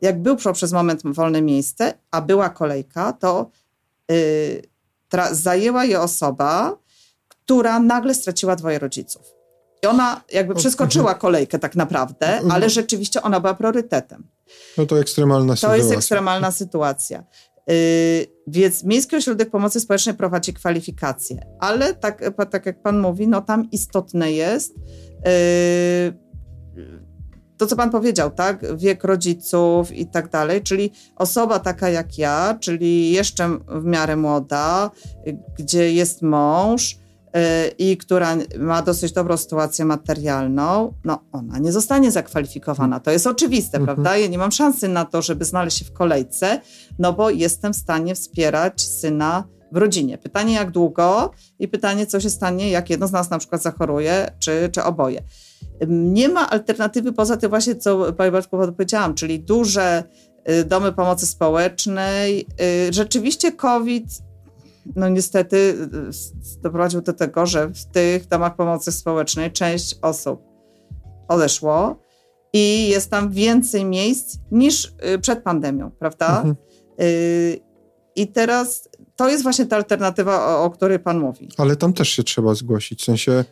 [0.00, 3.50] jak był przez moment wolne miejsce, a była kolejka, to
[4.10, 4.62] y,
[5.30, 6.76] zajęła je osoba,
[7.28, 9.22] która nagle straciła dwoje rodziców.
[9.82, 12.50] I ona jakby przeskoczyła kolejkę tak naprawdę, mhm.
[12.50, 14.24] ale rzeczywiście ona była priorytetem.
[14.78, 15.68] No to ekstremalna sytuacja.
[15.68, 17.24] To jest ekstremalna sytuacja.
[17.70, 23.40] Yy, więc Miejski Ośrodek Pomocy Społecznej prowadzi kwalifikacje, ale tak, tak jak pan mówi, no
[23.40, 24.74] tam istotne jest
[25.24, 26.30] yy,
[27.60, 28.76] to, co pan powiedział, tak?
[28.76, 34.90] Wiek rodziców i tak dalej, czyli osoba taka jak ja, czyli jeszcze w miarę młoda,
[35.58, 36.99] gdzie jest mąż,
[37.78, 43.00] i która ma dosyć dobrą sytuację materialną, no ona nie zostanie zakwalifikowana.
[43.00, 43.86] To jest oczywiste, mhm.
[43.86, 44.16] prawda?
[44.16, 46.60] Ja nie mam szansy na to, żeby znaleźć się w kolejce,
[46.98, 50.18] no bo jestem w stanie wspierać syna w rodzinie.
[50.18, 54.30] Pytanie jak długo i pytanie co się stanie, jak jedno z nas na przykład zachoruje,
[54.38, 55.22] czy, czy oboje.
[55.88, 60.04] Nie ma alternatywy poza tym właśnie, co Pani Bartku powiedziałam, czyli duże
[60.50, 62.46] y, domy pomocy społecznej.
[62.88, 64.29] Y, rzeczywiście COVID
[64.96, 70.42] no niestety y, doprowadził do tego, że w tych domach pomocy społecznej część osób
[71.28, 71.96] odeszło
[72.52, 76.36] i jest tam więcej miejsc niż y, przed pandemią, prawda?
[76.36, 76.56] Mhm.
[77.00, 77.60] Y,
[78.16, 81.48] I teraz to jest właśnie ta alternatywa, o, o, której Pan mówi.
[81.58, 83.44] Ale tam też się trzeba zgłosić, w sensie.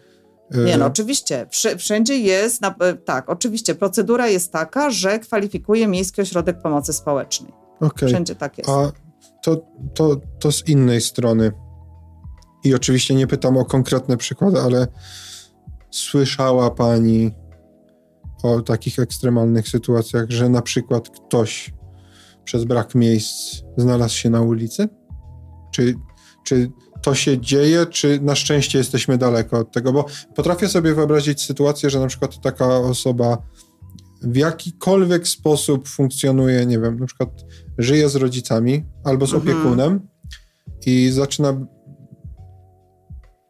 [0.67, 1.47] Nie, no oczywiście.
[1.79, 2.63] Wszędzie jest,
[3.05, 3.75] tak, oczywiście.
[3.75, 7.53] Procedura jest taka, że kwalifikuje Miejski Ośrodek Pomocy Społecznej.
[7.81, 8.09] Okay.
[8.09, 8.71] Wszędzie tak jest.
[8.71, 8.93] A
[9.43, 11.53] to, to, to z innej strony.
[12.65, 14.87] I oczywiście nie pytam o konkretne przykłady, ale
[15.91, 17.31] słyszała Pani
[18.43, 21.75] o takich ekstremalnych sytuacjach, że na przykład ktoś
[22.45, 24.89] przez brak miejsc znalazł się na ulicy?
[25.73, 25.95] Czy,
[26.45, 26.71] czy
[27.03, 29.93] to się dzieje, czy na szczęście jesteśmy daleko od tego?
[29.93, 33.39] Bo potrafię sobie wyobrazić sytuację, że na przykład taka osoba
[34.23, 37.45] w jakikolwiek sposób funkcjonuje, nie wiem, na przykład
[37.79, 39.57] żyje z rodzicami albo z mhm.
[39.57, 40.01] opiekunem
[40.87, 41.67] i zaczyna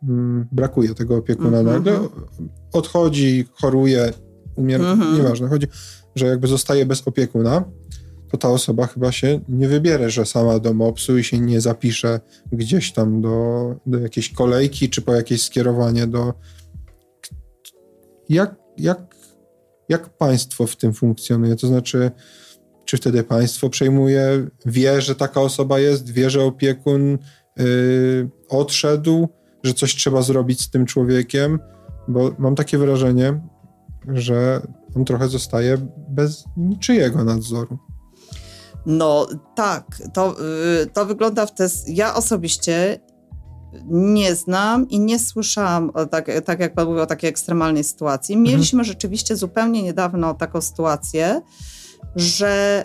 [0.03, 1.67] mm, brakuje tego opiekuna mhm.
[1.67, 2.09] nagle,
[2.73, 4.13] odchodzi, choruje,
[4.57, 5.17] umiera, mhm.
[5.17, 5.67] nieważne, chodzi,
[6.15, 7.65] że jakby zostaje bez opiekuna,
[8.31, 12.21] to ta osoba chyba się nie wybierze, że sama do MOPS-u i się nie zapisze
[12.53, 16.35] gdzieś tam do, do jakiejś kolejki, czy po jakieś skierowanie do...
[18.29, 19.15] Jak, jak,
[19.89, 21.57] jak państwo w tym funkcjonuje?
[21.57, 22.11] To znaczy,
[22.85, 27.19] czy wtedy państwo przejmuje, wie, że taka osoba jest, wie, że opiekun
[27.57, 29.29] yy, odszedł,
[29.63, 31.59] że coś trzeba zrobić z tym człowiekiem?
[32.09, 33.41] Bo mam takie wrażenie,
[34.09, 34.61] że
[34.97, 35.79] on trochę zostaje
[36.09, 37.79] bez niczyjego nadzoru.
[38.87, 40.37] No tak, to,
[40.83, 41.69] y, to wygląda w ten...
[41.87, 43.01] Ja osobiście
[43.91, 48.35] nie znam i nie słyszałam, tak, tak jak pan mówił, o takiej ekstremalnej sytuacji.
[48.35, 48.53] Mhm.
[48.53, 48.95] Mieliśmy mhm.
[48.95, 51.43] rzeczywiście zupełnie niedawno taką sytuację,
[52.17, 52.85] że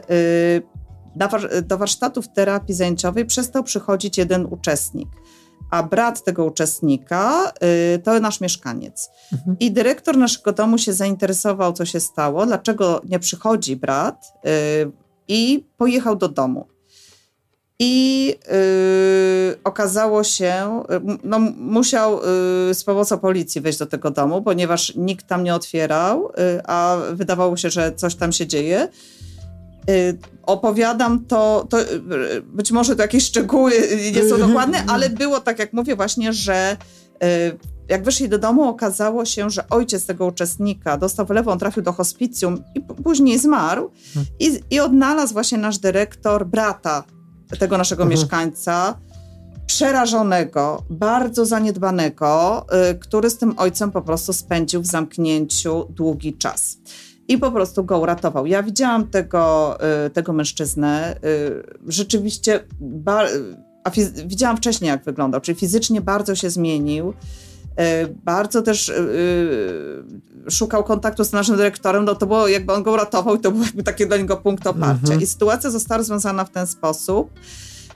[1.56, 5.10] y, do warsztatów terapii zajęciowej przestał przychodzić jeden uczestnik
[5.74, 7.52] a brat tego uczestnika
[7.96, 9.10] y, to nasz mieszkaniec.
[9.34, 9.58] Mhm.
[9.60, 14.92] I dyrektor naszego domu się zainteresował, co się stało, dlaczego nie przychodzi brat y,
[15.28, 16.68] i pojechał do domu.
[17.86, 20.84] I yy, okazało się,
[21.24, 22.14] no, musiał
[22.68, 26.98] yy, z pomocą policji wejść do tego domu, ponieważ nikt tam nie otwierał, yy, a
[27.14, 28.88] wydawało się, że coś tam się dzieje.
[29.90, 31.86] Y, opowiadam to, to, y,
[32.42, 33.72] być może to jakieś szczegóły
[34.16, 36.78] nie są dokładne, ale było tak, jak mówię, właśnie, że
[37.24, 37.58] y,
[37.90, 41.94] jak wyszli do domu, okazało się, że ojciec tego uczestnika dostał wylewą, on trafił do
[41.94, 43.92] hospicjum i później zmarł.
[44.40, 47.04] I, I odnalazł właśnie nasz dyrektor brata
[47.60, 48.20] tego naszego mhm.
[48.20, 48.98] mieszkańca,
[49.66, 52.66] przerażonego, bardzo zaniedbanego,
[53.00, 56.78] który z tym ojcem po prostu spędził w zamknięciu długi czas
[57.28, 58.46] i po prostu go uratował.
[58.46, 62.64] Ja widziałam tego, y, tego mężczyznę, y, rzeczywiście,
[63.84, 63.90] a
[64.26, 67.14] widziałam wcześniej, jak wyglądał, czyli fizycznie bardzo się zmienił.
[67.80, 68.92] Y, bardzo też
[70.50, 73.64] szukał kontaktu z naszym dyrektorem, no to było jakby on go uratował i to był
[73.64, 75.04] jakby taki dla niego punkt oparcia.
[75.04, 75.22] Mhm.
[75.22, 77.30] I sytuacja została rozwiązana w ten sposób,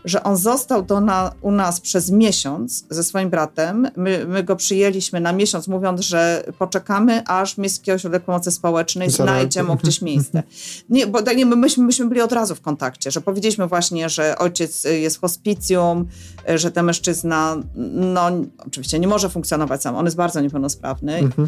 [0.06, 3.88] że on został do na, u nas przez miesiąc ze swoim bratem.
[3.96, 9.64] My, my, go przyjęliśmy na miesiąc, mówiąc, że poczekamy, aż Miejski Ośrodek Pomocy Społecznej znajdzie
[9.64, 10.44] mu gdzieś miejsce.
[10.90, 14.84] Nie, bo nie, myśmy, myśmy byli od razu w kontakcie, że powiedzieliśmy właśnie, że ojciec
[14.84, 16.08] jest w hospicjum,
[16.56, 18.32] że ten mężczyzna, no
[18.68, 21.48] oczywiście nie może funkcjonować sam, on jest bardzo niepełnosprawny mhm.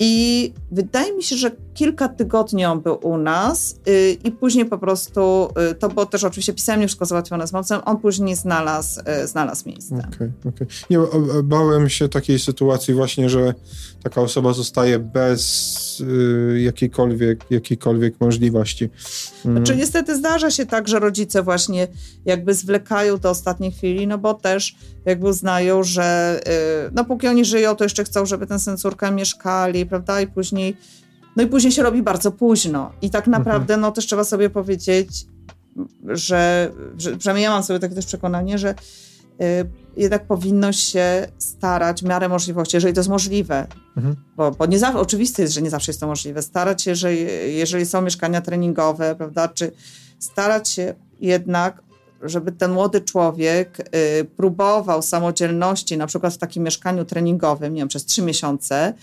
[0.00, 4.78] I wydaje mi się, że kilka tygodni on był u nas yy, i później po
[4.78, 9.26] prostu, yy, to było też oczywiście pisemnie wszystko załatwione z mocem, on później znalazł, yy,
[9.26, 9.94] znalazł miejsce.
[9.94, 10.66] Okej, okay, okay.
[10.90, 10.98] Nie,
[11.42, 13.54] bałem się takiej sytuacji właśnie, że
[14.02, 18.90] taka osoba zostaje bez y, jakiejkolwiek, jakiejkolwiek możliwości.
[19.44, 19.56] Mm.
[19.56, 21.88] Znaczy niestety zdarza się tak, że rodzice właśnie
[22.24, 26.40] jakby zwlekają do ostatniej chwili, no bo też jakby uznają, że
[26.88, 30.26] y, no póki oni żyją, to jeszcze chcą, żeby ten syn córka mieszkali, prawda, i
[30.26, 30.76] później
[31.36, 32.92] no i później się robi bardzo późno.
[33.02, 33.40] I tak mhm.
[33.40, 33.80] naprawdę, mhm.
[33.80, 35.26] no też trzeba sobie powiedzieć,
[36.04, 38.74] że, że przynajmniej ja mam sobie takie też przekonanie, że
[39.96, 43.66] jednak powinno się starać w miarę możliwości, jeżeli to jest możliwe,
[43.96, 44.16] mhm.
[44.36, 47.14] bo, bo nie zawsze, oczywiste jest, że nie zawsze jest to możliwe, starać się, że
[47.14, 49.72] jeżeli są mieszkania treningowe, prawda, czy
[50.18, 51.82] starać się jednak
[52.22, 53.80] żeby ten młody człowiek
[54.20, 58.94] y, próbował samodzielności, na przykład w takim mieszkaniu treningowym, nie wiem, przez trzy miesiące,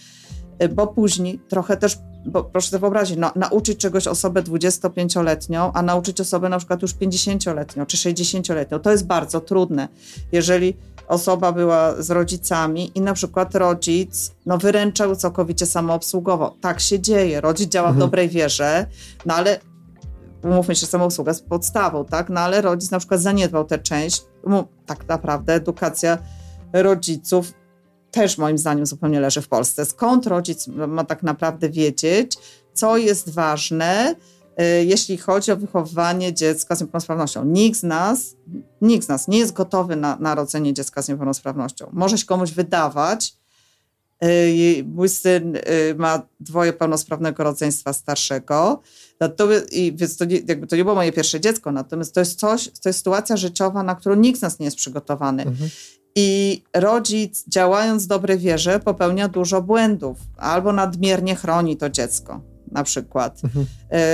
[0.63, 5.81] y, bo później trochę też, bo proszę sobie wyobrazić, no, nauczyć czegoś osobę 25-letnią, a
[5.81, 9.87] nauczyć osobę na przykład już 50-letnią czy 60-letnią, to jest bardzo trudne.
[10.31, 16.55] Jeżeli osoba była z rodzicami i na przykład rodzic no, wyręczał całkowicie samoobsługowo.
[16.61, 17.41] Tak się dzieje.
[17.41, 17.99] Rodzic działa mhm.
[17.99, 18.85] w dobrej wierze,
[19.25, 19.59] no ale
[20.43, 22.29] umówmy się, samoobsługa jest podstawą, tak?
[22.29, 24.23] No ale rodzic na przykład zaniedbał tę część.
[24.85, 26.17] Tak naprawdę edukacja
[26.73, 27.53] rodziców
[28.15, 29.85] też moim zdaniem zupełnie leży w Polsce.
[29.85, 32.37] Skąd rodzic ma tak naprawdę wiedzieć,
[32.73, 34.15] co jest ważne,
[34.61, 37.45] y, jeśli chodzi o wychowywanie dziecka z niepełnosprawnością.
[37.45, 38.35] Nikt z nas,
[38.81, 41.89] nikt z nas nie jest gotowy na narodzenie dziecka z niepełnosprawnością.
[41.91, 43.35] Może się komuś wydawać,
[44.23, 45.61] y, Mój syn y,
[45.97, 48.81] ma dwoje pełnosprawnego rodzeństwa starszego.
[49.19, 52.39] Natomiast, i, więc to nie, jakby to nie było moje pierwsze dziecko, natomiast to jest
[52.39, 55.43] coś, to jest sytuacja życiowa, na którą nikt z nas nie jest przygotowany.
[55.43, 55.69] Mhm.
[56.15, 62.41] I rodzic, działając w dobrej wierze, popełnia dużo błędów, albo nadmiernie chroni to dziecko,
[62.71, 63.65] na przykład, mhm.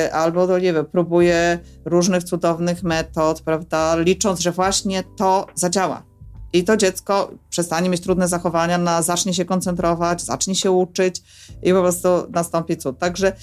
[0.05, 6.03] Y, albo, to nie wiem, próbuje różnych cudownych metod, prawda, licząc, że właśnie to zadziała.
[6.53, 11.21] I to dziecko przestanie mieć trudne zachowania, na, zacznie się koncentrować, zacznie się uczyć
[11.63, 12.99] i po prostu nastąpi cud.
[12.99, 13.33] Także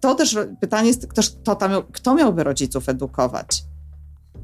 [0.00, 3.64] to też pytanie jest kto, tam, kto miałby rodziców edukować?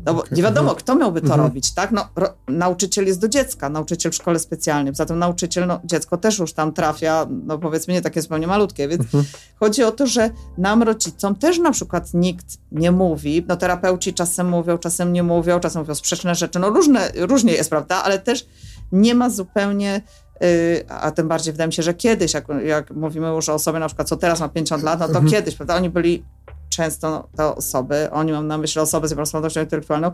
[0.08, 0.36] No bo Okay.
[0.36, 0.76] nie wiadomo, Mhm.
[0.78, 1.40] kto miałby to Mhm.
[1.42, 1.90] robić, tak?
[1.92, 6.38] No, ro, nauczyciel jest do dziecka, nauczyciel w szkole specjalnej, zatem nauczyciel, no, dziecko też
[6.38, 9.24] już tam trafia, no powiedzmy nie takie zupełnie malutkie, więc Mhm.
[9.60, 14.48] chodzi o to, że nam rodzicom też na przykład nikt nie mówi, no terapeuci czasem
[14.48, 18.46] mówią, czasem nie mówią, czasem mówią sprzeczne rzeczy, no różne, różnie jest, prawda, ale też
[18.92, 20.02] nie ma zupełnie
[20.42, 23.78] y, a tym bardziej wydaje mi się, że kiedyś, jak, jak mówimy już o osobie
[23.78, 25.30] na przykład, co teraz ma 50 lat, no to Mhm.
[25.30, 26.24] kiedyś, prawda, oni byli
[26.68, 30.10] często te osoby, oni mam na myśli osoby z niepełnosprawnością intelektualną,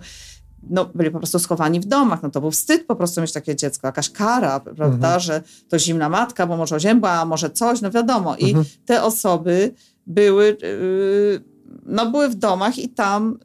[0.71, 2.23] no, byli po prostu schowani w domach.
[2.23, 5.21] No to był wstyd po prostu mieć takie dziecko, jakaś kara, prawda, Mhm.
[5.21, 8.37] że to zimna matka, bo może oziębła, a może coś, no wiadomo.
[8.37, 8.65] I Mhm.
[8.87, 9.75] te osoby
[10.07, 11.45] były, yy,
[11.87, 13.39] no, były w domach i tam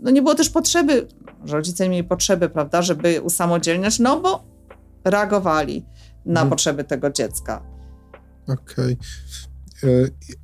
[0.00, 1.06] no, nie było też potrzeby,
[1.44, 4.44] że rodzice nie mieli potrzeby, prawda, żeby usamodzielniać, no bo
[5.04, 5.84] reagowali
[6.26, 6.50] na Mhm.
[6.50, 7.62] potrzeby tego dziecka.
[8.48, 8.92] Okej.
[8.92, 8.96] E,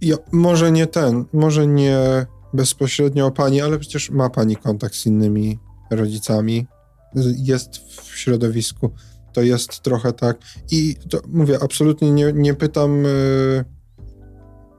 [0.01, 5.07] Ja, może nie ten, może nie bezpośrednio o pani, ale przecież ma pani kontakt z
[5.07, 5.59] innymi
[5.91, 6.67] rodzicami.
[7.37, 8.91] Jest w środowisku.
[9.33, 10.39] To jest trochę tak.
[10.71, 13.07] I to mówię, absolutnie nie, nie pytam.
[13.07, 13.09] e,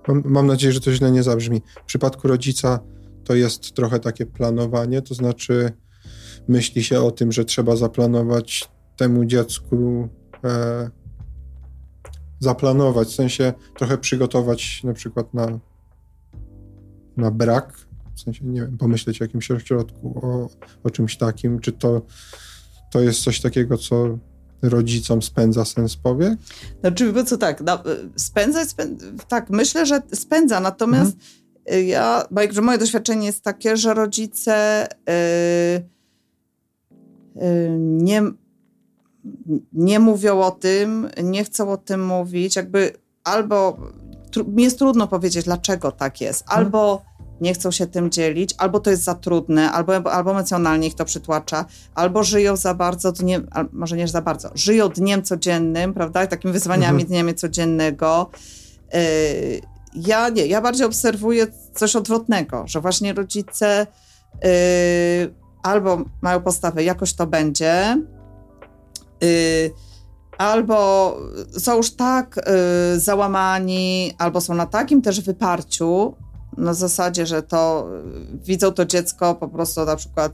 [0.08, 1.62] Mam, mam nadzieję, że to źle nie zabrzmi.
[1.82, 2.80] W przypadku rodzica
[3.24, 5.72] to jest trochę takie planowanie, to znaczy
[6.48, 10.10] myśli się o tym, że trzeba zaplanować temu dziecku
[10.44, 10.90] e,
[12.40, 15.60] zaplanować, w sensie trochę przygotować na przykład na,
[17.18, 17.74] na brak,
[18.16, 20.50] w sensie, nie wiem, pomyśleć o jakimś ośrodku, o,
[20.84, 22.02] o czymś takim, czy to,
[22.92, 24.18] to jest coś takiego, co
[24.62, 26.38] rodzicom spędza sens powie?
[26.80, 27.84] Znaczy, bo co tak, no,
[28.16, 31.18] spędza, spędza, tak, myślę, że spędza, natomiast
[31.66, 31.82] Mhm.
[31.82, 35.84] y, ja, bo jakże moje doświadczenie jest takie, że rodzice y,
[37.42, 38.24] y, nie,
[39.74, 42.94] nie mówią o tym, nie chcą o tym mówić, jakby
[43.24, 43.78] albo
[44.32, 46.60] tru, mi jest trudno powiedzieć, dlaczego tak jest, Mhm.
[46.60, 47.02] albo
[47.42, 51.06] nie chcą się tym dzielić, albo to jest za trudne, albo, albo emocjonalnie ich to
[51.06, 51.66] przytłacza,
[51.96, 57.02] albo żyją za bardzo dniem, może nie za bardzo, żyją dniem codziennym, prawda, takimi wyzwaniami
[57.02, 57.08] Mhm.
[57.08, 58.30] dniami codziennego.
[58.94, 59.00] Yy,
[59.96, 63.88] ja nie, ja bardziej obserwuję coś odwrotnego, że właśnie rodzice
[64.44, 64.50] yy,
[65.64, 67.98] albo mają postawę, jakoś to będzie,
[69.22, 69.72] yy,
[70.38, 71.18] albo
[71.58, 72.36] są już tak
[72.94, 76.16] yy, załamani, albo są na takim też wyparciu,
[76.58, 77.90] na zasadzie, że to
[78.34, 80.34] yy, widzą to dziecko po prostu na przykład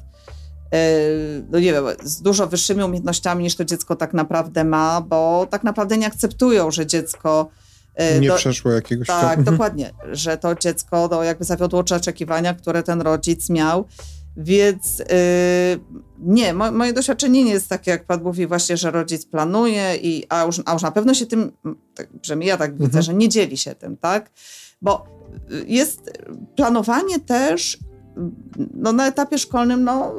[1.51, 5.63] no nie wiem, z dużo wyższymi umiejętnościami niż to dziecko tak naprawdę ma, bo tak
[5.63, 7.49] naprawdę nie akceptują, że dziecko
[8.21, 12.83] Nie do- przeszło jakiegoś tak, tam- dokładnie, że to dziecko no, jakby zawiodło oczekiwania, które
[12.83, 13.85] ten rodzic miał.
[14.37, 15.05] Więc yy,
[16.19, 20.23] nie, mo, moje doświadczenie nie jest takie, jak pan mówi, właśnie, że rodzic planuje, i,
[20.29, 21.51] a, już, a już na pewno się tym,
[21.95, 23.03] tak, przynajmniej ja tak widzę, Mhm.
[23.03, 24.31] że nie dzieli się tym, tak?
[24.81, 25.05] Bo
[25.51, 26.11] y, jest
[26.55, 27.77] planowanie też
[28.73, 30.13] no, na etapie szkolnym, no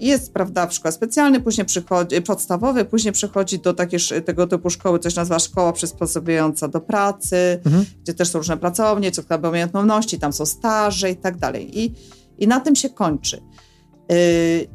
[0.00, 4.98] jest, prawda, w szkole specjalnej, później przychodzi, podstawowej, później przychodzi do takiej, tego typu szkoły,
[4.98, 7.84] coś nazywa szkoła przysposobiająca do pracy, Mhm.
[8.02, 11.78] gdzie też są różne pracownie, co ma umiejętności, tam są staże i tak dalej.
[11.80, 11.94] I,
[12.40, 13.42] i na tym się kończy.
[14.08, 14.16] Yy,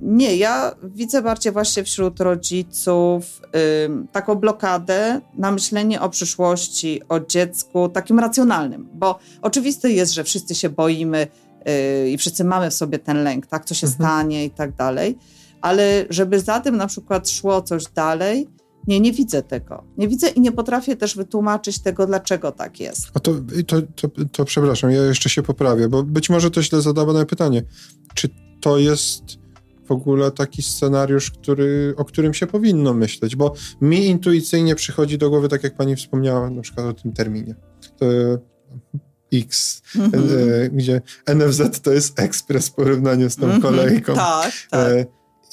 [0.02, 7.20] nie, ja widzę bardziej właśnie wśród rodziców yy, taką blokadę na myślenie o przyszłości, o
[7.20, 11.28] dziecku, takim racjonalnym, bo oczywiste jest, że wszyscy się boimy
[11.66, 14.10] yy, i wszyscy mamy w sobie ten lęk, tak, co się Mhm.
[14.10, 15.18] stanie i tak dalej,
[15.62, 18.48] ale żeby za tym na przykład szło coś dalej,
[18.88, 19.84] nie, nie widzę tego.
[19.98, 23.08] Nie widzę i nie potrafię też wytłumaczyć tego, dlaczego tak jest.
[23.14, 23.34] A to,
[23.68, 27.64] to, to, to przepraszam, ja jeszcze się poprawię, bo być może to źle zadawane pytanie.
[28.14, 28.30] Czy
[28.62, 29.24] to jest
[29.86, 33.36] w ogóle taki scenariusz, który, o którym się powinno myśleć?
[33.36, 37.56] Bo mi intuicyjnie przychodzi do głowy, tak jak pani wspomniała, na przykład o tym terminie.
[37.98, 38.06] To
[39.34, 40.24] X, Mhm.
[40.64, 43.62] e, gdzie NFZ to jest ekspres w porównaniu z tą Mhm.
[43.62, 44.14] kolejką.
[44.16, 44.92] Tak, tak.
[44.92, 45.06] E,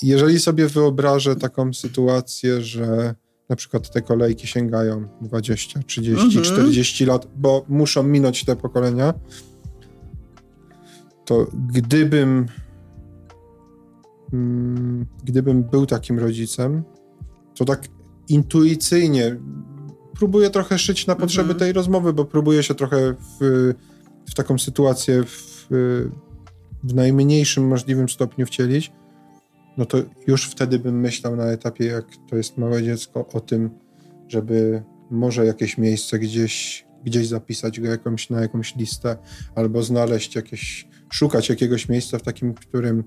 [0.02, 3.14] Jeżeli sobie wyobrażę taką sytuację, że
[3.52, 6.44] na przykład te kolejki sięgają 20, 30, Mhm.
[6.44, 9.14] 40 lat, bo muszą minąć te pokolenia,
[11.24, 12.46] to gdybym
[14.32, 16.82] mm, gdybym był takim rodzicem,
[17.54, 17.88] to tak
[18.28, 19.36] intuicyjnie
[20.18, 21.58] próbuję trochę szyć na potrzeby Mhm.
[21.58, 23.72] tej rozmowy, bo próbuję się trochę w,
[24.30, 25.66] w taką sytuację w,
[26.84, 28.92] w najmniejszym możliwym stopniu wcielić,
[29.76, 33.70] no to już wtedy bym myślał na etapie, jak to jest małe dziecko, o tym,
[34.28, 39.16] żeby może jakieś miejsce gdzieś, gdzieś zapisać go jakąś, na jakąś listę,
[39.54, 43.04] albo znaleźć jakieś, szukać jakiegoś miejsca w takim, którym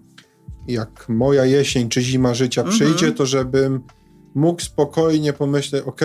[0.67, 2.77] jak moja jesień czy zima życia Mhm.
[2.77, 3.81] przyjdzie, to żebym
[4.35, 6.01] mógł spokojnie pomyśleć, ok,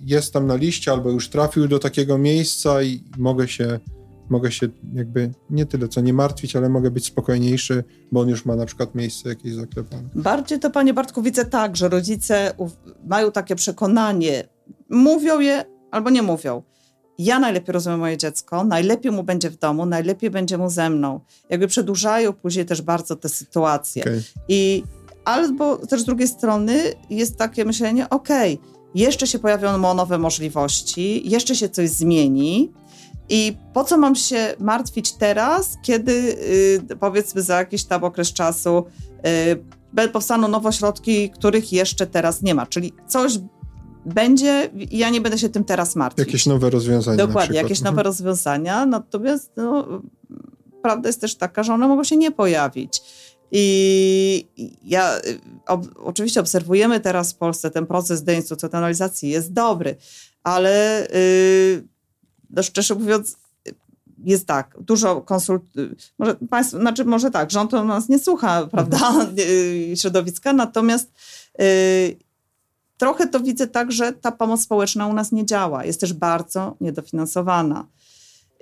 [0.00, 3.80] jest tam na liście, albo już trafił do takiego miejsca i mogę się
[4.28, 8.44] mogę się jakby nie tyle co nie martwić, ale mogę być spokojniejszy, bo on już
[8.44, 10.02] ma na przykład miejsce jakieś zaklepane.
[10.14, 12.54] Bardziej to, panie Bartku, widzę tak, że rodzice
[13.06, 14.48] mają takie przekonanie,
[14.88, 16.62] mówią je albo nie mówią.
[17.18, 21.20] Ja najlepiej rozumiem moje dziecko, najlepiej mu będzie w domu, najlepiej będzie mu ze mną.
[21.50, 24.02] Jakby przedłużają później też bardzo te sytuacje.
[24.02, 24.22] Okay.
[24.48, 24.82] I
[25.24, 31.30] albo też z drugiej strony jest takie myślenie, okej, okay, jeszcze się pojawią nowe możliwości,
[31.30, 32.72] jeszcze się coś zmieni,
[33.28, 38.84] i po co mam się martwić teraz, kiedy y, powiedzmy za jakiś tam okres czasu
[40.02, 42.66] y, powstaną nowe środki, których jeszcze teraz nie ma.
[42.66, 43.38] Czyli coś
[44.06, 46.26] będzie i ja nie będę się tym teraz martwić.
[46.26, 47.26] Jakieś nowe rozwiązania.
[47.26, 48.04] Dokładnie, jakieś nowe mhm.
[48.04, 48.86] rozwiązania.
[48.86, 49.86] Natomiast no,
[50.82, 53.02] prawda jest też taka, że one mogą się nie pojawić.
[53.52, 54.48] I
[54.82, 55.20] ja
[55.66, 59.96] ob, oczywiście obserwujemy teraz w Polsce ten proces deinstytucjonalizacji jest dobry,
[60.42, 61.93] ale yy,
[62.62, 63.36] szczerze mówiąc,
[64.24, 65.62] jest tak, dużo konsult...
[66.18, 69.36] Może państwo, znaczy może tak, rząd to nas nie słucha, prawda, mhm.
[69.96, 71.12] środowiska, natomiast
[71.60, 72.16] y,
[72.96, 75.84] trochę to widzę tak, że ta pomoc społeczna u nas nie działa.
[75.84, 77.86] Jest też bardzo niedofinansowana.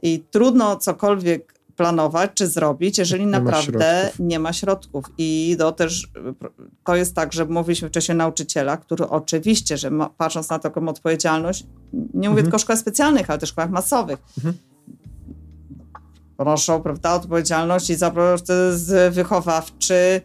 [0.03, 5.05] I trudno cokolwiek planować czy zrobić, jeżeli nie naprawdę ma nie ma środków.
[5.19, 6.09] I to też
[6.85, 11.67] to jest tak, że mówiliśmy wcześniej nauczyciela, który oczywiście, że ma, patrząc na taką odpowiedzialność,
[11.93, 12.45] nie mówię mhm.
[12.45, 14.55] tylko o szkołach specjalnych, ale też szkołach masowych, mhm.
[16.37, 18.13] ponoszą prawda, odpowiedzialność i za
[19.11, 20.21] wychowawczy,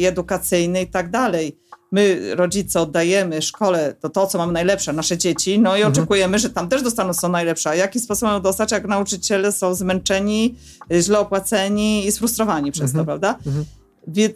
[0.00, 1.61] yy, edukacyjny i tak dalej
[1.92, 5.92] my rodzice oddajemy szkole to, to co mamy najlepsze, nasze dzieci, no i mhm.
[5.92, 7.70] oczekujemy, że tam też dostaną co najlepsze.
[7.70, 10.54] A jaki sposób mają dostać, jak nauczyciele są zmęczeni,
[11.00, 12.98] źle opłaceni i sfrustrowani przez mhm.
[13.00, 13.38] to, prawda?
[13.46, 13.64] Mhm.
[14.06, 14.34] Więc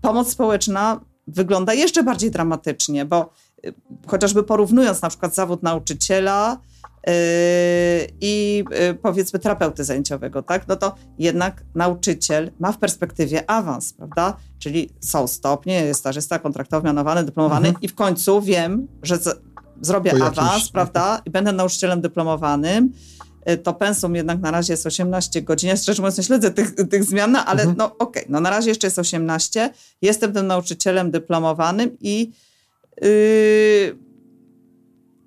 [0.00, 3.32] pomoc społeczna wygląda jeszcze bardziej dramatycznie, bo
[3.66, 3.74] y,
[4.06, 6.58] chociażby porównując na przykład zawód nauczyciela,
[8.20, 10.68] i y, powiedzmy terapeuty zajęciowego, tak?
[10.68, 14.36] No to jednak nauczyciel ma w perspektywie awans, prawda?
[14.58, 17.82] Czyli są stopnie, jest stażysta, kontraktowy, mianowany, dyplomowany mhm.
[17.82, 19.42] i w końcu wiem, że z,
[19.82, 20.72] zrobię po awans, jakimś...
[20.72, 21.22] prawda?
[21.24, 22.92] I będę nauczycielem dyplomowanym
[23.50, 25.68] y, to pensum jednak na razie jest 18 godzin.
[25.68, 27.76] Ja szczerze mówiąc nie śledzę tych, tych zmian, no, ale mhm.
[27.78, 29.70] no okej, okay, no na razie jeszcze jest 18.
[30.02, 32.32] Jestem tym nauczycielem dyplomowanym i
[33.02, 34.03] yy,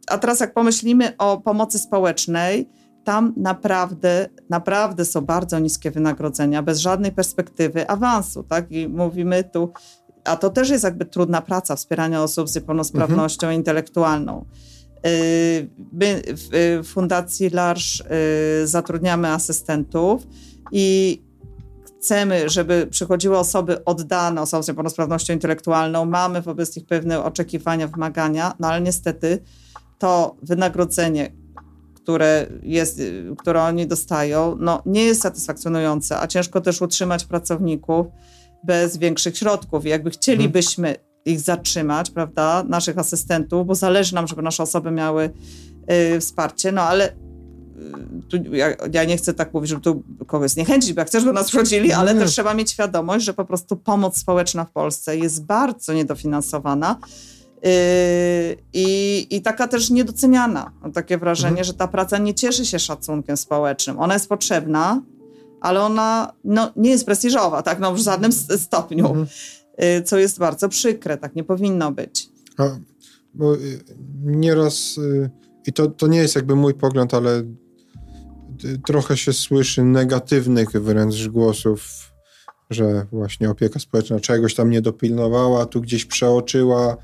[0.07, 2.69] a teraz jak pomyślimy o pomocy społecznej,
[3.03, 8.71] tam naprawdę, naprawdę są bardzo niskie wynagrodzenia, bez żadnej perspektywy awansu, tak?
[8.71, 9.71] I mówimy tu,
[10.23, 13.59] a to też jest jakby trudna praca, wspierania osób z niepełnosprawnością mhm.
[13.59, 14.45] intelektualną.
[15.05, 18.01] Y, my w Fundacji LARSZ
[18.63, 20.27] y, zatrudniamy asystentów
[20.71, 21.21] i
[21.85, 28.53] chcemy, żeby przychodziły osoby oddane osobom z niepełnosprawnością intelektualną, mamy wobec nich pewne oczekiwania, wymagania,
[28.59, 29.43] no ale niestety
[29.99, 31.31] to wynagrodzenie,
[31.95, 33.01] które, jest,
[33.37, 38.07] które oni dostają, no, nie jest satysfakcjonujące, a ciężko też utrzymać pracowników
[38.63, 39.85] bez większych środków.
[39.85, 41.03] I jakby chcielibyśmy hmm.
[41.25, 45.29] ich zatrzymać, prawda, naszych asystentów, bo zależy nam, żeby nasze osoby miały
[46.15, 47.13] y, wsparcie, no ale y,
[48.29, 51.33] tu, ja, ja, nie chcę tak mówić, żeby tu kogoś zniechęcić, bo ja chcę, żeby
[51.33, 55.45] nas wchodzili, ale też trzeba mieć świadomość, że po prostu pomoc społeczna w Polsce jest
[55.45, 56.99] bardzo niedofinansowana
[58.73, 60.71] I, I taka też niedoceniana.
[60.81, 61.65] Mam takie wrażenie, mhm.
[61.65, 63.99] że ta praca nie cieszy się szacunkiem społecznym.
[63.99, 65.01] Ona jest potrzebna,
[65.61, 69.27] ale ona no, nie jest prestiżowa, tak, no, w żadnym stopniu, mhm.
[69.77, 72.29] Yy, co jest bardzo przykre, tak nie powinno być.
[72.57, 72.63] A,
[73.33, 73.79] bo y,
[74.23, 75.29] nieraz, y,
[75.67, 77.43] i to, to nie jest jakby mój pogląd, ale
[78.85, 82.11] trochę się słyszy negatywnych wręcz głosów,
[82.69, 86.97] że właśnie opieka społeczna czegoś tam nie dopilnowała, tu gdzieś przeoczyła,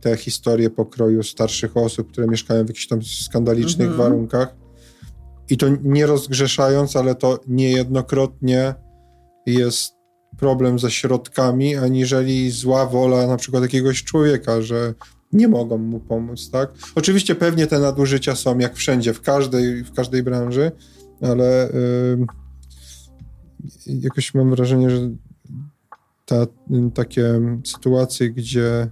[0.00, 3.98] te historie pokroju starszych osób, które mieszkają w jakichś tam skandalicznych mhm.
[3.98, 4.56] warunkach.
[5.50, 8.74] I to nie rozgrzeszając, ale to niejednokrotnie
[9.46, 9.94] jest
[10.38, 14.94] problem ze środkami, aniżeli zła wola na przykład jakiegoś człowieka, że
[15.32, 16.72] nie mogą mu pomóc, tak?
[16.94, 20.72] Oczywiście pewnie te nadużycia są jak wszędzie, w każdej, w każdej branży,
[21.22, 21.72] ale
[23.86, 25.10] yy, jakoś mam wrażenie, że
[26.26, 26.46] ta,
[26.94, 28.90] takie sytuacje, gdzie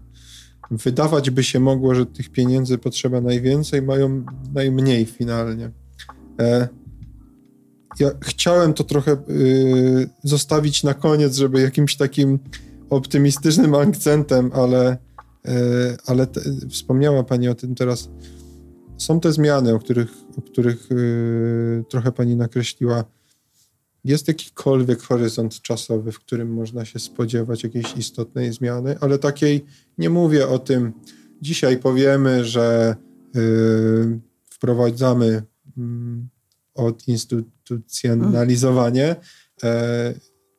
[0.70, 5.70] wydawać by się mogło, że tych pieniędzy potrzeba najwięcej, mają najmniej finalnie.
[6.40, 6.68] E,
[8.00, 12.38] ja chciałem to trochę y, zostawić na koniec, żeby jakimś takim
[12.90, 14.96] optymistycznym akcentem, ale,
[15.48, 15.50] y,
[16.06, 16.40] ale te,
[16.70, 18.08] wspomniała Pani o tym teraz.
[18.96, 23.04] Są te zmiany, o których, o których y, trochę Pani nakreśliła
[24.04, 29.64] jest jakikolwiek horyzont czasowy, w którym można się spodziewać jakiejś istotnej zmiany, ale takiej
[29.98, 30.92] nie mówię o tym.
[31.42, 32.96] Dzisiaj powiemy, że
[33.34, 34.20] yy,
[34.50, 35.42] wprowadzamy yy,
[36.78, 39.16] odinstytucjonalizowanie,
[39.62, 40.14] e,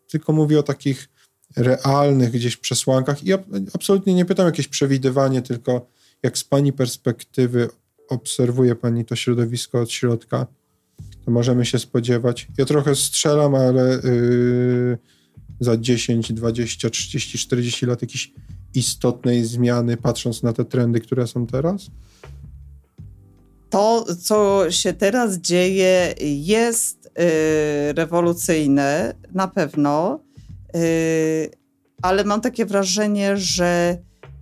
[0.08, 1.10] tylko mówię o takich
[1.58, 3.34] realnych gdzieś przesłankach i
[3.74, 5.90] absolutnie nie pytam jakieś przewidywanie, tylko
[6.24, 7.70] jak z Pani perspektywy
[8.10, 10.48] obserwuje Pani to środowisko od środka,
[11.26, 12.48] to możemy się spodziewać.
[12.58, 14.98] Ja trochę strzelam, ale yy,
[15.60, 18.34] za 10, 20, 30, 40 lat jakiejś
[18.76, 21.92] istotnej zmiany, patrząc na te trendy, które są teraz?
[23.70, 30.20] To, co się teraz dzieje, jest yy, rewolucyjne, na pewno,
[30.74, 30.82] yy,
[32.02, 33.98] ale mam takie wrażenie, że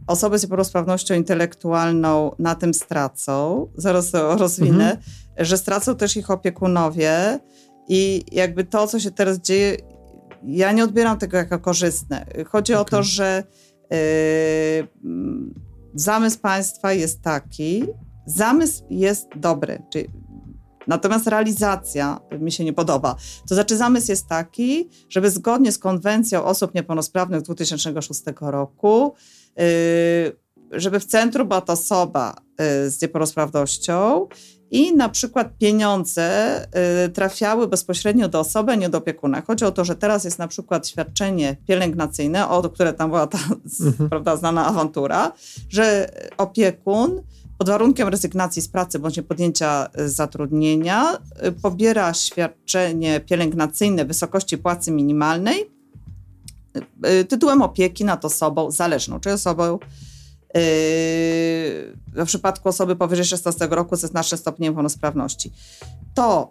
[0.07, 3.67] osoby z niepełnosprawnością intelektualną na tym stracą.
[3.75, 5.01] Zaraz to rozwinę, mhm.
[5.37, 7.39] że stracą też ich opiekunowie
[7.87, 9.77] i jakby to, co się teraz dzieje,
[10.43, 12.25] ja nie odbieram tego jako korzystne.
[12.47, 12.81] Chodzi okay.
[12.81, 13.43] o to, że
[13.91, 13.97] yy,
[15.93, 17.83] zamysł państwa jest taki,
[18.25, 20.09] zamysł jest dobry, czyli
[20.87, 23.15] Natomiast realizacja mi się nie podoba.
[23.49, 29.13] To znaczy, zamysł jest taki, żeby zgodnie z konwencją osób niepełnosprawnych z 2006 roku
[30.71, 32.35] żeby w centrum była to osoba
[32.85, 34.27] y, z niepełnosprawnością
[34.71, 36.57] i na przykład pieniądze
[37.05, 39.41] y, trafiały bezpośrednio do osoby, a nie do opiekuna.
[39.41, 43.39] Chodzi o to, że teraz jest na przykład świadczenie pielęgnacyjne, o które tam była ta
[43.81, 44.09] mhm.
[44.09, 45.31] prawda, znana awantura,
[45.69, 47.21] że opiekun
[47.57, 51.17] pod warunkiem rezygnacji z pracy bądź podjęcia zatrudnienia
[51.61, 55.76] pobiera świadczenie pielęgnacyjne w wysokości płacy minimalnej Y,
[57.29, 59.79] tytułem opieki nad osobą zależną, czyli osobą yy,
[62.15, 65.51] w przypadku osoby powyżej 16 roku ze znacznym stopniem niepełnosprawności.
[66.13, 66.49] To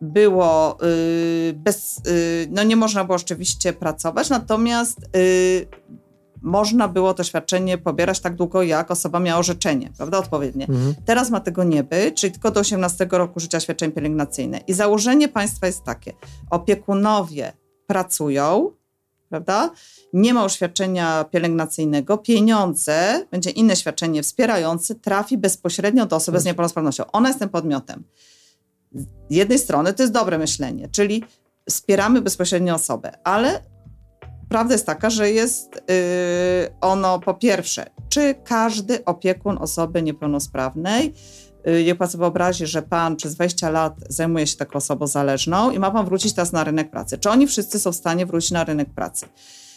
[0.00, 0.78] było
[1.54, 2.00] bez,
[2.50, 5.00] no nie można było oczywiście pracować, natomiast
[6.42, 10.66] można było to świadczenie pobierać tak długo, jak osoba miała orzeczenie, prawda, odpowiednie.
[10.68, 10.94] Mhm.
[11.04, 14.60] Teraz ma tego nie być, czyli tylko do 18 roku życia świadczenie pielęgnacyjne.
[14.66, 16.12] I założenie państwa jest takie,
[16.50, 17.52] opiekunowie
[17.86, 18.70] pracują,
[19.28, 19.70] prawda?
[20.12, 27.04] Nie ma świadczenia pielęgnacyjnego, pieniądze, będzie inne świadczenie wspierające, trafi bezpośrednio do osoby z niepełnosprawnością.
[27.12, 28.04] Ona jest tym podmiotem.
[28.92, 31.24] Z jednej strony to jest dobre myślenie, czyli
[31.68, 33.62] wspieramy bezpośrednio osobę, ale
[34.48, 41.14] prawda jest taka, że jest yy, ono po pierwsze, czy każdy opiekun osoby niepełnosprawnej
[41.68, 45.70] Y, niech pan sobie wyobrazi, że pan przez 20 lat zajmuje się taką osobą zależną
[45.70, 47.18] i ma pan wrócić teraz na rynek pracy.
[47.18, 49.26] Czy oni wszyscy są w stanie wrócić na rynek pracy?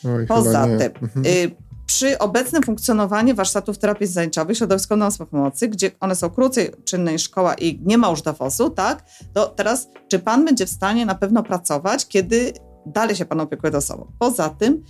[0.06, 1.26] Oj, Poza tym, mhm.
[1.26, 1.52] y,
[1.86, 7.82] przy obecnym funkcjonowaniu warsztatów terapii zajęciowych środowiskowej pomocy, gdzie one są krócej czynnej szkoła i
[7.86, 12.08] nie ma już dowozu, tak, to teraz czy pan będzie w stanie na pewno pracować,
[12.08, 12.54] kiedy
[12.86, 14.12] dalej się pan opiekuje osobą?
[14.20, 14.84] Poza tym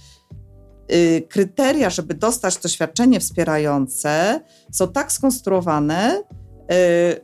[0.91, 4.41] y, kryteria, żeby dostać to świadczenie wspierające
[4.71, 6.23] są tak skonstruowane,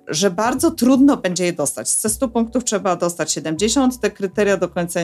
[0.07, 1.89] że bardzo trudno będzie je dostać.
[1.89, 4.99] Ze 100 punktów trzeba dostać 70, te kryteria do końca,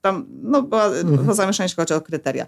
[0.00, 1.34] tam no, była mhm.
[1.34, 2.46] zamieszanie, jeśli chodzi o kryteria.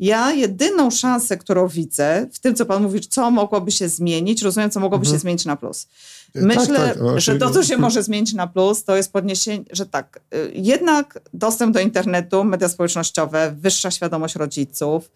[0.00, 4.70] Ja jedyną szansę, którą widzę w tym, co pan mówi, co mogłoby się zmienić, rozumiem,
[4.70, 5.16] co mogłoby mhm.
[5.16, 5.86] się zmienić na plus.
[6.32, 7.20] Tak, Myślę, tak, tak.
[7.20, 11.20] że to, co się może zmienić na plus, to jest podniesienie, że tak, y, jednak
[11.34, 15.10] dostęp do internetu, media społecznościowe, wyższa świadomość rodziców,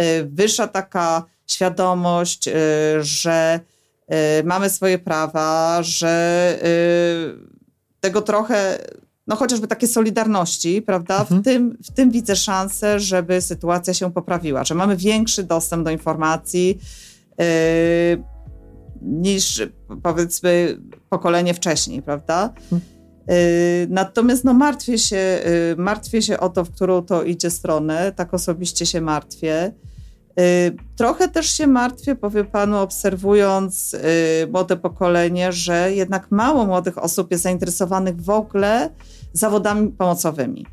[0.00, 2.48] y, wyższa taka świadomość,
[3.00, 3.79] że Y,
[4.44, 8.78] mamy swoje prawa, że y, tego trochę,
[9.26, 11.20] no chociażby takie solidarności, prawda?
[11.20, 11.40] Mhm.
[11.40, 15.90] W, tym, w tym widzę szansę, żeby sytuacja się poprawiła, że mamy większy dostęp do
[15.90, 16.78] informacji
[17.40, 18.22] y,
[19.02, 19.62] niż
[20.02, 22.52] powiedzmy pokolenie wcześniej, prawda?
[22.72, 22.80] Mhm.
[23.88, 25.38] Natomiast no, martwię, się,
[25.76, 29.72] martwię się o to, w którą to idzie stronę, tak osobiście się martwię.
[30.40, 33.98] Y, trochę też się martwię, powiem panu, obserwując y,
[34.52, 38.90] młode pokolenie, że jednak mało młodych osób jest zainteresowanych w ogóle
[39.32, 40.66] zawodami pomocowymi.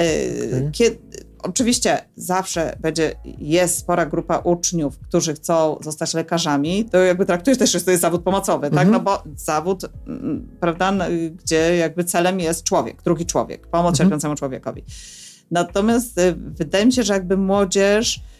[0.00, 0.70] Y, okay.
[0.72, 0.98] Kiedy,
[1.42, 7.72] oczywiście zawsze będzie, jest spora grupa uczniów, którzy chcą zostać lekarzami, to jakby traktujesz też,
[7.72, 8.78] że to jest zawód pomocowy, mm -hmm.
[8.78, 8.86] tak?
[8.86, 9.04] Mhm.
[9.04, 10.92] No bo zawód, mm, prawda,
[11.44, 13.98] gdzie jakby celem jest człowiek, drugi człowiek, pomoc mm -hmm.
[13.98, 14.84] cierpiącemu człowiekowi.
[15.50, 18.39] Natomiast wydaje mi się, że jakby młodzież Y,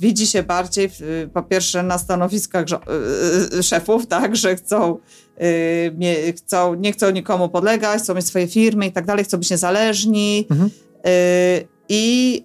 [0.00, 0.90] widzi się bardziej
[1.34, 4.98] po pierwsze na stanowiskach y, y, szefów, tak, że chcą,
[6.36, 10.46] chcą, nie chcą nikomu podlegać, chcą mieć swoje firmy i tak dalej, chcą być niezależni
[10.50, 10.70] mhm.
[11.88, 12.44] i,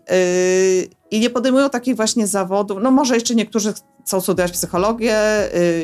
[1.11, 2.79] i nie podejmują takich właśnie zawodów.
[2.81, 3.73] No może jeszcze niektórzy
[4.05, 5.17] chcą studiować psychologię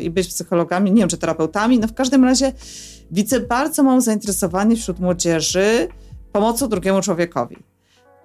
[0.01, 2.53] i być psychologami, nie wiem, czy terapeutami, no w każdym razie
[3.11, 5.88] widzę bardzo małe zainteresowanie wśród młodzieży
[6.31, 7.57] pomocą drugiemu człowiekowi.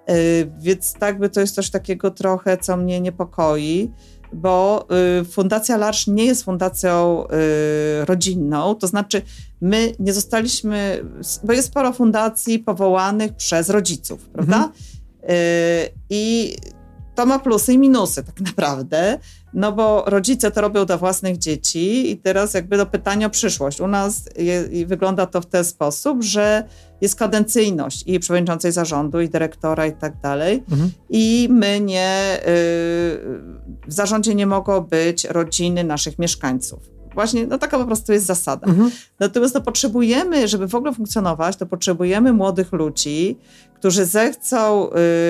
[0.09, 3.91] Y, więc tak by to jest coś takiego trochę, co mnie niepokoi,
[4.33, 4.87] bo
[5.21, 9.21] y, Fundacja Larsz nie jest fundacją y, rodzinną, to znaczy
[9.61, 11.05] my nie zostaliśmy,
[11.43, 14.55] bo jest sporo fundacji powołanych przez rodziców, prawda?
[14.57, 14.73] Mhm.
[16.09, 16.55] I
[17.15, 19.19] to ma plusy i minusy tak naprawdę,
[19.53, 23.81] no bo rodzice to robią dla własnych dzieci i teraz jakby do pytania o przyszłość.
[23.81, 26.63] U nas je, wygląda to w ten sposób, że
[27.01, 30.63] jest kadencyjność i przewodniczącej zarządu, i dyrektora, i tak dalej.
[30.71, 30.91] Mhm.
[31.09, 32.43] I my nie, y,
[33.87, 36.92] w zarządzie nie mogą być rodziny naszych mieszkańców.
[37.13, 38.67] Właśnie, no taka po prostu jest zasada.
[38.67, 38.91] Mhm.
[39.19, 43.37] Natomiast no, potrzebujemy, żeby w ogóle funkcjonować, to potrzebujemy młodych ludzi,
[43.75, 44.89] którzy zechcą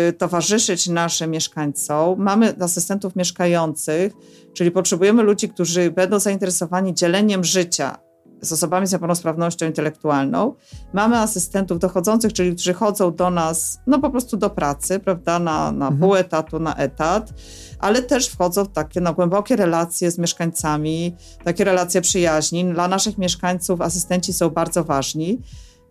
[0.10, 2.22] y, towarzyszyć naszym mieszkańcom.
[2.22, 4.14] Mamy asystentów mieszkających,
[4.54, 7.98] czyli potrzebujemy ludzi, którzy będą zainteresowani dzieleniem życia
[8.44, 10.56] z osobami z niepełnosprawnością intelektualną.
[10.94, 15.72] Mamy asystentów dochodzących, czyli którzy chodzą do nas, no po prostu do pracy, prawda, na,
[15.72, 16.02] na mhm.
[16.02, 17.34] pół etatu, na etat,
[17.80, 22.66] ale też wchodzą w takie no, głębokie relacje z mieszkańcami, takie relacje przyjaźni.
[22.74, 25.42] Dla naszych mieszkańców asystenci są bardzo ważni.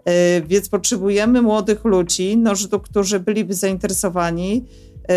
[0.06, 0.12] Yy,
[0.46, 4.64] więc potrzebujemy młodych ludzi, no, którzy byliby zainteresowani
[5.08, 5.14] yy,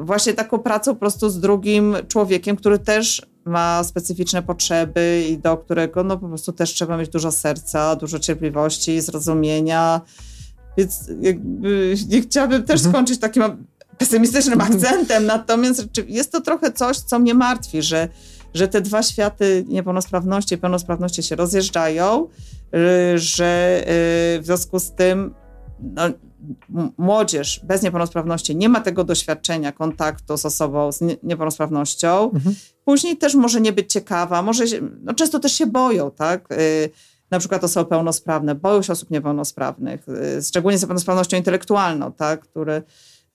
[0.00, 5.56] właśnie taką pracą po prostu z drugim człowiekiem, który też ma specyficzne potrzeby i do
[5.56, 10.00] którego no po prostu też trzeba mieć dużo serca, dużo cierpliwości, zrozumienia.
[10.78, 12.92] Więc jakby nie chciałabym też mhm.
[12.92, 13.42] skończyć takim
[13.98, 14.72] pesymistycznym mhm.
[14.72, 18.08] akcentem, natomiast jest to trochę coś, co mnie martwi, że,
[18.54, 22.28] że te dwa światy niepełnosprawności i pełnosprawności się rozjeżdżają,
[23.14, 23.80] y, że
[24.36, 25.34] y, w związku z tym
[25.80, 26.02] no,
[26.98, 32.54] młodzież bez niepełnosprawności nie ma tego doświadczenia kontaktu z osobą z niepełnosprawnością, mhm.
[32.84, 36.52] później też może nie być ciekawa, może się, no często też się boją, tak?
[36.52, 36.90] Y,
[37.30, 42.40] na przykład osoby pełnosprawne, boją się osób niepełnosprawnych, y, szczególnie z niepełnosprawnością intelektualną, tak?
[42.40, 42.82] Które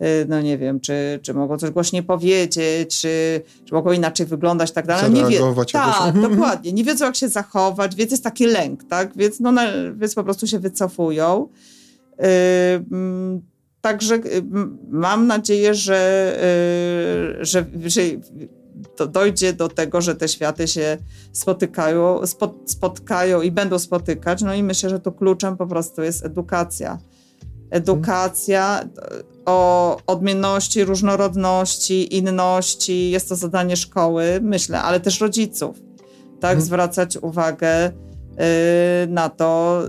[0.01, 4.71] y, no nie wiem, czy, czy mogą coś głośniej powiedzieć, czy, czy mogą inaczej wyglądać,
[4.71, 5.11] tak dalej.
[5.11, 5.39] Nie wie,
[5.71, 6.31] tak, mhm.
[6.31, 6.73] dokładnie.
[6.73, 9.17] Nie wiedzą, jak się zachować, więc jest taki lęk, tak?
[9.17, 9.53] Więc, no,
[9.95, 11.47] więc po prostu się wycofują.
[13.81, 14.19] Także
[14.89, 16.33] mam nadzieję, że,
[17.41, 18.01] y, że, że
[19.07, 20.97] dojdzie do tego, że te światy się
[21.33, 22.21] spotykają,
[22.65, 24.41] spotkają i będą spotykać.
[24.41, 26.97] No i myślę, że tu kluczem po prostu jest edukacja.
[27.69, 28.89] Edukacja
[29.45, 33.11] o odmienności, różnorodności, inności.
[33.11, 35.77] Jest to zadanie szkoły, myślę, ale też rodziców.
[36.39, 36.65] Tak, hmm.
[36.65, 38.08] zwracać uwagę Y,
[39.07, 39.81] na to,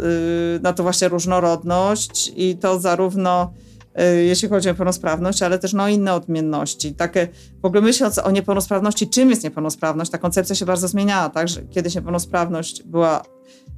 [0.57, 3.53] y, na to właśnie różnorodność i to zarówno
[4.01, 6.94] y, jeśli chodzi o niepełnosprawność, ale też no, inne odmienności.
[6.94, 7.28] Takie,
[7.62, 11.62] w ogóle myśląc o niepełnosprawności, czym jest niepełnosprawność, ta koncepcja się bardzo zmieniała, tak, że
[11.62, 13.22] kiedyś niepełnosprawność była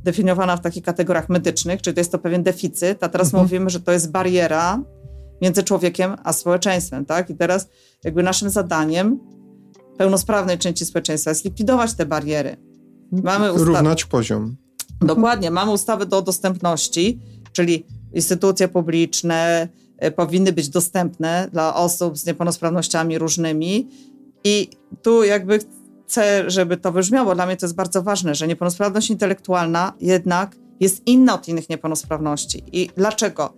[0.05, 3.43] definiowana w takich kategoriach medycznych, czyli to jest to pewien deficyt, a teraz mhm.
[3.43, 4.83] mówimy, że to jest bariera
[5.43, 7.31] między człowiekiem a społeczeństwem, tak?
[7.31, 7.69] I teraz
[8.05, 9.19] jakby naszym zadaniem
[9.99, 12.57] pełnosprawnej części społeczeństwa jest likwidować te bariery.
[13.13, 14.57] Mamy Równać poziom.
[15.03, 17.19] Dokładnie, mamy ustawę do dostępności,
[17.53, 23.89] czyli instytucje publiczne e, powinny być dostępne dla osób z niepełnosprawnościami różnymi
[24.45, 24.71] i
[25.03, 25.59] tu jakby
[26.07, 31.03] chcę, żeby to wybrzmiało, dla mnie to jest bardzo ważne, że niepełnosprawność intelektualna jednak jest
[31.07, 32.65] inna od innych niepełnosprawności.
[32.73, 33.55] I dlaczego?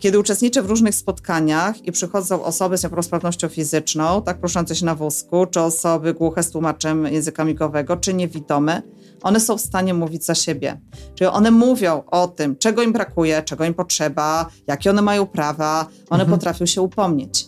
[0.00, 4.94] Kiedy uczestniczę w różnych spotkaniach i przychodzą osoby z niepełnosprawnością fizyczną, tak proszące się na
[4.94, 8.82] wózku, czy osoby głuche z tłumaczem języka migowego, czy niewidome,
[9.22, 10.80] one są w stanie mówić za siebie.
[11.14, 15.86] Czyli one mówią o tym, czego im brakuje, czego im potrzeba, jakie one mają prawa,
[16.10, 16.38] one mhm.
[16.38, 17.46] potrafią się upomnieć.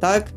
[0.00, 0.32] Tak?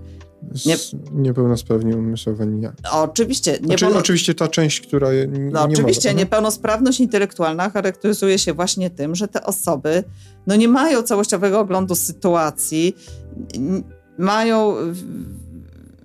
[0.65, 0.75] Nie...
[1.11, 2.71] Niepełnosprawni umysłowi nie.
[2.91, 3.51] Oczywiście.
[3.51, 3.99] Znaczy, niepełno...
[3.99, 9.27] oczywiście ta część, która nie no, Oczywiście, może, niepełnosprawność intelektualna charakteryzuje się właśnie tym, że
[9.27, 10.03] te osoby
[10.47, 12.95] no, nie mają całościowego oglądu sytuacji,
[14.17, 14.75] mają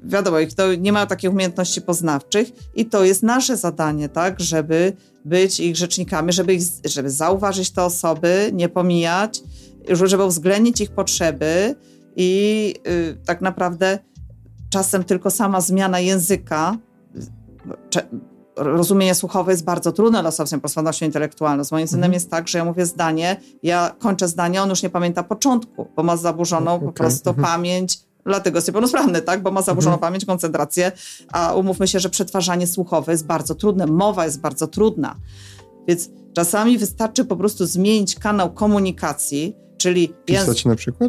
[0.05, 4.93] wiadomo, ich to nie ma takich umiejętności poznawczych i to jest nasze zadanie, tak, żeby
[5.25, 9.43] być ich rzecznikami, żeby, ich, żeby zauważyć te osoby, nie pomijać,
[9.89, 11.75] żeby uwzględnić ich potrzeby
[12.17, 13.99] i y, tak naprawdę
[14.73, 16.77] czasem tylko sama zmiana języka,
[18.57, 21.65] rozumienie słuchowe jest bardzo trudne dla osób z niepełnosprawnością intelektualną.
[21.65, 22.13] Z moim synem mhm.
[22.13, 26.03] jest tak, że ja mówię zdanie, ja kończę zdanie, on już nie pamięta początku, bo
[26.03, 26.87] ma zaburzoną okay.
[26.87, 27.47] po prostu mhm.
[27.47, 29.43] pamięć dlatego jest niepełnosprawny, tak?
[29.43, 30.11] Bo ma zaburzoną mhm.
[30.11, 30.93] pamięć, koncentrację,
[31.33, 35.17] a umówmy się, że przetwarzanie słuchowe jest bardzo trudne, mowa jest bardzo trudna.
[35.89, 40.57] Więc czasami wystarczy po prostu zmienić kanał komunikacji, czyli język,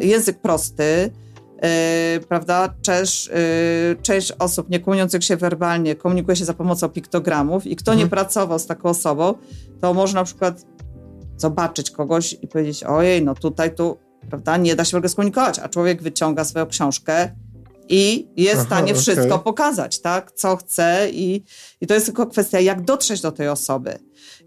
[0.00, 1.10] język prosty,
[2.28, 2.74] prawda?
[2.82, 3.34] Część, yy,
[4.02, 8.06] część osób nie komunikujących się werbalnie komunikuje się za pomocą piktogramów i kto mhm.
[8.06, 9.34] nie pracował z taką osobą,
[9.80, 10.66] to może na przykład
[11.36, 13.96] zobaczyć kogoś i powiedzieć, ojej, no tutaj tu,
[14.28, 17.30] prawda, nie da się w ogóle skomunikować, a człowiek wyciąga swoją książkę
[17.88, 21.42] i jest w stanie wszystko pokazać, tak, co chce i,
[21.80, 23.98] i to jest tylko kwestia, jak dotrzeć do tej osoby.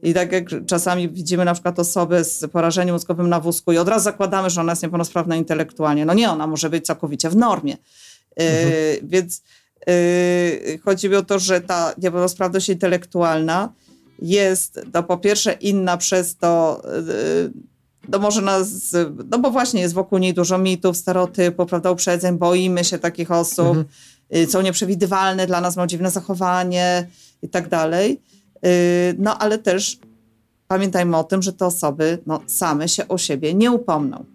[0.03, 3.87] I tak jak czasami widzimy na przykład osobę z porażeniem mózgowym na wózku i od
[3.87, 6.05] razu zakładamy, że ona jest niepełnosprawna intelektualnie.
[6.05, 7.77] No nie, ona może być całkowicie w normie.
[8.35, 8.69] Mhm.
[8.69, 9.41] Yy, więc
[9.87, 13.73] yy, chodzi mi o to, że ta niepełnosprawność intelektualna
[14.21, 17.51] jest no, po pierwsze inna przez to, yy,
[18.07, 18.95] no może nas,
[19.31, 23.67] no bo właśnie jest wokół niej dużo mitów, stereotypów, prawda, uprzedzeń, boimy się takich osób,
[23.67, 23.85] mhm.
[24.35, 27.07] Y, są nieprzewidywalne, dla nas ma dziwne zachowanie
[27.41, 28.21] i tak dalej.
[28.65, 29.99] Y, no ale też
[30.67, 34.25] pamiętajmy o tym, że te osoby no, same się o siebie nie upomną.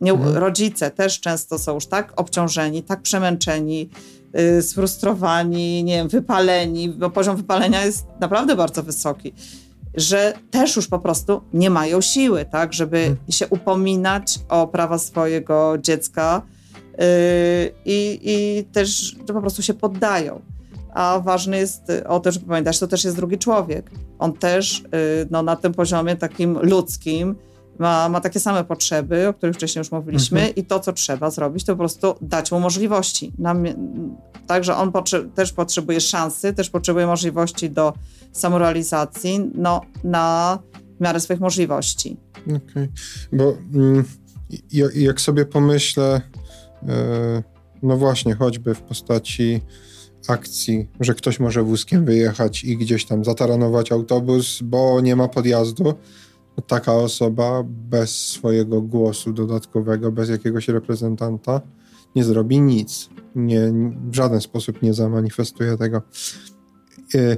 [0.00, 0.36] Nie, mhm.
[0.36, 3.88] Rodzice też często są już tak obciążeni, tak przemęczeni,
[4.34, 9.32] yy, sfrustrowani, nie wiem, wypaleni, bo poziom wypalenia jest naprawdę bardzo wysoki,
[9.94, 13.32] że też już po prostu nie mają siły, tak, żeby mhm.
[13.32, 16.42] się upominać o prawa swojego dziecka
[16.98, 17.04] yy,
[17.84, 20.42] i też że po prostu się poddają
[20.98, 23.90] a ważne jest y, o to, żeby pamiętać, to też jest drugi człowiek.
[24.18, 24.84] On też y,
[25.30, 27.34] no, na tym poziomie takim ludzkim
[27.78, 30.56] ma, ma takie same potrzeby, o których wcześniej już mówiliśmy mhm.
[30.56, 33.32] i to, co trzeba zrobić, to po prostu dać mu możliwości.
[34.46, 37.92] także on potrze też potrzebuje szansy, też potrzebuje możliwości do
[38.38, 40.58] samorealizacji no, na
[41.00, 42.16] miarę swoich możliwości.
[42.42, 42.88] Okej, okay.
[43.32, 44.04] bo mm,
[44.94, 46.20] jak sobie pomyślę,
[46.82, 46.88] yy,
[47.82, 49.60] no właśnie, choćby w postaci
[50.28, 55.94] akcji, że ktoś może wózkiem wyjechać i gdzieś tam zataranować autobus, bo nie ma podjazdu,
[56.66, 61.60] taka osoba bez swojego głosu dodatkowego, bez jakiegoś reprezentanta
[62.16, 63.08] nie zrobi nic.
[63.34, 63.72] Nie,
[64.10, 66.02] w żaden sposób nie zamanifestuje tego.
[67.14, 67.36] E,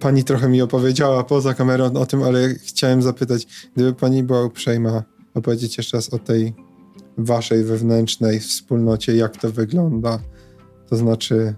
[0.00, 5.02] pani trochę mi opowiedziała poza kamerą o tym, ale chciałem zapytać, gdyby pani była uprzejma
[5.34, 6.54] opowiedzieć jeszcze raz o tej
[7.18, 10.18] waszej wewnętrznej wspólnocie, jak to wygląda.
[10.88, 11.54] To znaczy,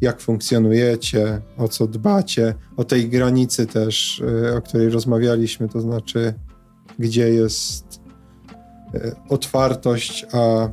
[0.00, 6.34] jak funkcjonujecie, o co dbacie, o tej granicy też, y, o której rozmawialiśmy, to znaczy,
[6.98, 8.00] gdzie jest
[8.94, 10.68] y, otwartość, a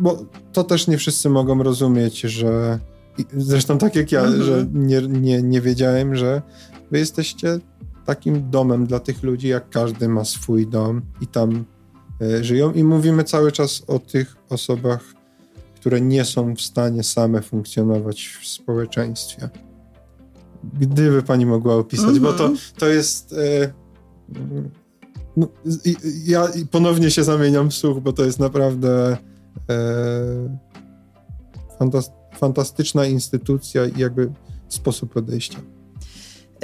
[0.00, 2.78] bo to też nie wszyscy mogą rozumieć, że
[3.36, 4.42] zresztą tak jak ja, -hmm.
[4.42, 6.42] że nie, nie, nie wiedziałem, że
[6.90, 7.58] wy jesteście
[8.04, 11.64] takim domem dla tych ludzi, jak każdy ma swój dom i tam
[12.22, 12.72] y, żyją.
[12.72, 15.18] I mówimy cały czas o tych osobach
[15.80, 19.48] które nie są w stanie same funkcjonować w społeczeństwie.
[20.80, 22.20] Gdyby pani mogła opisać, -hmm.
[22.20, 22.58] bo to, mhm.
[22.78, 23.32] to jest.
[23.32, 23.72] E,
[25.36, 25.48] no,
[26.24, 29.16] ja ponownie się zamieniam w słuch, bo to jest naprawdę
[29.70, 30.58] e,
[32.38, 34.32] fantastyczna instytucja i jakby
[34.68, 35.58] sposób podejścia.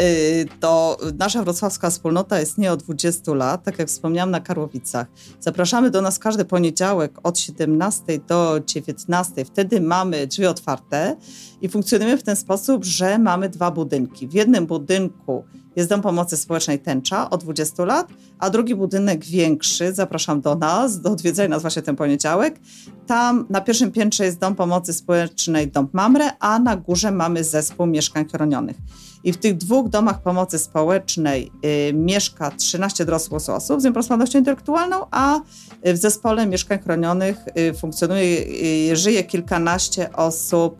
[0.01, 5.07] Y, to nasza wrocławska wspólnota istnieje od 20 lat, tak jak wspomniałam, na Karłowicach.
[5.41, 9.45] Zapraszamy do nas każdy poniedziałek od 17 do 19.
[9.45, 11.16] Wtedy mamy drzwi otwarte
[11.62, 14.29] i funkcjonujemy w ten sposób, że mamy dwa budynki.
[14.29, 15.45] W jednym budynku
[15.77, 18.09] jest Dom Pomocy Społecznej Tęcza od 20 lat,
[18.39, 22.61] a drugi budynek większy, zapraszam do nas, do odwiedzenia nas właśnie ten poniedziałek.
[23.07, 27.87] Tam na pierwszym piętrze jest Dom Pomocy Społecznej Dom Mamre, a na górze mamy zespół
[27.87, 28.77] mieszkań chronionych.
[29.25, 31.53] I w tych dwóch domach pomocy społecznej
[31.89, 35.41] y, mieszka 13 dorosłych osób z niepełnosprawnością intelektualną, a
[35.85, 38.45] w zespole mieszkań chronionych y, funkcjonuje,
[38.93, 40.77] y, żyje kilkanaście osób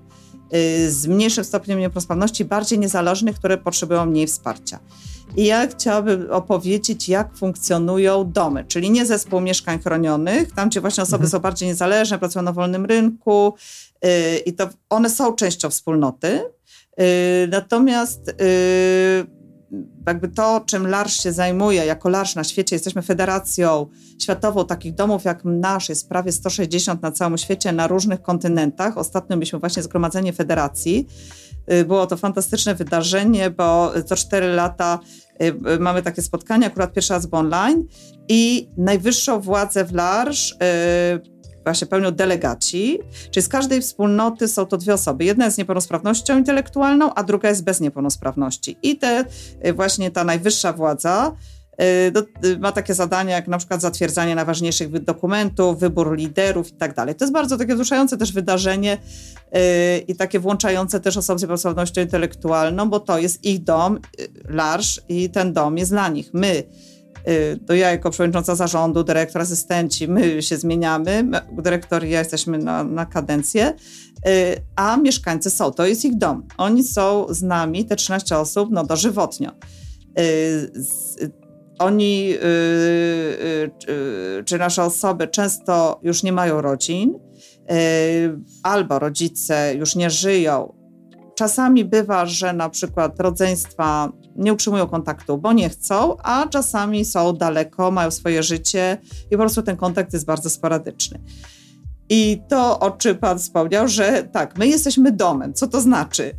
[0.55, 4.79] y, z mniejszym stopniem niepełnosprawności, bardziej niezależnych, które potrzebują mniej wsparcia.
[5.37, 11.03] I ja chciałabym opowiedzieć, jak funkcjonują domy, czyli nie zespół mieszkań chronionych, tam gdzie właśnie
[11.03, 11.31] osoby mhm.
[11.31, 13.55] są bardziej niezależne, pracują na wolnym rynku
[14.03, 14.11] yy,
[14.47, 16.45] i to one są częścią wspólnoty,
[17.49, 18.35] natomiast y,
[20.07, 23.87] jakby to, czym LARSZ się zajmuje, jako LARSZ na świecie, jesteśmy federacją
[24.23, 28.99] światową takich domów jak nasz, jest prawie 160 na całym świecie, na różnych kontynentach.
[28.99, 31.07] Ostatnio mieliśmy właśnie zgromadzenie federacji.
[31.73, 34.99] Y, było to fantastyczne wydarzenie, bo co 4 lata
[35.81, 37.85] mamy takie spotkania, akurat pierwszy raz online
[38.29, 40.55] i najwyższą władzę w LARSZ
[41.65, 42.99] właśnie pełnią delegaci,
[43.31, 45.25] czyli z każdej wspólnoty są to dwie osoby.
[45.25, 48.77] Jedna jest z niepełnosprawnością intelektualną, a druga jest bez niepełnosprawności.
[48.83, 49.25] I te
[49.67, 51.33] y, właśnie ta najwyższa władza
[51.83, 56.95] y, y, ma takie zadania jak na przykład zatwierdzanie najważniejszych dokumentów, wybór liderów i tak
[56.95, 57.15] dalej.
[57.15, 58.99] To jest bardzo takie wzruszające też wydarzenie
[60.09, 63.99] i takie włączające też osoby z niepełnosprawnością intelektualną, bo to jest ich dom,
[64.49, 66.31] larsz i ten dom jest dla nich.
[66.33, 66.65] My
[67.67, 72.85] to ja jako przewodnicząca zarządu, dyrektor, asystenci, my się zmieniamy, dyrektor i ja jesteśmy na,
[72.85, 73.73] na kadencję,
[74.29, 76.47] y, a mieszkańcy są, to jest ich dom.
[76.57, 79.51] Oni są z nami, te 13 osób, no dożywotnio.
[80.19, 80.71] Y,
[81.79, 82.35] oni,
[84.45, 87.19] czy nasze osoby często już nie mają rodzin
[88.63, 90.84] albo rodzice już nie żyją.
[91.35, 97.33] Czasami bywa, że na przykład rodzeństwa nie utrzymują kontaktu, bo nie chcą, a czasami są
[97.37, 101.21] daleko, mają swoje życie i po prostu ten kontakt jest bardzo sporadyczny.
[102.09, 105.55] I to, o czym Pan wspomniał, że tak, my jesteśmy domem.
[105.55, 106.35] Co to znaczy?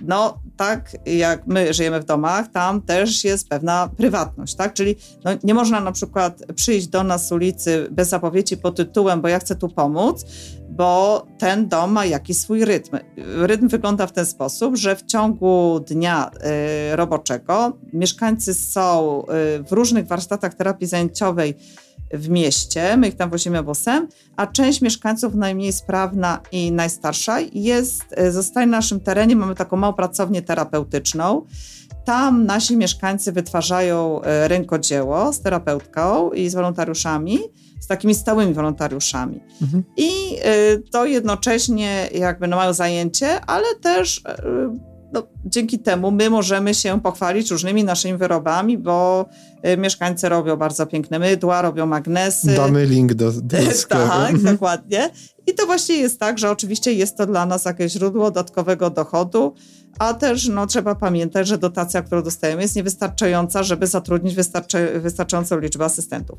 [0.00, 4.74] no tak jak my żyjemy w domach, tam też jest pewna prywatność, tak?
[4.74, 9.20] Czyli no, nie można na przykład przyjść do nas z ulicy bez zapowiedzi pod tytułem,
[9.20, 10.24] bo ja chcę tu pomóc,
[10.70, 12.98] bo ten dom ma jakiś swój rytm.
[13.16, 16.30] Rytm wygląda w ten sposób, że w ciągu dnia
[16.92, 19.24] y, roboczego mieszkańcy są y,
[19.62, 21.54] w różnych warsztatach terapii zajęciowej
[22.12, 28.04] w mieście, my ich tam wozimy busem, a część mieszkańców najmniej sprawna i najstarsza jest,
[28.10, 31.46] e, zostaje na naszym terenie, mamy taką małą pracownię terapeutyczną.
[32.04, 37.38] Tam nasi mieszkańcy wytwarzają e, rękodzieło z terapeutką i z wolontariuszami,
[37.80, 39.40] z takimi stałymi wolontariuszami.
[39.62, 39.84] Mhm.
[39.96, 40.10] I
[40.42, 44.22] e, to jednocześnie jakby no mają zajęcie, ale też
[45.12, 49.26] no, dzięki temu my możemy się pochwalić różnymi naszymi wyrobami, bo
[49.66, 52.54] y, mieszkańcy robią bardzo piękne mydła, robią magnesy.
[52.54, 54.08] Damy link do, do sklepu.
[54.08, 55.10] tak, dokładnie.
[55.46, 59.54] I to właśnie jest tak, że oczywiście jest to dla nas jakieś źródło dodatkowego dochodu,
[59.98, 65.58] a też no, trzeba pamiętać, że dotacja, którą dostajemy jest niewystarczająca, żeby zatrudnić wystarczy, wystarczającą
[65.58, 66.38] liczbę asystentów.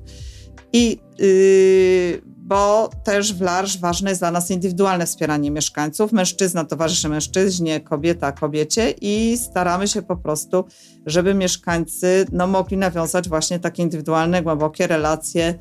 [0.74, 6.11] I yy, bo też w LARSZ ważne jest dla nas indywidualne wspieranie mieszkańców.
[6.11, 10.65] Mężczyzna towarzyszy mężczyźnie, kobieta kobiecie i staramy się po prostu,
[11.06, 15.60] żeby mieszkańcy no, mogli nawiązać właśnie takie indywidualne, głębokie relacje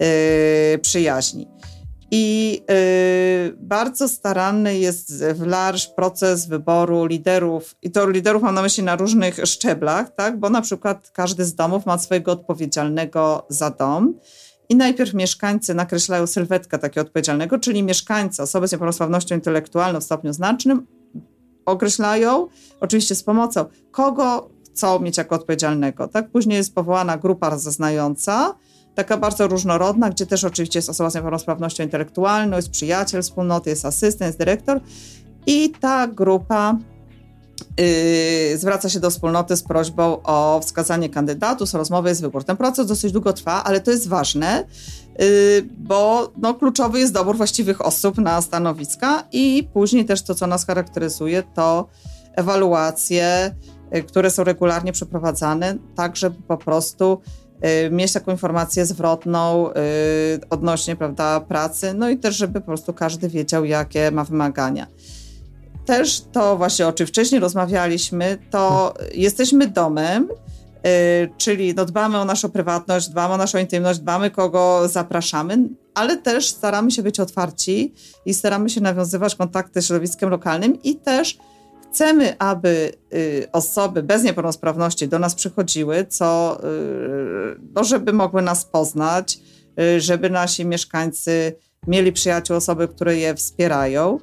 [0.00, 1.48] yy, przyjaźni.
[2.10, 8.62] I yy, bardzo staranny jest w LARSZ proces wyboru liderów, i to liderów mam na
[8.62, 10.40] myśli na różnych szczeblach, tak?
[10.40, 14.14] bo na przykład każdy z domów ma swojego odpowiedzialnego za dom.
[14.68, 20.32] I najpierw mieszkańcy nakreślają sylwetkę takiego odpowiedzialnego, czyli mieszkańcy, osoby z niepełnosprawnością intelektualną w stopniu
[20.32, 20.86] znacznym,
[21.66, 22.48] określają,
[22.80, 26.08] oczywiście z pomocą, kogo chcą mieć jako odpowiedzialnego.
[26.08, 26.30] Tak?
[26.30, 28.54] Później jest powołana grupa rozeznająca,
[28.94, 33.84] taka bardzo różnorodna, gdzie też oczywiście jest osoba z niepełnosprawnością intelektualną, jest przyjaciel wspólnoty, jest
[33.84, 34.80] asystent, jest dyrektor.
[35.46, 36.78] I ta grupa
[37.78, 42.44] Yy, zwraca się do wspólnoty z prośbą o wskazanie kandydatu, z rozmowy, jest wybór.
[42.44, 44.64] Ten proces dosyć długo trwa, ale to jest ważne,
[45.18, 45.26] yy,
[45.78, 50.66] bo no, kluczowy jest dobór właściwych osób na stanowiska i później też to, co nas
[50.66, 51.88] charakteryzuje, to
[52.34, 53.54] ewaluacje,
[53.92, 57.20] yy, które są regularnie przeprowadzane, tak żeby po prostu
[57.90, 59.70] mieć taką informację zwrotną
[60.50, 64.86] odnośnie prawda, pracy, no i też, żeby po prostu każdy wiedział, jakie ma wymagania
[65.86, 70.90] też to właśnie, o czym wcześniej rozmawialiśmy, to jesteśmy domem, yy,
[71.38, 75.58] czyli no dbamy o naszą prywatność, dbamy o naszą intymność, dbamy kogo zapraszamy,
[75.94, 77.94] ale też staramy się być otwarci
[78.26, 81.38] i staramy się nawiązywać kontakty z środowiskiem lokalnym i też
[81.94, 88.64] chcemy, aby y, osoby bez niepełnosprawności do nas przychodziły, co, y, no, żeby mogły nas
[88.64, 89.38] poznać,
[89.80, 91.56] y, żeby nasi mieszkańcy
[91.86, 94.18] mieli przyjaciół, osoby, które je wspierają.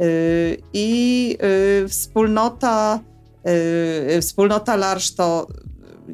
[0.00, 1.38] Y, I
[1.84, 3.00] y, wspólnota,
[4.16, 5.46] y, wspólnota LARSZ to,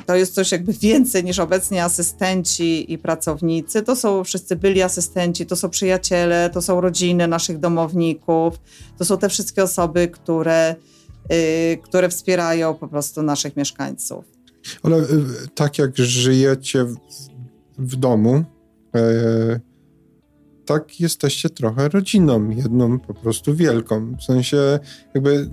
[0.06, 3.82] to jest coś jakby więcej niż obecnie asystenci i pracownicy.
[3.82, 8.60] To są wszyscy byli asystenci, to są przyjaciele, to są rodziny naszych domowników,
[8.98, 10.74] to są te wszystkie osoby, które,
[11.82, 14.24] które wspierają po prostu naszych mieszkańców.
[14.82, 15.06] Ale
[15.54, 16.96] tak jak żyjecie w,
[17.78, 18.44] w domu,
[18.94, 19.60] e,
[20.68, 24.16] tak jesteście trochę rodziną, jedną po prostu wielką.
[24.16, 24.78] W sensie
[25.14, 25.50] jakby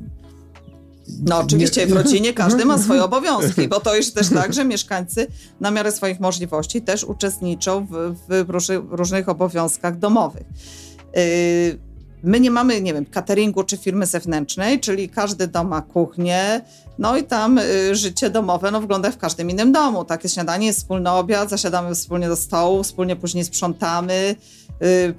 [1.24, 5.28] no oczywiście w rodzinie każdy ma swoje obowiązki, bo to jest też tak, że mieszkańcy
[5.60, 10.44] na miarę swoich możliwości też uczestniczą w, w różnych obowiązkach domowych.
[11.16, 11.22] Yy,
[12.24, 16.62] my nie mamy, nie wiem, cateringu czy firmy zewnętrznej, czyli każdy dom ma kuchnię,
[16.98, 20.06] no i tam y, życie domowe no, wygląda w każdym innym domu.
[20.06, 24.65] Takie śniadanie jest wspólny obiad, zasiadamy wspólnie do stołu, wspólnie później sprzątamy, Y,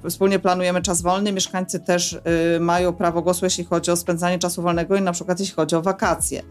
[0.09, 1.31] wspólnie planujemy czas wolny.
[1.31, 5.39] Mieszkańcy też y, mają prawo głosu, jeśli chodzi o spędzanie czasu wolnego i na przykład
[5.39, 6.43] jeśli chodzi o wakacje.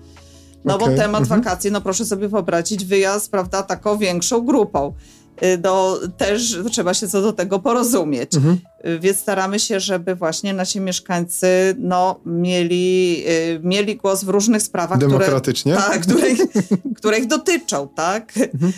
[0.65, 0.91] No okay.
[0.91, 1.41] bo temat mhm.
[1.41, 4.93] wakacji, no proszę sobie wyobrazić wyjazd, prawda, taką większą grupą.
[5.43, 8.35] Y, no, też trzeba się co do tego porozumieć.
[8.35, 8.59] Mhm.
[9.01, 11.47] Więc staramy się, żeby właśnie nasi mieszkańcy
[11.79, 13.25] no, mieli,
[13.63, 15.73] mieli głos w różnych sprawach, Demokratycznie.
[15.73, 16.23] Które, tak, które,
[16.99, 18.33] które ich dotyczą, tak?
[18.37, 18.73] Mhm.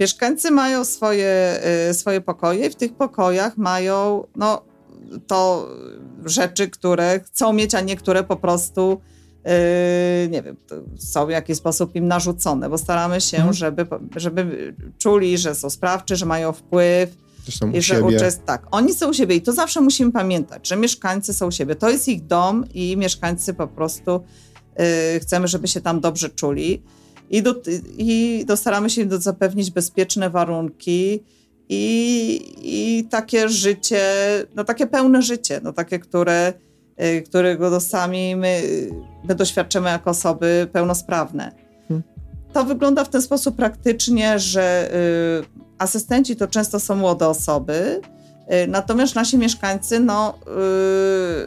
[0.00, 1.60] Mieszkańcy mają swoje,
[1.92, 4.62] swoje pokoje i w tych pokojach mają no,
[5.26, 5.68] to
[6.24, 9.00] rzeczy, które chcą mieć, a niektóre po prostu
[10.30, 10.56] nie wiem,
[10.98, 13.54] są w jakiś sposób im narzucone, bo staramy się, mhm.
[13.54, 13.86] żeby,
[14.16, 17.16] żeby czuli, że są sprawczy, że mają wpływ,
[17.50, 18.44] Są I że uczest...
[18.44, 21.74] tak, oni są u siebie i to zawsze musimy pamiętać, że mieszkańcy są u siebie.
[21.74, 24.24] To jest ich dom i mieszkańcy po prostu
[24.78, 26.82] yy, chcemy, żeby się tam dobrze czuli
[27.30, 27.54] i, do,
[27.98, 31.24] i staramy się im zapewnić bezpieczne warunki
[31.68, 34.02] i, i takie życie,
[34.54, 36.52] no takie pełne życie, no takie, które,
[37.26, 38.62] którego no sami my,
[39.24, 41.52] my doświadczymy jako osoby pełnosprawne.
[41.88, 42.02] Hmm.
[42.52, 44.90] To wygląda w ten sposób praktycznie, że
[45.44, 48.00] y, asystenci to często są młode osoby,
[48.64, 50.34] y, natomiast nasi mieszkańcy, no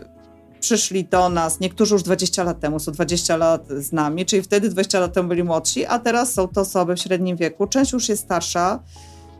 [0.01, 4.41] y, przyszli do nas, niektórzy już 20 lat temu, są 20 lat z nami, czyli
[4.41, 7.67] wtedy 20 lat temu byli młodsi, a teraz są to osoby w średnim wieku.
[7.67, 8.79] Część już jest starsza,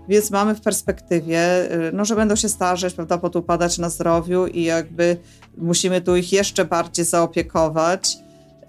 [0.07, 4.63] więc mamy w perspektywie, y, no, że będą się starzeć, prawda, podupadać na zdrowiu i
[4.63, 5.17] jakby
[5.57, 8.17] musimy tu ich jeszcze bardziej zaopiekować,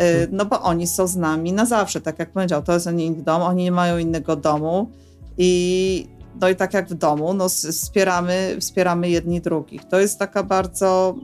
[0.03, 3.23] y, no bo oni są z nami na zawsze, tak jak powiedział, to jest ich
[3.23, 4.91] dom, oni nie mają innego domu
[5.39, 6.07] i
[6.41, 9.85] no i tak jak w domu, no wspieramy, wspieramy jedni drugich.
[9.85, 11.15] To jest taka bardzo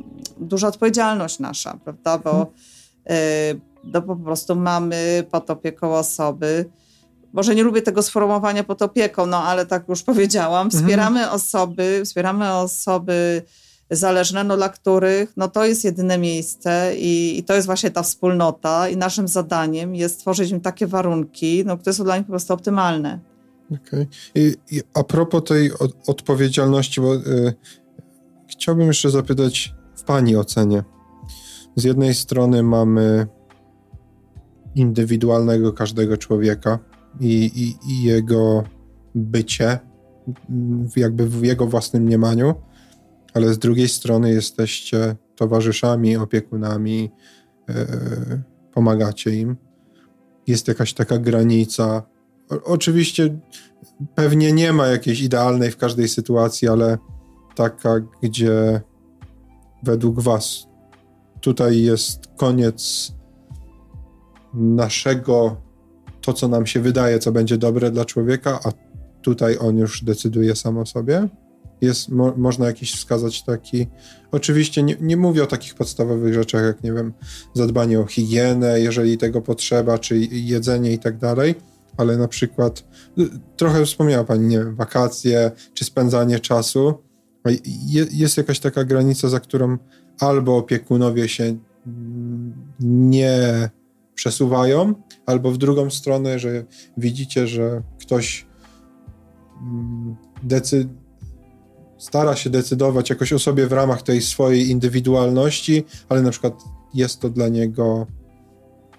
[0.40, 2.30] duża odpowiedzialność nasza, prawda, bo,
[3.08, 3.60] hmm.
[3.84, 6.70] no po prostu mamy pod opieką osoby,
[7.32, 10.82] może nie lubię tego sformułowania pod opieką, no ale tak już powiedziałam, mhm.
[10.82, 11.36] wspieramy mhm.
[11.36, 13.42] osoby, wspieramy osoby
[13.90, 18.02] zależne, no dla których no to jest jedyne miejsce i, i, to jest właśnie ta
[18.02, 22.32] wspólnota i naszym zadaniem jest stworzyć im takie warunki, no, które są dla nich po
[22.32, 23.18] prostu optymalne.
[23.66, 24.06] Okej.
[24.32, 24.56] Okay.
[24.70, 27.54] I, a propos tej od, odpowiedzialności, bo y,
[28.46, 30.84] chciałbym jeszcze zapytać w Pani ocenie.
[31.76, 33.26] Z jednej strony mamy
[34.74, 36.78] indywidualnego każdego człowieka
[37.20, 38.64] i, i, i jego
[39.14, 39.78] bycie,
[40.96, 42.54] jakby w jego własnym mniemaniu,
[43.34, 47.10] ale z drugiej strony jesteście towarzyszami, opiekunami,
[47.68, 47.74] yy,
[48.72, 49.56] pomagacie im.
[50.46, 52.02] Jest jakaś taka granica
[52.64, 53.38] oczywiście
[54.14, 56.98] pewnie nie ma jakiejś idealnej w każdej sytuacji, ale
[57.54, 58.80] taka, gdzie
[59.82, 60.66] według Was
[61.40, 63.12] tutaj jest koniec
[64.54, 65.56] naszego,
[66.20, 68.72] to co nam się wydaje, co będzie dobre dla człowieka, a
[69.22, 71.28] tutaj on już decyduje sam o sobie.
[71.80, 73.86] Jest, mo, można jakiś wskazać taki.
[74.32, 77.12] Oczywiście nie, nie mówię o takich podstawowych rzeczach, jak nie wiem,
[77.54, 81.54] zadbanie o higienę, jeżeli tego potrzeba, czy jedzenie i tak dalej
[81.96, 82.84] ale na przykład
[83.18, 86.94] y, trochę wspomniała Pani, nie wiem, wakacje czy spędzanie czasu.
[88.10, 89.78] Jest jakaś taka granica, za którą
[90.20, 91.56] albo opiekunowie się
[92.80, 93.70] nie
[94.14, 94.94] przesuwają,
[95.30, 96.64] albo w drugą stronę, że
[96.96, 98.46] widzicie, że ktoś
[99.62, 100.88] mm, decyd
[101.98, 106.54] stara się decydować jakoś o sobie w ramach tej swojej indywidualności, ale na przykład
[106.94, 108.06] jest to dla niego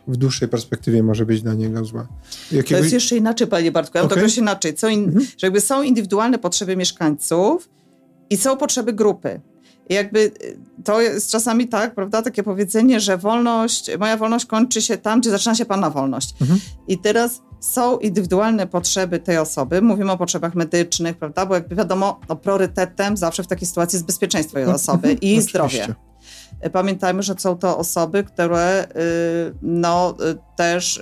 [0.07, 2.07] w dłuższej perspektywie może być dla niego złe.
[2.51, 2.69] Jakiegoś...
[2.69, 3.97] To jest jeszcze inaczej, panie Bartku.
[3.97, 4.29] Ja okay.
[4.29, 4.73] to inaczej.
[4.73, 5.03] Co in...
[5.03, 5.25] mhm.
[5.25, 7.69] Że jakby są indywidualne potrzeby mieszkańców
[8.29, 9.41] i są potrzeby grupy.
[9.89, 14.81] I jakby y, to jest czasami tak, prawda, takie powiedzenie, że wolność, moja wolność kończy
[14.81, 16.35] się tam, gdzie zaczyna się pana wolność.
[16.41, 16.59] Mhm.
[16.87, 22.19] I teraz są indywidualne potrzeby tej osoby, mówimy o potrzebach medycznych, prawda, bo jakby wiadomo,
[22.29, 24.75] no, priorytetem zawsze w takiej sytuacji jest bezpieczeństwo tej mhm.
[24.75, 25.49] osoby i Oczywiście.
[25.49, 25.85] zdrowie.
[26.71, 31.01] Pamiętajmy, że są to osoby, które y, no, y, też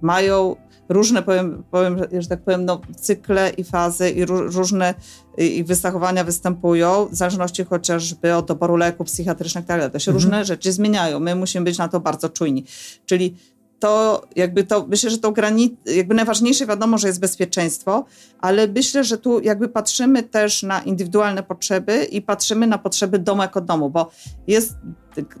[0.00, 0.56] mają
[0.90, 4.94] różne, powiem, powiem, że tak powiem, no, cykle i fazy i różne
[5.38, 10.14] i wystachowania występują, w zależności chociażby od doboru leków psychiatrycznych, tak To się mhm.
[10.14, 11.20] różne rzeczy zmieniają.
[11.20, 12.64] My musimy być na to bardzo czujni.
[13.06, 13.36] Czyli
[13.80, 18.04] to jakby to, myślę, że to granic, jakby najważniejsze wiadomo, że jest bezpieczeństwo,
[18.38, 23.42] ale myślę, że tu jakby patrzymy też na indywidualne potrzeby i patrzymy na potrzeby domu
[23.42, 24.10] jako domu, bo
[24.46, 24.74] jest,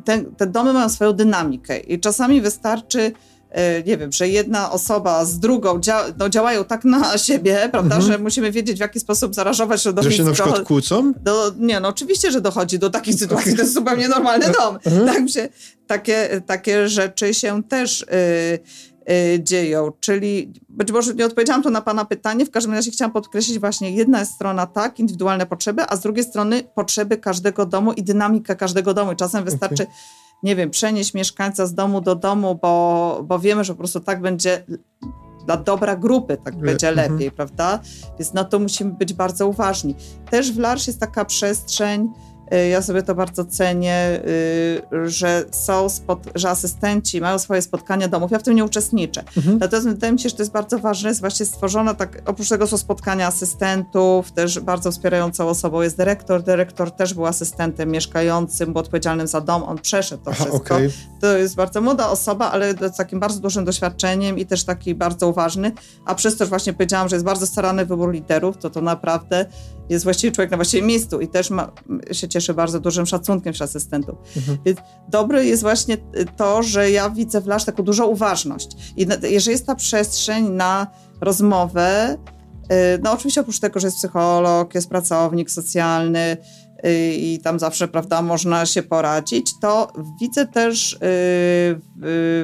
[0.04, 3.12] te, te domy mają swoją dynamikę i czasami wystarczy
[3.86, 8.12] nie wiem, że jedna osoba z drugą dzia no, działają tak na siebie, prawda, mhm.
[8.12, 10.10] że musimy wiedzieć, w jaki sposób zarażować środowisko.
[10.10, 11.12] Że się na przykład kłócą?
[11.20, 14.78] Do, nie, no oczywiście, że dochodzi do takich sytuacji, to jest zupełnie normalny dom.
[14.86, 15.06] Mhm.
[15.06, 15.22] Tak
[15.86, 18.06] takie, takie rzeczy się też...
[18.10, 18.58] Yy,
[19.08, 23.12] yy, dzieją, czyli być może nie odpowiedziałam tu na Pana pytanie, w każdym razie chciałam
[23.12, 28.02] podkreślić właśnie jedna strona tak, indywidualne potrzeby, a z drugiej strony potrzeby każdego domu i
[28.02, 29.14] dynamika każdego domu.
[29.14, 29.94] czasem wystarczy okay
[30.42, 34.20] nie wiem, przenieść mieszkańca z domu do domu, bo, bo wiemy, że po prostu tak
[34.20, 34.64] będzie
[35.46, 37.12] dla dobra grupy, tak będzie mhm.
[37.12, 37.80] lepiej, prawda?
[38.18, 39.94] Więc na to musimy być bardzo uważni.
[40.30, 42.29] Też w Larsz jest taka przestrzeń, Y,
[42.70, 44.20] ja sobie to bardzo cenię,
[44.92, 45.86] y, że są,
[46.34, 48.30] że asystenci mają swoje spotkania domów.
[48.30, 49.24] Ja w tym nie uczestniczę.
[49.36, 49.58] Mhm.
[49.58, 51.08] Natomiast wydaje mi się, że to jest bardzo ważne.
[51.08, 56.42] Jest właśnie stworzona tak, oprócz tego są spotkania asystentów, też bardzo wspierającą osobą jest dyrektor.
[56.42, 59.62] Dyrektor też był asystentem mieszkającym, był odpowiedzialnym za dom.
[59.62, 60.74] On przeszedł to Aha, wszystko.
[60.74, 60.90] Okay.
[61.20, 65.28] To jest bardzo młoda osoba, ale z takim bardzo dużym doświadczeniem i też taki bardzo
[65.28, 65.72] uważny.
[66.04, 69.46] A przez to, że właśnie powiedziałam, że jest bardzo starany wybór liderów, to to naprawdę
[69.88, 71.72] jest właściwie człowiek na właściwym miejscu i też ma,
[72.12, 74.18] się cieszy bardzo dużym szacunkiem wśród asystentów.
[74.36, 74.58] Mhm.
[74.64, 75.96] Więc dobre jest właśnie
[76.36, 78.94] to, że ja widzę w Lasz taką dużą uważność.
[78.96, 80.86] I jeżeli jest ta przestrzeń na
[81.20, 82.16] rozmowę,
[82.72, 86.36] y, no oczywiście oprócz tego, że jest psycholog, jest pracownik socjalny,
[86.84, 90.98] i tam zawsze, prawda, można się poradzić, to widzę też y,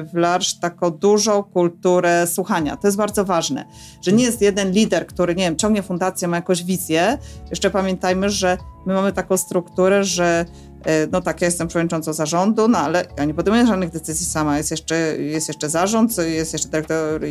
[0.03, 2.77] w Larsz taką dużą kulturę słuchania.
[2.77, 3.65] To jest bardzo ważne,
[4.01, 7.17] że nie jest jeden lider, który, nie wiem, ciągnie fundację, ma jakąś wizję.
[7.49, 10.45] Jeszcze pamiętajmy, że my mamy taką strukturę, że
[10.87, 14.57] y, no tak, ja jestem przewodniczącą zarządu, no ale ja nie podejmuję żadnych decyzji sama.
[14.57, 17.21] Jest jeszcze, jest jeszcze zarząd, jest jeszcze dyrektor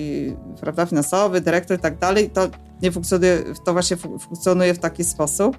[0.60, 2.30] prawda, finansowy, dyrektor i tak dalej.
[2.30, 2.48] To
[2.82, 5.58] nie funkcjonuje, to właśnie funkcjonuje w taki sposób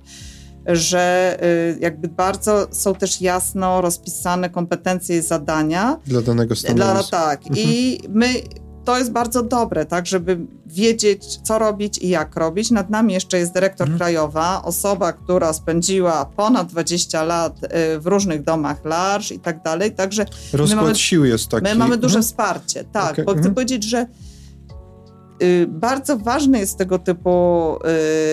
[0.68, 6.00] że y, jakby bardzo są też jasno rozpisane kompetencje i zadania.
[6.06, 6.94] Dla danego stanowiska.
[6.94, 7.48] Dla, tak.
[7.48, 7.68] Mhm.
[7.70, 8.34] I my
[8.88, 12.72] to jest bardzo dobre, tak, żeby wiedzieć, co robić i jak robić.
[12.72, 13.98] Nad nami jeszcze jest dyrektor mhm.
[13.98, 19.92] krajowa, osoba, która spędziła ponad 20 lat y, w różnych domach large i tak dalej.
[19.92, 21.64] Także Rozkład mamy, sił jest taki.
[21.64, 22.24] My mamy duże mhm.
[22.24, 23.26] wsparcie, tak, okay.
[23.26, 23.56] bo chcę mhm.
[23.56, 24.06] powiedzieć, że
[25.68, 27.76] bardzo ważny jest tego typu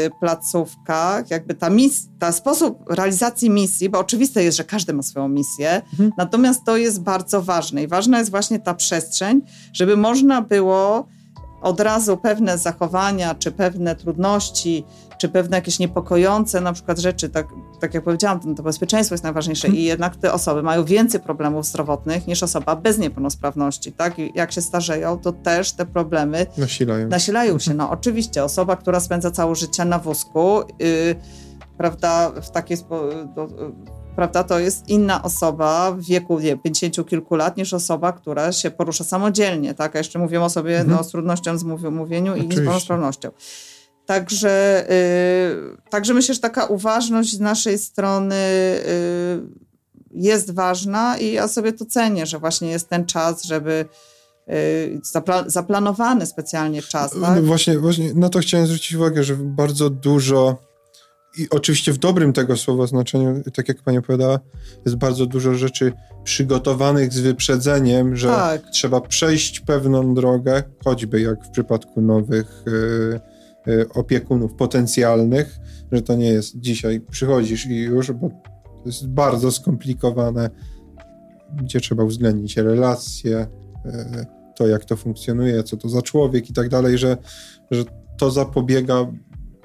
[0.06, 5.02] y, placówkach, jakby ta, mis, ta sposób realizacji misji, bo oczywiste jest, że każdy ma
[5.02, 6.12] swoją misję, mhm.
[6.18, 11.06] natomiast to jest bardzo ważne i ważna jest właśnie ta przestrzeń, żeby można było
[11.64, 14.84] od razu pewne zachowania czy pewne trudności
[15.18, 17.46] czy pewne jakieś niepokojące na przykład rzeczy, tak,
[17.80, 22.26] tak jak powiedziałam, to bezpieczeństwo jest najważniejsze i jednak te osoby mają więcej problemów zdrowotnych
[22.26, 24.18] niż osoba bez niepełnosprawności, tak?
[24.18, 27.74] I jak się starzeją, to też te problemy nasilają, nasilają się.
[27.74, 31.14] No oczywiście, osoba, która spędza całe życie na wózku, yy,
[31.78, 32.76] prawda, w takiej
[34.16, 38.70] prawda, to jest inna osoba w wieku nie, 50 kilku lat niż osoba, która się
[38.70, 39.96] porusza samodzielnie, tak?
[39.96, 40.96] A jeszcze mówię o sobie mhm.
[40.96, 43.30] no, z trudnością w mówieniu i z niepełnosprawnością.
[44.06, 49.64] Także, y, także myślę, że taka uważność z naszej strony y,
[50.10, 53.84] jest ważna i ja sobie to cenię, że właśnie jest ten czas, żeby
[54.48, 57.10] y, zapla zaplanowany specjalnie czas.
[57.10, 57.36] Tak?
[57.36, 60.56] No właśnie, właśnie na to chciałem zwrócić uwagę, że bardzo dużo
[61.36, 64.40] i oczywiście w dobrym tego słowa znaczeniu, tak jak pani powiedziała,
[64.84, 65.92] jest bardzo dużo rzeczy
[66.24, 68.70] przygotowanych z wyprzedzeniem, że tak.
[68.70, 75.58] trzeba przejść pewną drogę, choćby jak w przypadku nowych y, y, opiekunów potencjalnych,
[75.92, 80.50] że to nie jest dzisiaj przychodzisz i już, bo to jest bardzo skomplikowane,
[81.62, 83.46] gdzie trzeba uwzględnić relacje,
[83.86, 87.16] y, to jak to funkcjonuje, co to za człowiek i tak dalej, że,
[87.70, 87.84] że
[88.18, 89.06] to zapobiega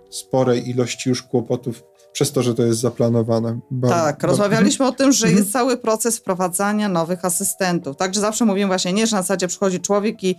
[0.10, 3.60] sporej ilości już kłopotów przez to, że to jest zaplanowane.
[3.90, 5.40] tak, rozmawialiśmy o tym, że mhm.
[5.40, 7.98] jest cały proces wprowadzania nowych asystentów.
[7.98, 10.36] Także zawsze mówimy właśnie nie, że na zasadzie przychodzi człowiek i,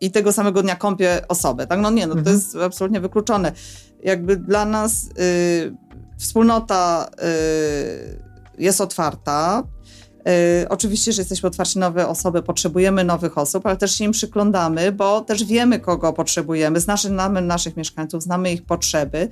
[0.00, 1.66] i tego samego dnia kąpie osobę.
[1.66, 2.36] Tak, no nie, no to mhm.
[2.36, 3.52] jest absolutnie wykluczone.
[4.02, 5.76] Jakby dla nas y,
[6.18, 7.08] wspólnota
[8.58, 9.62] y, jest otwarta,
[10.68, 14.92] oczywiście, że jesteśmy otwarci na nowe osoby, potrzebujemy nowych osób, ale też się im przyglądamy,
[14.92, 19.28] bo też wiemy, kogo potrzebujemy, znamy naszych mieszkańców, znamy ich potrzeby.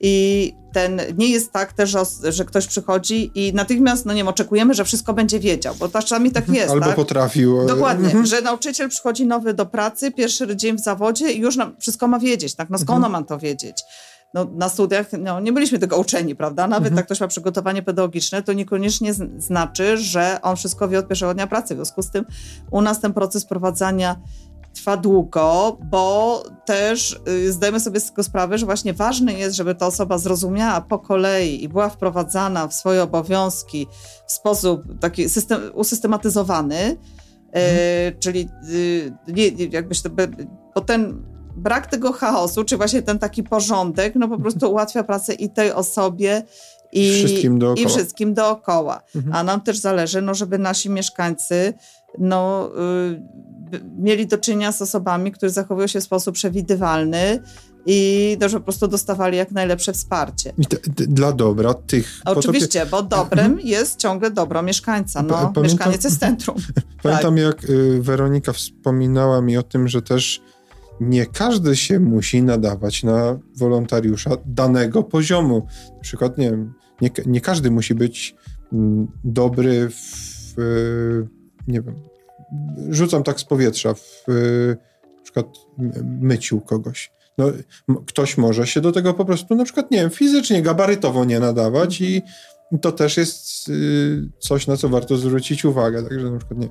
[0.00, 1.96] I ten nie jest tak też,
[2.28, 6.30] że ktoś przychodzi i natychmiast, no nie wiem, oczekujemy, że wszystko będzie wiedział, bo czasami
[6.30, 6.70] tak jest.
[6.70, 6.96] Albo tak?
[6.96, 7.60] potrafił.
[7.60, 8.26] E, Dokładnie, mhm.
[8.26, 12.54] że nauczyciel przychodzi nowy do pracy, pierwszy dzień w zawodzie i już wszystko ma wiedzieć,
[12.54, 12.70] tak?
[12.70, 13.12] No skąd mhm.
[13.12, 13.82] ma to wiedzieć?
[14.34, 16.66] No, na studiach no, nie byliśmy tego uczeni, prawda?
[16.66, 16.96] Nawet mhm.
[16.96, 21.46] jak ktoś ma przygotowanie pedagogiczne, to niekoniecznie znaczy, że on wszystko wie od pierwszego dnia
[21.46, 21.74] pracy.
[21.74, 22.24] W związku z tym
[22.70, 24.16] u nas ten proces prowadzenia
[24.76, 29.74] trwa długo, bo też y, zdajemy sobie z tego sprawę, że właśnie ważne jest, żeby
[29.74, 33.86] ta osoba zrozumiała po kolei i była wprowadzana w swoje obowiązki
[34.26, 36.96] w sposób taki system, usystematyzowany, y,
[37.52, 38.20] mhm.
[38.20, 40.10] czyli y, nie, jakbyś to,
[40.74, 41.22] bo ten
[41.56, 45.72] brak tego chaosu, czy właśnie ten taki porządek, no po prostu ułatwia pracę i tej
[45.72, 46.42] osobie,
[46.92, 47.86] i wszystkim dookoła.
[47.86, 49.02] I wszystkim dookoła.
[49.14, 49.34] Mhm.
[49.34, 51.74] A nam też zależy, no, żeby nasi mieszkańcy
[52.18, 52.70] no,
[53.72, 57.42] y, mieli do czynienia z osobami, które zachowują się w sposób przewidywalny
[57.86, 60.52] i to, że po prostu dostawali jak najlepsze wsparcie.
[60.96, 62.20] dla dobra tych...
[62.24, 63.66] Oczywiście, bo dobrem mhm.
[63.66, 65.22] jest ciągle dobro mieszkańca.
[65.22, 66.56] No, Pamiętam, mieszkaniec jest centrum.
[67.02, 67.44] Pamiętam, tak.
[67.44, 70.40] jak y, Weronika wspominała mi o tym, że też
[71.00, 75.66] nie każdy się musi nadawać na wolontariusza danego poziomu.
[75.94, 78.34] Na przykład, nie wiem, nie, nie każdy musi być
[78.72, 80.54] mm, dobry w,
[81.68, 81.94] nie wiem,
[82.90, 84.24] rzucam tak z powietrza, w
[85.16, 85.46] na przykład
[86.20, 87.12] myciu kogoś.
[87.38, 87.52] No,
[88.06, 92.00] ktoś może się do tego po prostu, na przykład, nie wiem, fizycznie, gabarytowo nie nadawać
[92.00, 92.22] i
[92.80, 96.02] to też jest y, coś, na co warto zwrócić uwagę.
[96.02, 96.68] Także na przykład nie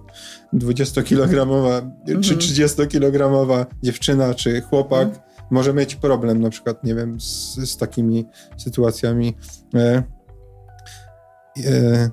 [0.53, 1.91] 20-kilogramowa
[2.21, 3.65] czy 30-kilogramowa mhm.
[3.83, 5.23] dziewczyna czy chłopak mhm.
[5.51, 8.25] może mieć problem na przykład, nie wiem, z, z takimi
[8.57, 9.35] sytuacjami.
[9.75, 10.03] E,
[11.65, 12.09] e,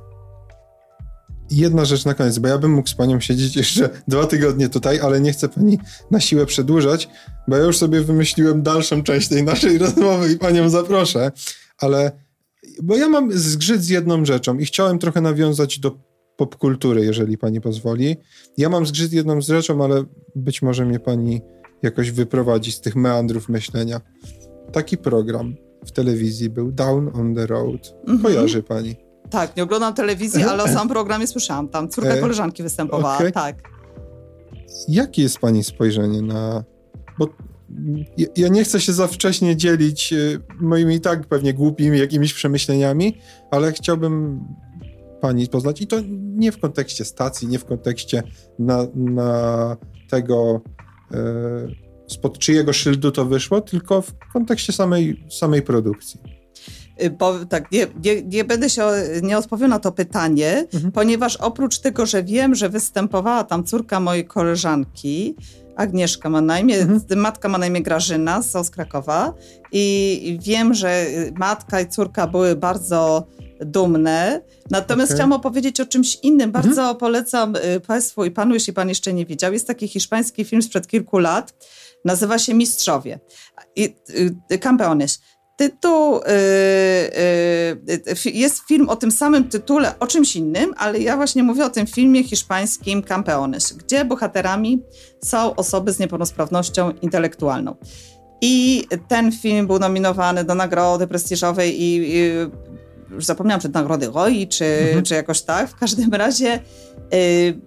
[1.51, 5.01] jedna rzecz na koniec, bo ja bym mógł z panią siedzieć jeszcze dwa tygodnie tutaj,
[5.01, 5.79] ale nie chcę pani
[6.11, 7.09] na siłę przedłużać,
[7.49, 11.33] bo ja już sobie wymyśliłem dalszą część tej naszej rozmowy i panią zaproszę,
[11.79, 12.13] ale
[12.83, 15.99] bo ja mam zgrzyt z jedną rzeczą i chciałem trochę nawiązać do
[16.37, 18.17] popkultury, jeżeli pani pozwoli.
[18.57, 20.05] Ja mam zgrzyt z jedną rzeczą, ale
[20.37, 21.41] być może mnie pani
[21.83, 24.01] jakoś wyprowadzi z tych meandrów myślenia.
[24.73, 25.55] Taki program
[25.87, 27.95] w telewizji był Down on the Road.
[28.01, 28.23] Mhm.
[28.23, 28.97] Kojarzy pani?
[29.31, 31.69] Tak, nie oglądam telewizji, ale o sam programie słyszałam.
[31.69, 33.33] Tam córka e, koleżanki występowała, okay.
[33.33, 33.57] tak.
[34.89, 36.65] Jakie jest pani spojrzenie na...
[37.19, 37.29] Bo
[38.37, 40.17] ja nie chcę się za wcześnie dzielić e,
[40.61, 43.19] moimi tak pewnie głupimi jakimiś przemyśleniami,
[43.51, 44.41] ale chciałbym
[45.21, 48.23] pani poznać i to nie w kontekście stacji, nie w kontekście
[48.59, 49.77] na, na
[50.11, 50.61] tego
[51.13, 51.19] e,
[52.07, 56.21] spod czyjego szyldu to wyszło, tylko w kontekście samej, samej produkcji.
[57.03, 58.83] Y, bo, tak, nie, nie, nie, będę się,
[59.23, 60.93] nie odpowiem na to pytanie, mhm.
[60.93, 65.37] ponieważ oprócz tego, że wiem, że występowała tam córka mojej koleżanki,
[65.77, 67.21] Agnieszka ma na imię, mhm.
[67.21, 69.35] matka ma na imię Grażyna z Krakowa
[69.73, 73.27] i wiem, że matka i córka były bardzo
[73.61, 74.41] dumne.
[74.71, 75.17] Natomiast okay.
[75.17, 76.49] chciałam opowiedzieć o czymś innym.
[76.49, 76.53] Mhm.
[76.53, 76.97] Bardzo mhm.
[76.97, 79.53] polecam y, Państwu i Panu, jeśli Pan jeszcze nie widział.
[79.53, 81.55] Jest taki hiszpański film sprzed kilku lat.
[82.05, 83.21] Nazywa się Mistrzowie.
[83.77, 83.97] I,
[84.51, 85.21] y, Campeones
[85.57, 86.23] tytuł, yy,
[88.25, 91.71] yy, jest film o tym samym tytule, o czymś innym, ale ja właśnie mówię o
[91.71, 94.83] tym filmie hiszpańskim Campeones, gdzie bohaterami
[95.25, 97.77] są osoby z niepełnosprawnością intelektualną.
[98.41, 102.31] I ten film był nominowany do nagrody prestiżowej i, i
[103.11, 105.05] już zapomniałam, czy nagrody ROI, czy, mhm.
[105.05, 105.69] czy jakoś tak.
[105.69, 106.61] W każdym razie
[107.13, 107.61] yy,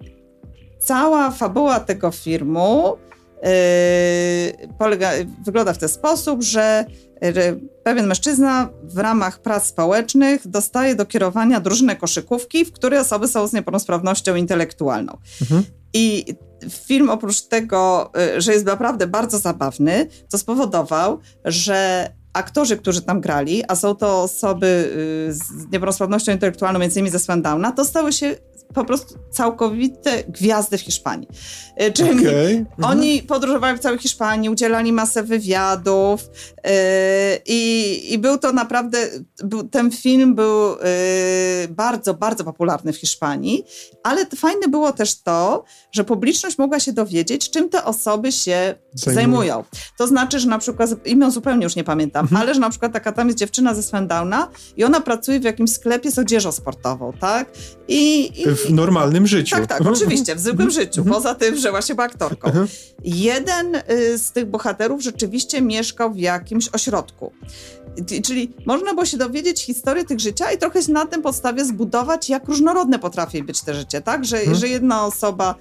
[0.80, 2.98] cała fabuła tego filmu
[4.80, 5.12] polega,
[5.46, 6.86] wygląda w ten sposób, że
[7.84, 13.48] pewien mężczyzna w ramach prac społecznych dostaje do kierowania drużynę koszykówki, w której osoby są
[13.48, 15.18] z niepełnosprawnością intelektualną.
[15.42, 15.64] Mhm.
[15.94, 16.26] I
[16.70, 23.22] film oprócz tego, y, że jest naprawdę bardzo zabawny, to spowodował, że aktorzy, którzy tam
[23.22, 24.92] grali, a są to osoby
[25.30, 28.36] y, z niepełnosprawnością intelektualną, między innymi ze Sundowna, to stały się
[28.76, 31.28] po prostu całkowite gwiazdy w Hiszpanii.
[31.76, 32.66] E, czyli okay.
[32.82, 33.28] oni mhm.
[33.28, 36.30] podróżowali w całej Hiszpanii, udzielali masę wywiadów
[36.64, 36.72] yy,
[37.46, 38.98] i, i był to naprawdę,
[39.44, 43.64] był, ten film był yy, bardzo, bardzo popularny w Hiszpanii,
[44.04, 49.16] ale fajne było też to, że publiczność mogła się dowiedzieć, czym te osoby się zajmują.
[49.16, 49.64] zajmują.
[49.98, 52.42] To znaczy, że na przykład, imię zupełnie już nie pamiętam, mhm.
[52.42, 54.48] ale że na przykład taka tam jest dziewczyna ze Swendowna
[54.78, 57.50] i ona pracuje w jakimś sklepie z odzieżą sportową, tak?
[57.88, 59.56] I, i w normalnym życiu.
[59.56, 60.72] Tak, tak, oczywiście, w zwykłym mhm.
[60.84, 61.16] życiu, mhm.
[61.16, 62.48] poza tym, że właśnie była aktorką.
[62.48, 62.68] Mhm.
[63.04, 67.32] Jeden y, z tych bohaterów rzeczywiście mieszkał w jakimś ośrodku.
[68.24, 72.48] Czyli można było się dowiedzieć historię tych życia i trochę na tym podstawie zbudować, jak
[72.48, 74.26] różnorodne potrafi być te życie, tak?
[74.26, 74.56] Że, hmm.
[74.56, 75.56] że jedna osoba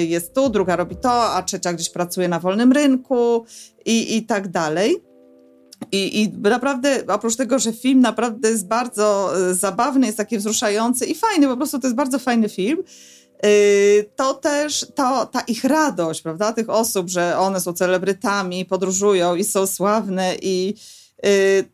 [0.00, 3.44] y, jest tu, druga robi to, a trzecia gdzieś pracuje na wolnym rynku
[3.84, 5.09] i, i tak dalej.
[5.92, 11.06] I, I naprawdę, oprócz tego, że film naprawdę jest bardzo y, zabawny, jest taki wzruszający
[11.06, 12.78] i fajny, po prostu to jest bardzo fajny film,
[13.46, 19.34] y, to też to, ta ich radość, prawda, tych osób, że one są celebrytami, podróżują
[19.34, 20.74] i są sławne i,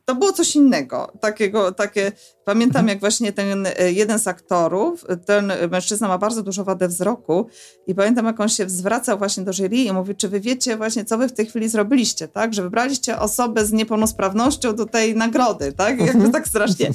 [0.04, 1.12] to było coś innego.
[1.20, 2.12] Takiego, takie,
[2.44, 2.88] pamiętam mhm.
[2.88, 7.46] jak właśnie ten y, jeden z aktorów, ten mężczyzna ma bardzo dużo wadę wzroku
[7.86, 11.04] i pamiętam jak on się zwracał właśnie do jury i mówi, czy wy wiecie właśnie,
[11.04, 12.54] co wy w tej chwili zrobiliście, tak?
[12.54, 16.00] Że wybraliście osobę z niepełnosprawnością do tej nagrody, tak?
[16.00, 16.90] Jakby tak strasznie,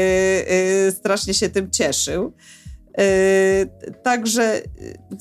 [0.98, 2.32] strasznie się tym cieszył.
[2.98, 4.62] Yy, także,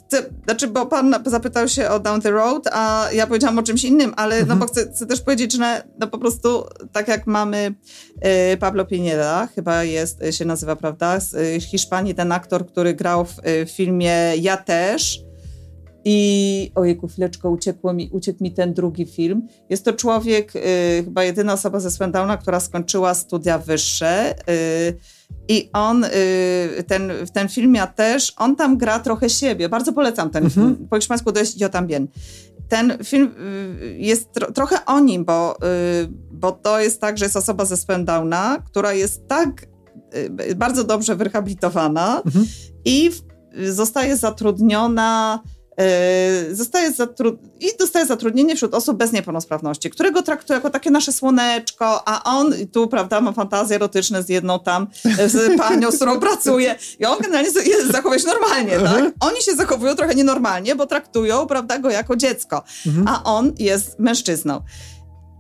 [0.08, 3.84] chcę, znaczy, bo pan zapytał się o Down the Road, a ja powiedziałam o czymś
[3.84, 4.50] innym, ale mhm.
[4.50, 7.76] no bo chcę, chcę, też powiedzieć, że no po prostu tak jak mamy
[8.50, 13.26] yy, Pablo Pineda, chyba jest, się nazywa, prawda, z yy, Hiszpanii, ten aktor, który grał
[13.26, 13.36] w,
[13.66, 15.26] w filmie Ja też,
[16.08, 19.48] i ojejku, chwileczko, uciekło mi, uciekł mi ten drugi film.
[19.70, 20.62] Jest to człowiek, y,
[21.04, 24.36] chyba jedyna osoba ze Swendowna, która skończyła studia wyższe.
[24.50, 24.98] Y,
[25.48, 26.10] i on, y,
[26.88, 29.70] ten, w tym filmie też, on tam gra trochę siebie.
[29.70, 30.76] Bardzo polecam ten mhm.
[30.76, 30.88] film.
[30.88, 32.08] Po hiszpańsku to jest Yo también.
[32.70, 33.36] Ten film
[33.82, 35.58] y, jest tro, trochę o nim, bo,
[36.04, 39.68] y, bo to jest tak, że jest osoba ze Spendowna, która jest tak
[40.56, 42.46] bardzo dobrze wyrehabilitowana mhm.
[42.86, 43.12] i
[43.70, 45.40] zostaje zatrudniona
[46.52, 52.08] zostaje zatru- i dostaje zatrudnienie wśród osób bez niepełnosprawności, którego traktuje jako takie nasze słoneczko,
[52.08, 54.88] a on tu, prawda, ma fantazje erotyczne z jedną tam,
[55.28, 57.52] z panią, z którą pracuje i on generalnie
[57.92, 58.82] zachowuje się normalnie, tak?
[58.82, 59.12] Mhm.
[59.20, 63.08] Oni się zachowują trochę nienormalnie, bo traktują, prawda, go jako dziecko, mhm.
[63.08, 64.62] a on jest mężczyzną.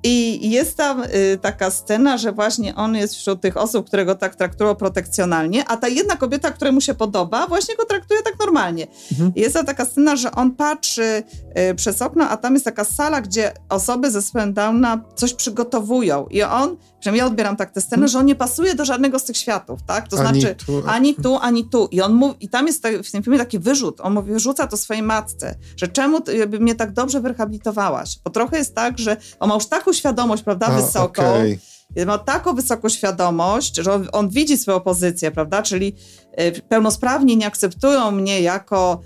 [0.07, 4.15] I jest tam y, taka scena, że właśnie on jest wśród tych osób, które go
[4.15, 8.39] tak traktują protekcjonalnie, a ta jedna kobieta, która mu się podoba, właśnie go traktuje tak
[8.39, 8.87] normalnie.
[9.11, 9.31] Mhm.
[9.35, 11.23] Jest tam taka scena, że on patrzy
[11.71, 16.43] y, przez okno, a tam jest taka sala, gdzie osoby ze Spendowna coś przygotowują i
[16.43, 18.07] on Przynajmniej ja odbieram tak tę scenę, hmm.
[18.07, 20.07] że on nie pasuje do żadnego z tych światów, tak?
[20.07, 20.83] To ani znaczy tu.
[20.87, 21.87] ani tu, ani tu.
[21.91, 24.01] I on mówi, i tam jest w tym filmie taki wyrzut.
[24.01, 28.19] On mówi, wyrzuca to swojej matce, że czemu by mnie tak dobrze wyrehabilitowałaś?
[28.23, 31.35] Bo trochę jest tak, że on ma już taką świadomość, prawda, A, wysoką.
[31.35, 32.05] Okay.
[32.05, 35.63] Ma taką wysoką świadomość, że on, on widzi swoją pozycję, prawda?
[35.63, 35.95] Czyli
[36.39, 39.01] y, pełnosprawni nie akceptują mnie jako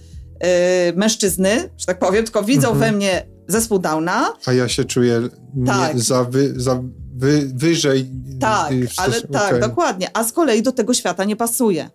[0.89, 2.79] y, mężczyzny, że tak powiem, tylko widzą mhm.
[2.79, 4.33] we mnie zespół Downa.
[4.45, 5.21] A ja się czuję
[5.65, 5.99] tak.
[5.99, 6.83] za, wy, za
[7.19, 8.09] wy, wyżej.
[8.39, 9.59] Tak, ale tak, okay.
[9.59, 10.09] dokładnie.
[10.13, 11.89] A z kolei do tego świata nie pasuje.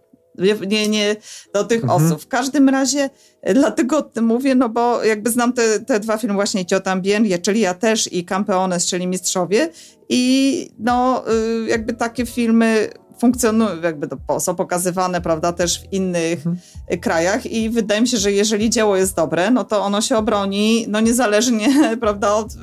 [0.67, 1.17] Nie, nie
[1.55, 2.03] do tych mhm.
[2.03, 2.23] osób.
[2.23, 3.11] W każdym razie
[3.43, 7.61] e, dlatego mówię, no bo jakby znam te, te dwa filmy właśnie Ciotan Bien, czyli
[7.61, 9.69] ja też i Campeones, czyli Mistrzowie
[10.09, 16.47] i no y, jakby takie filmy funkcjonują, jakby to są pokazywane, prawda, też w innych
[16.47, 16.57] mhm.
[17.01, 20.87] krajach i wydaje mi się, że jeżeli dzieło jest dobre, no to ono się obroni,
[20.89, 21.69] no niezależnie,
[22.01, 22.55] prawda, od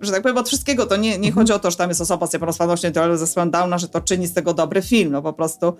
[0.00, 0.86] że tak powiem, od wszystkiego.
[0.86, 1.34] To nie, nie mhm.
[1.34, 4.32] chodzi o to, że tam jest osoba z niepełnosprawnością ze Spandowna, że to czyni z
[4.32, 5.12] tego dobry film.
[5.12, 5.72] No po prostu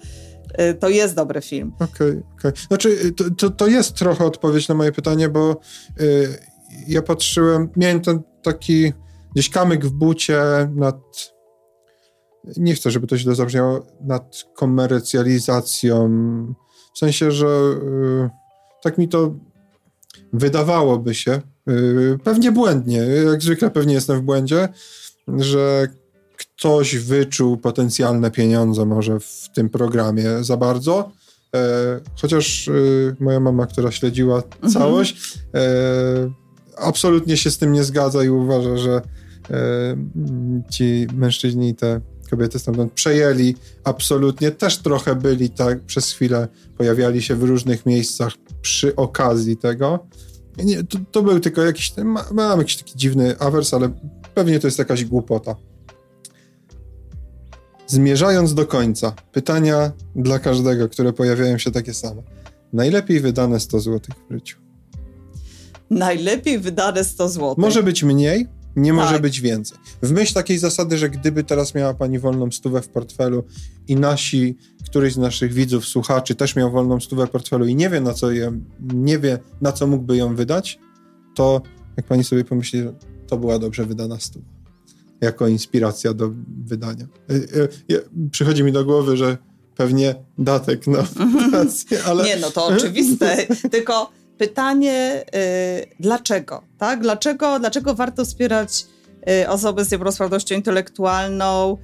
[0.60, 1.72] y, to jest dobry film.
[1.74, 2.50] Okej, okay, okej.
[2.50, 2.66] Okay.
[2.68, 5.56] Znaczy, y, to, to, to, jest trochę odpowiedź na moje pytanie, bo
[6.00, 6.38] y,
[6.88, 8.92] ja patrzyłem, miałem ten taki
[9.34, 10.40] gdzieś kamyk w bucie
[10.74, 10.96] nad
[12.56, 16.08] nie chcę, żeby to źle zabrzmiało, nad komercjalizacją.
[16.94, 18.30] W sensie, że y,
[18.82, 19.34] tak mi to
[20.32, 21.40] wydawałoby się,
[22.24, 22.98] pewnie błędnie,
[23.30, 24.68] jak zwykle pewnie jestem w błędzie,
[25.28, 25.88] że
[26.36, 31.10] ktoś wyczuł potencjalne pieniądze może w tym programie za bardzo.
[31.54, 34.72] E, chociaż y, moja mama, która śledziła mhm.
[34.72, 35.60] całość, e,
[36.76, 39.02] absolutnie się z tym nie zgadza i uważa, że
[40.70, 42.00] ci mężczyźni te
[42.30, 43.54] kobiety stamtąd przejęli
[43.84, 44.50] absolutnie.
[44.50, 48.32] Też trochę byli tak, przez chwilę pojawiali się w różnych miejscach
[48.62, 50.06] przy okazji tego.
[50.64, 51.92] Nie, to, to był tylko jakiś,
[52.32, 53.90] mam jakiś taki dziwny awers, ale
[54.34, 55.56] pewnie to jest jakaś głupota.
[57.86, 62.22] Zmierzając do końca, pytania dla każdego, które pojawiają się takie same.
[62.72, 64.58] Najlepiej wydane 100 zł w życiu.
[65.90, 67.54] Najlepiej wydane 100 zł.
[67.58, 68.48] Może być mniej,
[68.78, 69.22] nie może tak.
[69.22, 69.78] być więcej.
[70.02, 73.44] W myśl takiej zasady, że gdyby teraz miała pani wolną stówę w portfelu
[73.88, 77.90] i nasi, któryś z naszych widzów, słuchaczy też miał wolną stówę w portfelu i nie
[77.90, 78.60] wie na co ją,
[78.94, 80.78] nie wie na co mógłby ją wydać,
[81.34, 81.62] to
[81.96, 82.82] jak pani sobie pomyśli,
[83.26, 84.58] to była dobrze wydana stówka
[85.20, 86.30] jako inspiracja do
[86.64, 87.06] wydania.
[87.30, 87.34] E,
[87.94, 88.00] e,
[88.30, 89.38] przychodzi mi do głowy, że
[89.76, 91.02] pewnie datek na
[91.42, 92.24] fundację, ale...
[92.24, 96.62] Nie, no to oczywiste, tylko pytanie, y, dlaczego?
[96.78, 97.00] Tak?
[97.00, 98.86] Dlaczego, dlaczego warto wspierać
[99.42, 101.76] y, osoby z niepełnosprawnością intelektualną?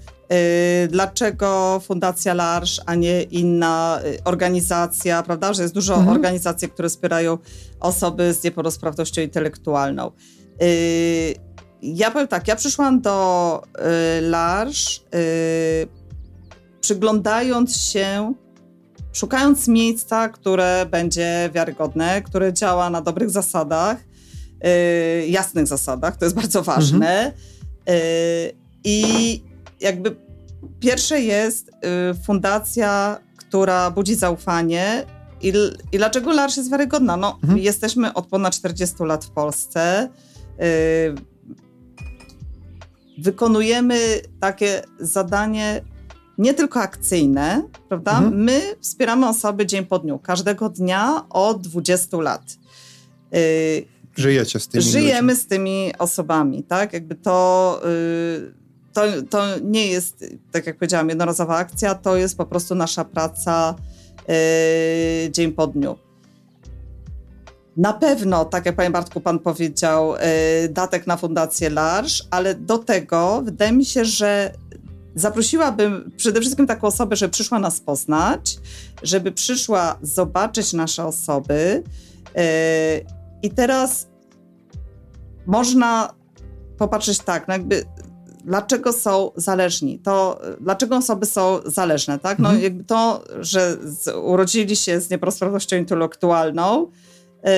[0.84, 5.52] Y, dlaczego Fundacja Larsz, a nie inna organizacja, prawda?
[5.52, 6.16] Że jest dużo mhm.
[6.16, 7.38] organizacji, które wspierają
[7.80, 10.10] osoby z niepełnosprawnością intelektualną.
[11.82, 13.62] Ja powiem tak, ja przyszłam do
[14.20, 15.04] Larsz
[16.84, 18.34] przyglądając się
[19.14, 23.98] szukając miejsca, które będzie wiarygodne, które działa na dobrych zasadach,
[24.64, 27.32] yy, jasnych zasadach, to jest bardzo ważne.
[27.86, 27.94] Yy,
[28.84, 29.42] I
[29.80, 30.16] jakby
[30.80, 35.06] pierwsze jest yy, fundacja, która budzi zaufanie.
[35.42, 35.52] I,
[35.92, 37.16] I, dlaczego Larsz jest wiarygodna?
[37.16, 37.58] No, mhm.
[37.58, 40.08] jesteśmy od ponad 40 lat w Polsce.
[40.62, 41.14] Y,
[43.18, 45.80] wykonujemy takie zadanie
[46.38, 48.12] nie tylko akcyjne, prawda?
[48.18, 48.44] Mhm.
[48.44, 52.42] My wspieramy osoby dzień po dniu, każdego dnia od 20 lat.
[53.34, 53.84] Y,
[54.16, 55.44] Żyjecie z tymi Żyjemy ludźmi.
[55.44, 56.92] z tymi osobami, tak?
[56.92, 58.54] Jakby to, y,
[58.92, 63.74] to, to nie jest, tak jak powiedziałam, jednorazowa akcja, to jest po prostu nasza praca
[65.26, 65.96] y, dzień po dniu.
[67.76, 70.14] Na pewno, tak jak panie Bartku, pan powiedział,
[70.70, 74.52] datek na Fundację Larsz, ale do tego wydaje mi się, że
[75.14, 78.58] Zaprosiłabym przede wszystkim taką osobę, żeby przyszła nas poznać,
[79.02, 81.82] żeby przyszła zobaczyć nasze osoby.
[82.34, 82.42] Yy,
[83.42, 84.08] I teraz
[85.46, 86.14] można
[86.78, 87.84] popatrzeć tak, no jakby
[88.44, 92.38] dlaczego są zależni, to dlaczego osoby są zależne, tak?
[92.38, 92.64] No mhm.
[92.64, 96.86] jakby to, że z, urodzili się z niepełnosprawnością intelektualną,
[97.44, 97.50] yy,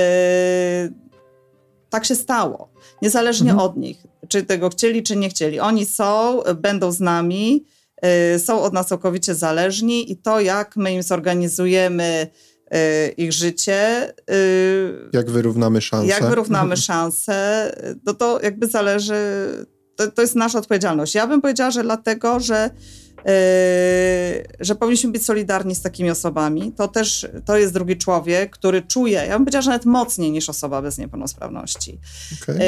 [1.90, 2.68] tak się stało.
[3.02, 3.70] Niezależnie mhm.
[3.70, 5.60] od nich, czy tego chcieli, czy nie chcieli.
[5.60, 7.64] Oni są, będą z nami,
[8.02, 12.26] yy, są od nas całkowicie zależni i to, jak my im zorganizujemy
[12.70, 12.78] yy,
[13.08, 14.12] ich życie.
[14.28, 16.06] Yy, jak wyrównamy szanse.
[16.06, 17.72] Jak wyrównamy szanse,
[18.04, 19.14] no to jakby zależy
[19.96, 21.14] to, to jest nasza odpowiedzialność.
[21.14, 22.70] Ja bym powiedziała, że dlatego, że
[24.60, 26.72] że powinniśmy być solidarni z takimi osobami.
[26.72, 30.48] To też to jest drugi człowiek, który czuje, ja bym powiedziała, że nawet mocniej niż
[30.48, 31.98] osoba bez niepełnosprawności.
[32.42, 32.58] Okay.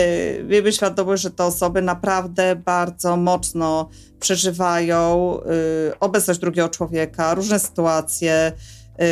[0.49, 3.89] Miejmy świadomość, że te osoby naprawdę bardzo mocno
[4.21, 5.39] przeżywają
[5.87, 8.53] yy, obecność drugiego człowieka, różne sytuacje,
[8.99, 9.07] yy,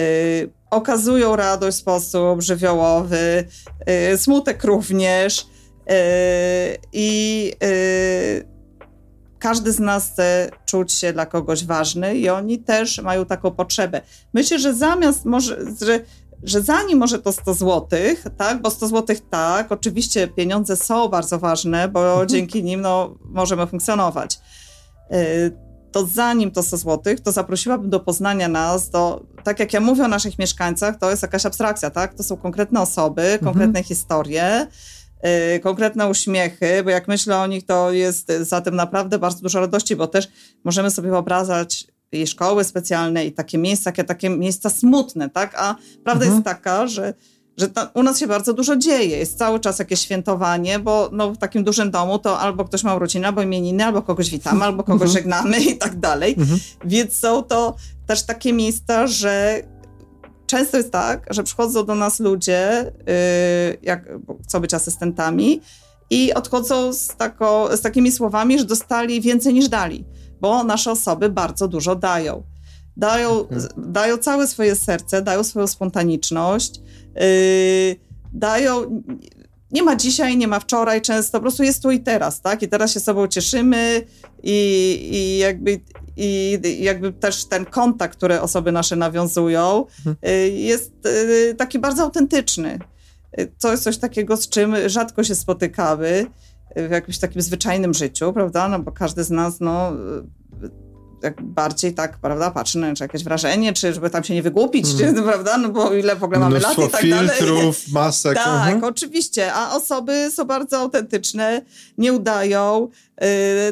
[0.70, 3.44] okazują radość w sposób żywiołowy,
[4.16, 5.46] smutek również.
[6.92, 7.52] I
[9.38, 14.00] każdy z nas chce czuć się dla kogoś ważny i oni też mają taką potrzebę.
[14.34, 16.00] Myślę, że zamiast może, że,
[16.42, 21.38] że zanim może to 100 złotych, tak, bo 100 złotych tak, oczywiście pieniądze są bardzo
[21.38, 22.28] ważne, bo mhm.
[22.28, 24.40] dzięki nim no, możemy funkcjonować.
[25.10, 25.18] Yy,
[25.92, 30.04] to zanim to 100 złotych, to zaprosiłabym do poznania nas, do, tak jak ja mówię
[30.04, 32.14] o naszych mieszkańcach, to jest jakaś abstrakcja, tak?
[32.14, 33.44] To są konkretne osoby, mhm.
[33.44, 34.95] konkretne historie, Y,
[35.62, 39.96] konkretne uśmiechy, bo jak myślę o nich, to jest za tym naprawdę bardzo dużo radości,
[39.96, 40.28] bo też
[40.64, 45.54] możemy sobie wyobrażać i szkoły specjalne i takie miejsca, takie, takie miejsca smutne, tak?
[45.54, 45.74] A
[46.04, 46.32] prawda mhm.
[46.32, 47.14] jest taka, że
[47.56, 49.18] że u nas się bardzo dużo dzieje.
[49.18, 52.94] Jest cały czas jakieś świętowanie, bo no, w takim dużym domu to albo ktoś ma
[52.94, 55.12] urodziny, albo imieniny, albo kogoś witamy, albo kogoś mhm.
[55.12, 56.34] żegnamy i tak dalej.
[56.38, 56.60] Mhm.
[56.84, 57.76] Więc są to
[58.06, 59.62] też takie miejsca, że
[60.46, 64.08] często jest tak, że przychodzą do nas ludzie, yy, jak
[64.44, 65.60] chcą być asystentami
[66.10, 70.04] i odchodzą z, tako, z takimi słowami, że dostali więcej niż dali,
[70.40, 72.42] bo nasze osoby bardzo dużo dają.
[72.96, 73.58] Dają, okay.
[73.76, 76.80] dają całe swoje serce, dają swoją spontaniczność,
[77.14, 77.96] yy,
[78.32, 79.02] dają
[79.70, 82.62] nie ma dzisiaj, nie ma wczoraj, często po prostu jest tu i teraz, tak?
[82.62, 84.06] I teraz się sobą cieszymy
[84.42, 85.80] i, i jakby
[86.16, 90.16] i jakby też ten kontakt, który osoby nasze nawiązują, mhm.
[90.28, 92.78] y, jest y, taki bardzo autentyczny.
[93.40, 96.26] Y, to jest coś takiego, z czym rzadko się spotykamy
[96.76, 98.68] w jakimś takim zwyczajnym życiu, prawda?
[98.68, 99.92] No bo każdy z nas, no
[101.26, 105.14] jak bardziej tak, prawda, patrzy na jakieś wrażenie, czy żeby tam się nie wygłupić, mm.
[105.14, 107.92] czy, prawda, no bo ile w ogóle mamy Mnóstwo lat i tak filtrów, dalej.
[107.92, 108.34] masek.
[108.34, 108.80] Tak, uh mhm.
[108.80, 108.86] -huh.
[108.86, 111.62] oczywiście, a osoby są bardzo autentyczne,
[111.98, 112.88] nie udają,
[113.20, 113.26] yy,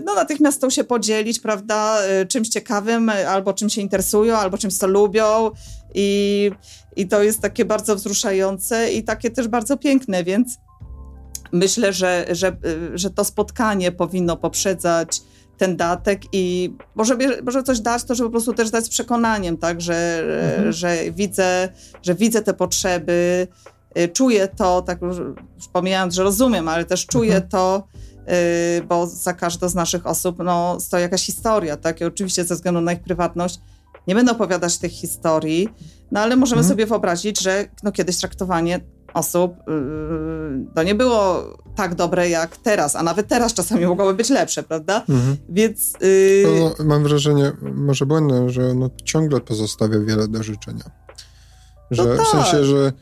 [0.04, 4.78] no natychmiast chcą się podzielić, prawda, yy, czymś ciekawym, albo czym się interesują, albo czymś
[4.78, 5.50] co lubią
[5.94, 6.50] i,
[6.96, 10.58] i to jest takie bardzo wzruszające i takie też bardzo piękne, więc
[11.52, 15.22] myślę, że, że, yy, że to spotkanie powinno poprzedzać
[15.58, 19.56] ten datek i może, może coś dać, to żeby po prostu też dać z przekonaniem,
[19.56, 20.72] tak, że, mhm.
[20.72, 21.68] że, widzę,
[22.02, 23.48] że widzę te potrzeby,
[23.98, 25.16] y, czuję to, tak już
[25.72, 27.50] pomijając, że rozumiem, ale też czuję mhm.
[27.50, 27.88] to,
[28.78, 32.54] y, bo za każdą z naszych osób no, stoi jakaś historia, tak, i oczywiście ze
[32.54, 33.60] względu na ich prywatność
[34.06, 35.68] nie będę opowiadać tych historii,
[36.12, 36.72] no ale możemy mhm.
[36.72, 38.80] sobie wyobrazić, że no, kiedyś traktowanie
[39.14, 41.44] osób yy, to nie było
[41.76, 45.04] tak dobre jak teraz, a nawet teraz czasami mogłoby być lepsze, prawda?
[45.08, 45.36] Mhm.
[45.48, 45.92] Więc...
[46.00, 46.44] Yy...
[46.60, 50.84] No, mam wrażenie, może błędne, że ono ciągle pozostawia wiele do życzenia.
[51.90, 52.26] Że, no tak.
[52.26, 52.92] W sensie, że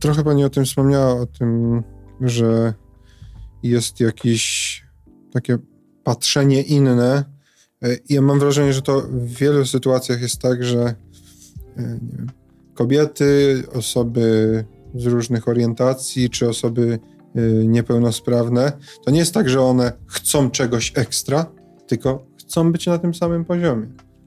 [0.00, 1.82] trochę pani o tym wspomniała, o tym,
[2.20, 2.74] że
[3.62, 4.84] jest jakieś
[5.32, 5.58] takie
[6.04, 7.24] patrzenie inne.
[8.08, 10.94] Ja mam wrażenie, że to w wielu sytuacjach jest tak, że
[11.76, 12.30] wiem,
[12.74, 14.64] kobiety, osoby
[14.94, 16.98] z różnych orientacji, czy osoby
[17.36, 18.72] y, niepełnosprawne,
[19.04, 21.46] to nie jest tak, że one chcą czegoś ekstra,
[21.86, 23.86] tylko chcą być na tym samym poziomie.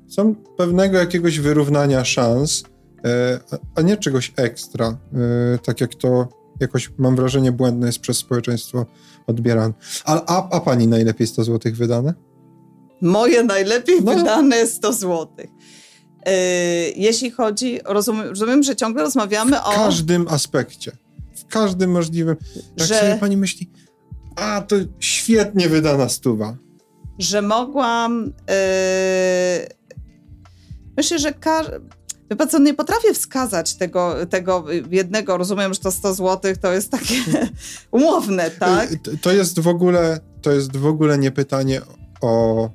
[0.10, 2.64] Chcą pewnego jakiegoś wyrównania szans,
[3.06, 3.40] e,
[3.76, 6.28] a nie czegoś ekstra, e, tak jak to
[6.60, 8.86] jakoś, mam wrażenie, błędne jest przez społeczeństwo
[9.28, 9.74] odbierane.
[10.06, 12.14] A, a, a pani najlepiej 100 zł wydane?
[13.02, 14.16] Moje najlepiej no.
[14.16, 15.50] wydane 100 złotych.
[16.28, 19.72] Y, jeśli chodzi, rozumiem, rozumiem, że ciągle rozmawiamy w o...
[19.72, 20.92] W każdym aspekcie.
[21.36, 22.36] W każdym możliwym.
[22.78, 23.00] Jak że...
[23.00, 23.70] sobie pani myśli,
[24.36, 26.58] a to świetnie wydana stuwa.
[27.20, 28.26] Że mogłam...
[28.26, 29.68] Yy...
[30.98, 31.64] Myślę, że ka...
[32.40, 36.92] Wie co, nie potrafię wskazać tego, tego jednego, rozumiem, że to 100 zł to jest
[36.92, 37.16] takie
[37.92, 38.90] umowne, tak?
[39.22, 41.82] To jest w ogóle, to jest w ogóle nie pytanie
[42.22, 42.70] o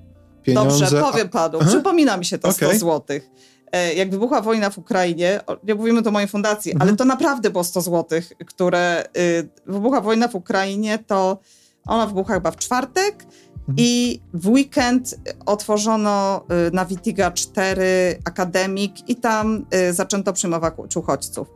[0.49, 0.81] pieniądze.
[0.81, 1.59] Dobrze, powiem panu.
[1.61, 1.71] Aha.
[1.71, 2.69] Przypomina mi się to okay.
[2.69, 3.31] 100 złotych.
[3.73, 6.89] E, jak wybuchła wojna w Ukrainie, nie mówimy to o mojej fundacji, mhm.
[6.89, 11.39] ale to naprawdę było 100 złotych, które y, wybuchła wojna w Ukrainie, to
[11.87, 13.27] ona wybuchła chyba w czwartek
[13.69, 13.77] Mhm.
[13.77, 15.15] I w weekend
[15.47, 21.49] otworzono y, na Witiga 4 akademik i tam y, zaczęto przyjmować uchodźców.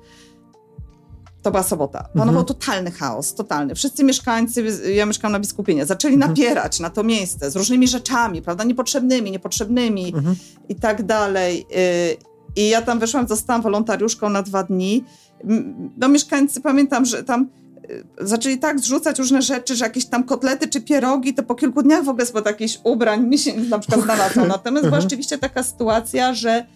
[1.43, 2.09] To była sobota.
[2.15, 2.47] Panował mhm.
[2.47, 3.75] totalny chaos, totalny.
[3.75, 4.65] Wszyscy mieszkańcy,
[4.95, 6.31] ja mieszkam na Biskupinie, zaczęli mhm.
[6.31, 10.37] napierać na to miejsce z różnymi rzeczami, prawda, niepotrzebnymi, niepotrzebnymi mhm.
[10.69, 11.67] i tak dalej.
[11.77, 12.17] Y,
[12.57, 15.05] I ja tam wyszłam, zostałam wolontariuszką na dwa dni.
[15.97, 17.49] No mieszkańcy, pamiętam, że tam
[17.91, 21.83] y, zaczęli tak zrzucać różne rzeczy, że jakieś tam kotlety czy pierogi, to po kilku
[21.83, 24.45] dniach w ogóle spod jakichś ubrań mi się na przykład znalazło.
[24.45, 26.67] Natomiast była rzeczywiście taka sytuacja, że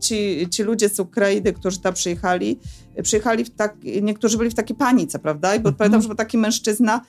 [0.00, 2.58] ci, ci ludzie z Ukrainy, którzy tam przyjechali,
[3.02, 5.54] przyjechali w tak, niektórzy byli w takiej panice, prawda?
[5.54, 5.74] I bo mhm.
[5.74, 7.00] pamiętam, że był taki mężczyzna,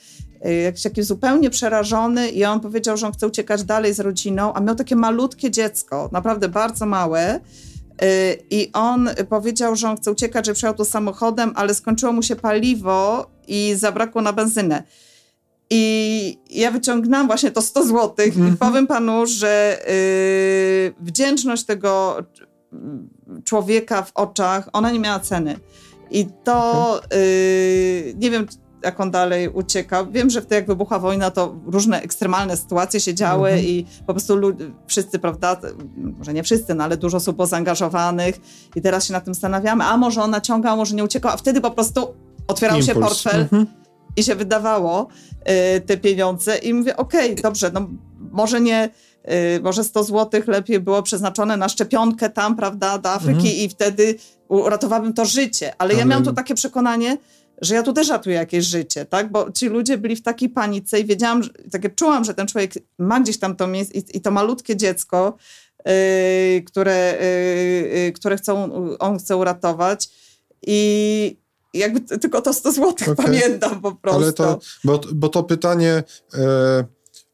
[0.42, 4.54] e, jakiś taki zupełnie przerażony i on powiedział, że on chce uciekać dalej z rodziną,
[4.54, 7.40] a miał takie malutkie dziecko, naprawdę bardzo małe,
[8.50, 12.36] i on powiedział, że on chce uciekać, że przyjechał tu samochodem, ale skończyło mu się
[12.36, 14.84] paliwo i zabrakło na benzynę.
[15.74, 18.38] I ja wyciągnęłam właśnie to 100 zł mm -hmm.
[18.38, 18.58] i mhm.
[18.58, 22.18] powiem panu, że yy, wdzięczność tego
[23.44, 25.60] człowieka w oczach, ona nie miała ceny.
[26.12, 28.48] I to yy, nie wiem,
[28.84, 30.12] jak on dalej uciekał.
[30.12, 33.64] Wiem, że wtedy jak wybuchła wojna, to różne ekstremalne sytuacje się działy -hmm.
[33.64, 34.34] i po prostu
[34.88, 35.62] wszyscy, prawda,
[36.18, 38.36] może nie wszyscy, no ale dużo osób było zaangażowanych
[38.76, 41.62] i teraz się nad tym zastanawiamy, a może on naciągał, może nie uciekał, a wtedy
[41.62, 42.14] po prostu
[42.48, 42.96] otwierał Impuls.
[42.96, 43.46] się portfel.
[43.46, 43.81] -hmm
[44.16, 45.08] i się wydawało
[45.78, 47.90] y, te pieniądze i mówię, okej, okay, dobrze, no
[48.32, 48.90] może nie,
[49.58, 53.56] y, może 100 zł lepiej było przeznaczone na szczepionkę tam, prawda, do Afryki mhm.
[53.56, 54.16] i wtedy
[54.48, 57.18] uratowałabym to życie, ale, ale ja miałam tu takie przekonanie,
[57.62, 61.00] że ja tu też ratuję jakieś życie, tak, bo ci ludzie byli w takiej panice
[61.00, 64.22] i wiedziałam, że, takie czułam, że ten człowiek ma gdzieś tam to miejsce i, i
[64.22, 65.38] to malutkie dziecko,
[65.86, 67.18] yy, które,
[67.94, 70.10] yy, które chcą, on chce uratować.
[70.68, 71.41] I
[71.74, 73.16] jakby tylko to 100 zł okay.
[73.16, 74.22] pamiętam po prostu.
[74.22, 76.04] Ale to, bo, bo to pytanie,
[76.34, 76.86] e,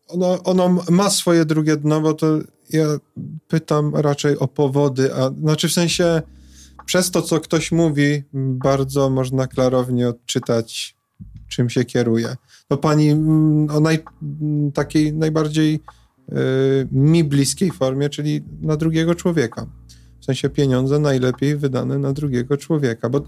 [0.07, 2.39] ono, ono ma swoje drugie dno, bo to
[2.69, 2.85] ja
[3.47, 6.21] pytam raczej o powody, a znaczy w sensie
[6.85, 10.95] przez to, co ktoś mówi, bardzo można klarownie odczytać,
[11.47, 12.35] czym się kieruje.
[12.69, 13.99] No pani mm, o naj,
[14.73, 15.79] takiej najbardziej
[16.29, 16.33] y,
[16.91, 19.67] mi bliskiej formie, czyli na drugiego człowieka
[20.27, 23.21] sensie pieniądze najlepiej wydane na drugiego człowieka, bo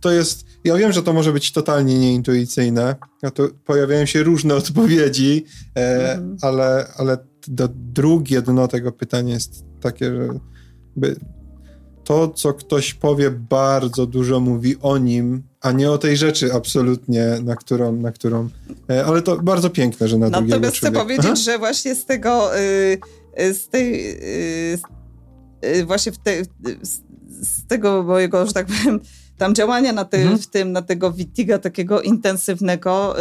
[0.00, 4.54] to jest, ja wiem, że to może być totalnie nieintuicyjne, a to pojawiają się różne
[4.54, 5.44] odpowiedzi,
[5.76, 6.36] e, mhm.
[6.42, 7.18] ale, ale
[7.48, 10.28] do, drugie dno tego pytania jest takie, że
[12.04, 17.24] to, co ktoś powie, bardzo dużo mówi o nim, a nie o tej rzeczy absolutnie,
[17.42, 18.48] na którą, na którą
[18.90, 21.36] e, ale to bardzo piękne, że na Natomiast drugiego Natomiast chcę powiedzieć, Aha.
[21.36, 22.98] że właśnie z tego, y,
[23.40, 24.16] y, z tej,
[24.74, 24.99] Y,
[25.86, 26.32] właśnie te,
[27.40, 29.00] z tego mojego, że tak powiem,
[29.38, 30.38] tam działania na, mhm.
[30.38, 33.14] w tym, na tego Wittiga takiego intensywnego,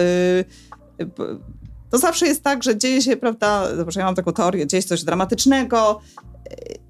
[0.99, 1.09] yy,
[1.89, 5.03] to zawsze jest tak, że dzieje się, prawda, ja mam taką teorię, dzieje się coś
[5.03, 5.99] dramatycznego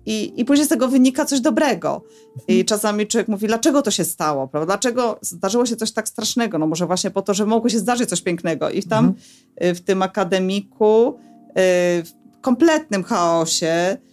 [0.05, 2.01] i, i później z tego wynika coś dobrego.
[2.35, 2.43] Mhm.
[2.47, 4.65] I czasami człowiek mówi, dlaczego to się stało, prawda?
[4.65, 6.57] Dlaczego zdarzyło się coś tak strasznego?
[6.57, 8.69] No może właśnie po to, że mogło się zdarzyć coś pięknego.
[8.69, 9.75] I tam mhm.
[9.75, 11.19] w tym akademiku,
[11.55, 12.11] w
[12.41, 14.08] kompletnym chaosie, Y, y,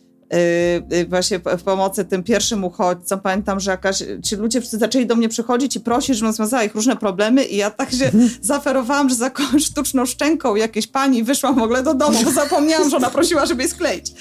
[1.09, 3.21] właśnie w pomocy tym pierwszym uchodźcom.
[3.21, 6.75] Pamiętam, że jakaś, ci ludzie wszyscy zaczęli do mnie przychodzić i prosić, żebym rozwiązała ich
[6.75, 11.63] różne problemy i ja tak się zaferowałam, że za sztuczną szczęką jakiejś pani wyszłam w
[11.63, 14.13] ogóle do domu, bo zapomniałam, że ona prosiła, żeby jej skleić.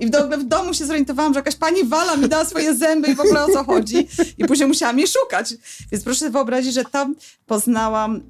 [0.00, 3.14] I w, w domu się zorientowałam, że jakaś pani wala mi dała swoje zęby i
[3.14, 4.08] w ogóle o co chodzi.
[4.38, 5.54] I później musiałam jej szukać.
[5.92, 7.14] Więc proszę sobie wyobrazić, że tam
[7.46, 8.20] poznałam, y,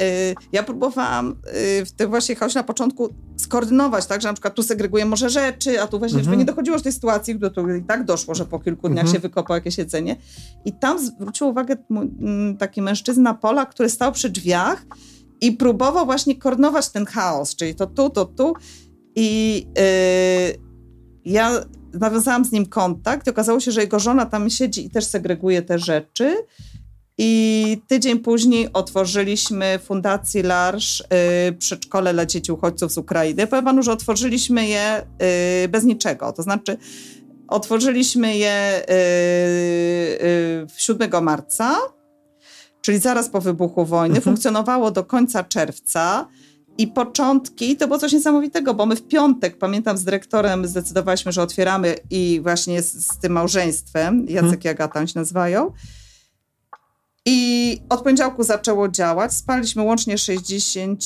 [0.53, 4.63] ja próbowałam y, w tym właśnie chaosie na początku skoordynować, tak, że na przykład tu
[4.63, 6.25] segreguję może rzeczy, a tu właśnie, mhm.
[6.25, 9.05] żeby nie dochodziło do tej sytuacji, do której i tak doszło, że po kilku dniach
[9.05, 9.15] mhm.
[9.15, 10.17] się wykopał jakieś jedzenie.
[10.65, 11.77] I tam zwrócił uwagę
[12.59, 14.87] taki mężczyzna Pola, który stał przy drzwiach
[15.41, 18.55] i próbował właśnie koordynować ten chaos, czyli to tu, to tu.
[19.17, 19.67] I
[20.57, 20.70] yy,
[21.25, 21.61] ja
[21.93, 25.63] nawiązałam z nim kontakt i okazało się, że jego żona tam siedzi i też segreguje
[25.63, 26.37] te rzeczy.
[27.19, 31.05] I tydzień później otworzyliśmy Fundacji Larsz
[31.47, 33.47] yy, przedszkole dla dzieci uchodźców z Ukrainy.
[33.47, 35.07] Powiem panu, że otworzyliśmy je
[35.63, 36.33] yy, bez niczego.
[36.33, 36.77] To znaczy,
[37.49, 40.29] otworzyliśmy je yy,
[40.59, 41.77] yy, 7 marca,
[42.81, 44.17] czyli zaraz po wybuchu wojny.
[44.17, 44.23] Mhm.
[44.23, 46.29] Funkcjonowało do końca czerwca.
[46.81, 51.43] I początki to było coś niesamowitego, bo my w piątek, pamiętam, z dyrektorem zdecydowaliśmy, że
[51.43, 54.61] otwieramy i właśnie z, z tym małżeństwem, Jacek hmm.
[54.65, 55.73] i Agata się nazywają.
[57.27, 59.35] I od poniedziałku zaczęło działać.
[59.35, 61.05] Spaliśmy łącznie 60,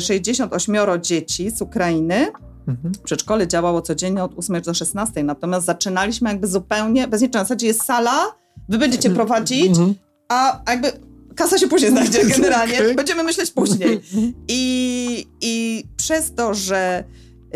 [0.00, 2.32] 68 dzieci z Ukrainy.
[2.68, 2.92] Mhm.
[3.04, 7.44] Przedszkole działało codziennie od 8 do 16, natomiast zaczynaliśmy jakby zupełnie bez niczego.
[7.44, 8.34] W zasadzie jest sala,
[8.68, 9.26] wy będziecie mhm.
[9.26, 9.94] prowadzić, mhm.
[10.28, 10.92] a jakby
[11.34, 12.94] kasa się później znajdzie generalnie, okay.
[12.94, 14.00] będziemy myśleć później.
[14.48, 17.04] I, I przez to, że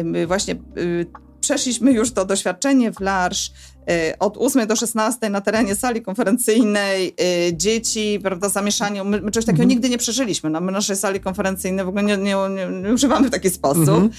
[0.05, 1.06] my właśnie y,
[1.40, 3.50] przeszliśmy już to doświadczenie w Larsz,
[3.90, 7.14] y, od 8 do 16 na terenie sali konferencyjnej,
[7.48, 9.05] y, dzieci, prawda, zamieszaniu.
[9.05, 9.68] My, my czegoś takiego mhm.
[9.68, 10.50] nigdy nie przeżyliśmy.
[10.50, 12.36] No, my naszej sali konferencyjnej w ogóle nie, nie,
[12.82, 13.88] nie, używamy w taki sposób.
[13.88, 14.05] Mhm.
[14.06, 14.10] Y,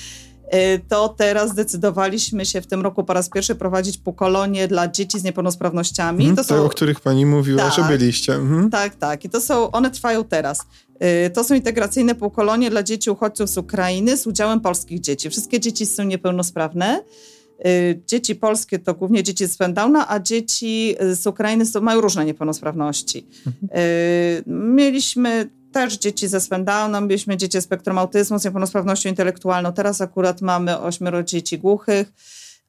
[0.87, 5.23] to teraz zdecydowaliśmy się w tym roku po raz pierwszy prowadzić półkolonie dla dzieci z
[5.23, 6.25] niepełnosprawnościami.
[6.25, 8.33] Mhm, to są, o których pani mówiła, tak, że byliście.
[8.35, 8.69] Mhm.
[8.69, 9.25] Tak, tak.
[9.25, 10.65] I to są, one trwają teraz.
[11.27, 15.29] Y, to są integracyjne półkolonie dla dzieci uchodźców z Ukrainy z udziałem polskich dzieci.
[15.29, 17.03] Wszystkie dzieci są niepełnosprawne.
[17.65, 22.25] Y, dzieci polskie to głównie dzieci z Pendowna, a dzieci z Ukrainy są, mają różne
[22.25, 23.27] niepełnosprawności.
[23.47, 24.75] Mhm.
[24.75, 29.73] Mieliśmy też dzieci ze Spendownem, mieliśmy dzieci z spektrum autyzmu, z niepełnosprawnością intelektualną.
[29.73, 32.11] Teraz akurat mamy ośmioro dzieci głuchych,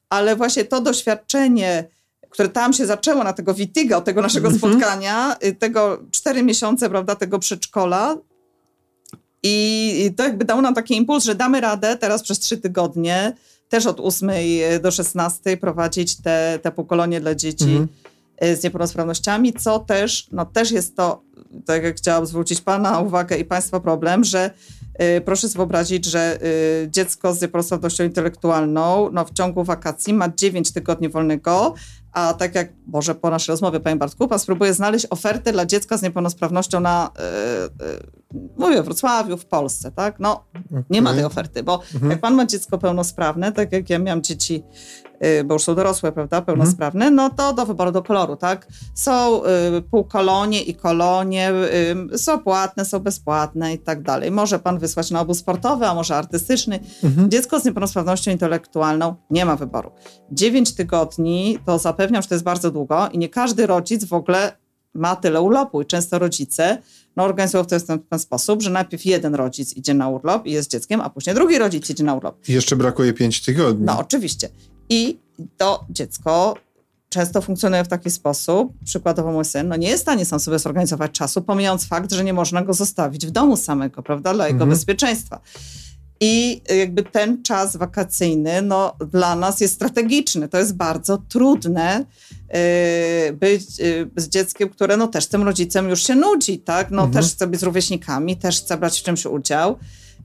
[0.09, 1.87] ale właśnie to doświadczenie,
[2.29, 4.69] które tam się zaczęło na tego Witiga, od tego naszego mm -hmm.
[4.69, 8.17] spotkania, y, tego cztery miesiące, prawda, tego przedszkola,
[9.43, 13.33] i to jakby dało nam taki impuls, że damy radę teraz przez trzy tygodnie,
[13.69, 14.31] też od 8
[14.81, 18.10] do 16 prowadzić te, te półkolonie dla dzieci mm -hmm.
[18.41, 21.23] Z niepełnosprawnościami, co też, no też jest to
[21.65, 24.51] tak jak chciałam zwrócić Pana uwagę i Państwa problem, że
[25.17, 30.29] y, proszę sobie wyobrazić, że y, dziecko z niepełnosprawnością intelektualną no, w ciągu wakacji ma
[30.29, 31.73] 9 tygodni wolnego,
[32.11, 35.97] a tak jak może po naszej rozmowie, panie Bartku, pan spróbuje znaleźć ofertę dla dziecka
[35.97, 37.11] z niepełnosprawnością na,
[37.79, 37.87] yy,
[38.39, 40.19] yy, mówię, Wrocławiu, w Polsce, tak?
[40.19, 40.83] No, okay.
[40.89, 42.11] nie ma tej oferty, bo mhm.
[42.11, 44.63] jak pan ma dziecko pełnosprawne, tak jak ja miałam dzieci,
[45.45, 47.15] bo już są dorosłe, prawda, pełnosprawne, mhm.
[47.15, 48.67] no to do wyboru, do koloru, tak?
[48.93, 49.41] Są
[49.71, 51.51] yy, półkolonie i kolonie,
[52.11, 54.31] yy, są płatne, są bezpłatne i tak dalej.
[54.31, 56.79] Może pan wysłać na obóz sportowy, a może artystyczny.
[57.03, 57.29] Mhm.
[57.29, 59.91] Dziecko z niepełnosprawnością intelektualną nie ma wyboru.
[60.31, 64.61] 9 tygodni to zapewniam, że to jest bardzo długo i nie każdy rodzic w ogóle
[64.93, 66.77] ma tyle urlopu i często rodzice
[67.15, 70.47] no, organizują to w ten, w ten sposób, że najpierw jeden rodzic idzie na urlop
[70.47, 72.49] i jest dzieckiem, a później drugi rodzic idzie na urlop.
[72.49, 73.85] I jeszcze brakuje pięć tygodni.
[73.85, 74.49] No, oczywiście.
[74.91, 75.19] I
[75.57, 76.55] to dziecko
[77.09, 80.59] często funkcjonuje w taki sposób, przykładowo mój syn, no nie jest w stanie sam sobie
[80.59, 84.63] zorganizować czasu, pomijając fakt, że nie można go zostawić w domu samego, prawda, dla jego
[84.63, 84.69] mhm.
[84.69, 85.41] bezpieczeństwa.
[86.23, 90.47] I jakby ten czas wakacyjny no, dla nas jest strategiczny.
[90.47, 92.05] To jest bardzo trudne
[92.53, 96.91] yy, być yy, z dzieckiem, które no, też tym rodzicem już się nudzi, tak?
[96.91, 97.23] No, mhm.
[97.23, 99.77] Też chce być z rówieśnikami, też chce brać w czymś udział.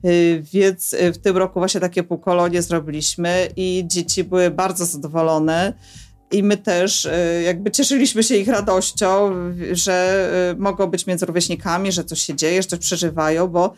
[0.03, 5.73] Yy, więc w tym roku właśnie takie półkolonie zrobiliśmy i dzieci były bardzo zadowolone.
[6.31, 7.07] I my też
[7.45, 9.33] jakby cieszyliśmy się ich radością,
[9.71, 13.73] że mogą być między rówieśnikami, że coś się dzieje, że coś przeżywają, bo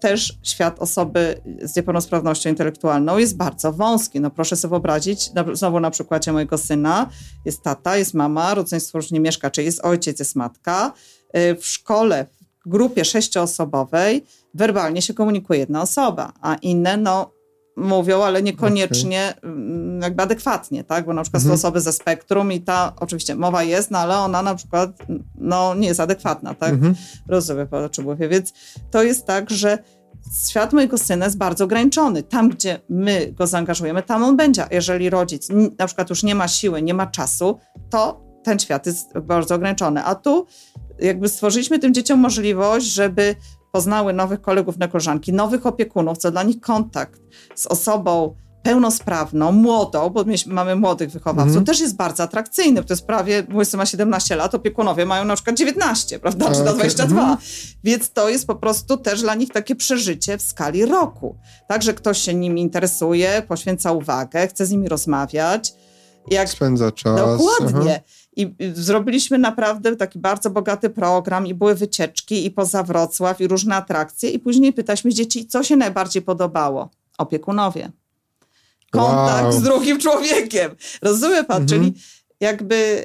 [0.00, 4.20] też świat osoby z niepełnosprawnością intelektualną jest bardzo wąski.
[4.20, 7.08] No proszę sobie wyobrazić, znowu na przykładzie mojego syna,
[7.44, 10.92] jest tata, jest mama, rodzeństwo różnie mieszka, czy jest ojciec, jest matka.
[11.36, 12.26] Y, w szkole,
[12.66, 14.24] grupie sześcioosobowej
[14.54, 17.36] werbalnie się komunikuje jedna osoba, a inne no
[17.76, 19.50] mówią, ale niekoniecznie okay.
[19.50, 21.06] Mm, jakby adekwatnie, tak?
[21.06, 21.58] Bo na przykład mhm.
[21.58, 24.90] są osoby ze spektrum i ta, oczywiście mowa jest, no ale ona na przykład
[25.34, 26.72] no, nie jest adekwatna, tak?
[26.72, 26.94] Mhm.
[27.28, 28.28] Rozumiem, po czym mówię.
[28.28, 28.52] Więc
[28.90, 29.78] to jest tak, że
[30.48, 32.22] świat mojego syna jest bardzo ograniczony.
[32.22, 34.66] Tam, gdzie my go zaangażujemy, tam on będzie.
[34.70, 35.48] Jeżeli rodzic
[35.78, 37.58] na przykład już nie ma siły, nie ma czasu,
[37.90, 40.04] to ten świat jest bardzo ograniczony.
[40.04, 40.46] A tu
[40.98, 43.36] jakby stworzyliśmy tym dzieciom możliwość, żeby
[43.72, 47.20] poznały nowych kolegów na koleżanki, nowych opiekunów, co dla nich kontakt
[47.54, 48.34] z osobą
[48.66, 51.64] pełnosprawną, młodą, bo mamy młodych wychowawców, mm.
[51.64, 52.84] też jest bardzo atrakcyjny.
[52.84, 56.62] To jest prawie, mój syn ma 17 lat, opiekunowie mają na przykład 19, prawda, czy
[56.62, 57.24] na 22.
[57.24, 57.36] Mm.
[57.84, 61.36] Więc to jest po prostu też dla nich takie przeżycie w skali roku.
[61.68, 65.72] Także ktoś się nimi interesuje, poświęca uwagę, chce z nimi rozmawiać.
[66.30, 66.48] Jak...
[66.48, 67.16] Spędza czas.
[67.16, 67.94] Dokładnie.
[67.94, 68.15] Aha.
[68.36, 73.76] I zrobiliśmy naprawdę taki bardzo bogaty program i były wycieczki i poza Wrocław i różne
[73.76, 76.90] atrakcje i później pytaliśmy dzieci, co się najbardziej podobało.
[77.18, 77.90] Opiekunowie.
[78.90, 79.52] Kontakt wow.
[79.52, 80.70] z drugim człowiekiem.
[81.02, 81.62] Rozumie pan?
[81.62, 81.68] Mhm.
[81.68, 81.94] Czyli
[82.40, 83.04] jakby,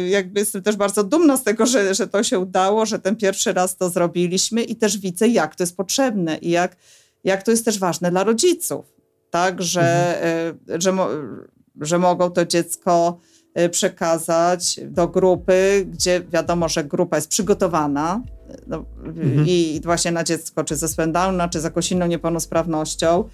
[0.00, 3.16] yy, jakby jestem też bardzo dumna z tego, że, że to się udało, że ten
[3.16, 6.76] pierwszy raz to zrobiliśmy i też widzę, jak to jest potrzebne i jak,
[7.24, 8.84] jak to jest też ważne dla rodziców.
[9.30, 10.58] Tak, że, mhm.
[10.66, 10.96] yy, że,
[11.80, 13.35] że mogą to dziecko Y,
[13.70, 18.22] przekazać do grupy, gdzie wiadomo, że grupa jest przygotowana
[18.66, 19.44] no, mhm.
[19.46, 23.24] i właśnie na dziecko, czy ze Spendowna, czy z jakąś inną niepełnosprawnością,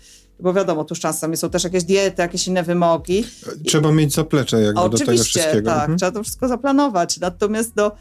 [0.40, 3.24] bo wiadomo, tu czasami są też jakieś diety, jakieś inne wymogi.
[3.66, 5.70] Trzeba I, mieć zaplecze jakby do tego wszystkiego.
[5.70, 5.98] tak, mhm.
[5.98, 7.20] trzeba to wszystko zaplanować.
[7.20, 7.92] Natomiast do,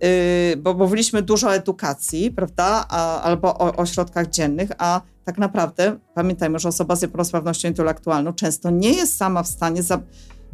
[0.00, 5.38] yy, bo mówiliśmy dużo o edukacji, prawda, a, albo o, o środkach dziennych, a tak
[5.38, 10.00] naprawdę pamiętajmy, że osoba z niepełnosprawnością intelektualną często nie jest sama w stanie za,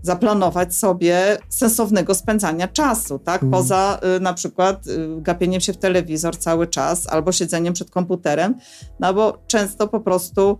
[0.07, 3.43] zaplanować sobie sensownego spędzania czasu, tak?
[3.43, 3.53] Mhm.
[3.53, 8.55] Poza y, na przykład y, gapieniem się w telewizor cały czas albo siedzeniem przed komputerem,
[9.01, 10.59] no bo często po prostu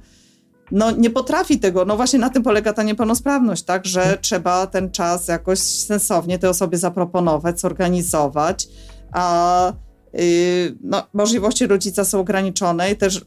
[0.71, 1.85] no, nie potrafi tego.
[1.85, 3.87] No właśnie na tym polega ta niepełnosprawność, tak?
[3.87, 4.19] Że Mhm.
[4.21, 8.69] trzeba ten czas jakoś sensownie tej osobie zaproponować, zorganizować,
[9.13, 9.73] a
[10.19, 13.25] y, no, możliwości rodzica są ograniczone i też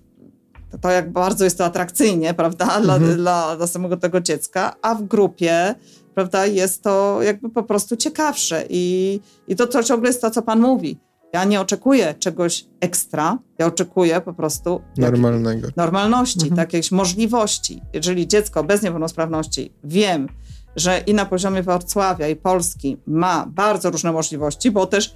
[0.82, 3.18] to jak bardzo jest to atrakcyjnie, prawda, dla, Mhm.
[3.18, 5.76] dla, dla samego tego dziecka, a w grupie,
[6.16, 10.42] prawda, jest to jakby po prostu ciekawsze i, i to, to ciągle jest to, co
[10.42, 10.98] pan mówi.
[11.34, 15.68] Ja nie oczekuję czegoś ekstra, ja oczekuję po prostu jak- Normalnego.
[15.76, 16.56] normalności, Mhm.
[16.56, 17.82] tak, jakiejś możliwości.
[17.94, 20.28] Jeżeli dziecko bez niepełnosprawności wiem,
[20.76, 25.16] że i na poziomie Wrocławia i Polski ma bardzo różne możliwości, bo też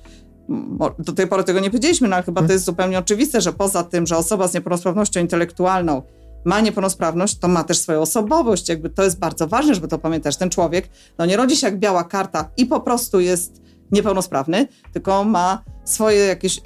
[0.99, 3.83] do tej pory tego nie powiedzieliśmy, no ale chyba to jest zupełnie oczywiste, że poza
[3.83, 6.01] tym, że osoba z niepełnosprawnością intelektualną
[6.45, 8.69] ma niepełnosprawność, to ma też swoją osobowość.
[8.69, 10.37] Jakby to jest bardzo ważne, żeby to pamiętać.
[10.37, 13.61] Ten człowiek no nie rodzi się jak biała karta i po prostu jest
[13.91, 16.61] niepełnosprawny, tylko ma swoje jakieś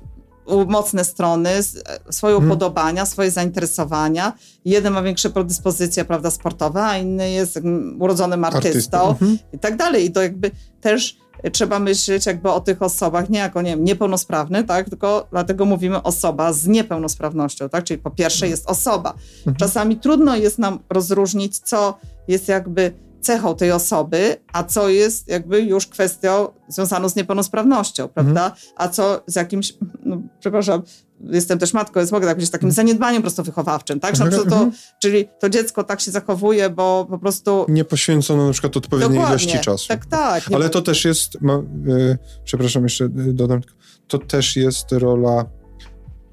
[0.67, 2.51] mocne strony, e, swoje Mhm.
[2.51, 4.33] upodobania, swoje zainteresowania.
[4.65, 9.03] Jeden ma większe predyspozycje, prawda, sportowe, a inny jest mm, urodzonym artystą Artysta.
[9.03, 9.37] Mhm.
[9.53, 10.05] i tak dalej.
[10.05, 10.51] I to jakby
[10.81, 11.17] też
[11.51, 16.03] trzeba myśleć jakby o tych osobach nie jako, nie wiem, niepełnosprawny, tak, tylko dlatego mówimy
[16.03, 19.13] osoba z niepełnosprawnością, tak, czyli po pierwsze jest osoba.
[19.57, 21.97] Czasami trudno jest nam rozróżnić, co
[22.27, 28.51] jest jakby cechą tej osoby, a co jest jakby już kwestią związaną z niepełnosprawnością, prawda?
[28.75, 29.73] A co z jakimś,
[30.05, 30.81] no, przepraszam,
[31.21, 34.15] jestem też matką, więc mogę tak powiedzieć, takim zaniedbaniem prosto wychowawczym, tak?
[34.15, 34.71] Że na przykład to, Mhm.
[35.01, 37.65] czyli to dziecko tak się zachowuje, bo po prostu...
[37.69, 39.45] Nie poświęcono na przykład odpowiedniej Dokładnie.
[39.45, 39.87] ilości czasu.
[39.87, 40.43] Tak, tak.
[40.53, 41.55] Ale to też jest, ma,
[41.87, 43.61] y, przepraszam, jeszcze y, dodam,
[44.07, 45.45] to też jest rola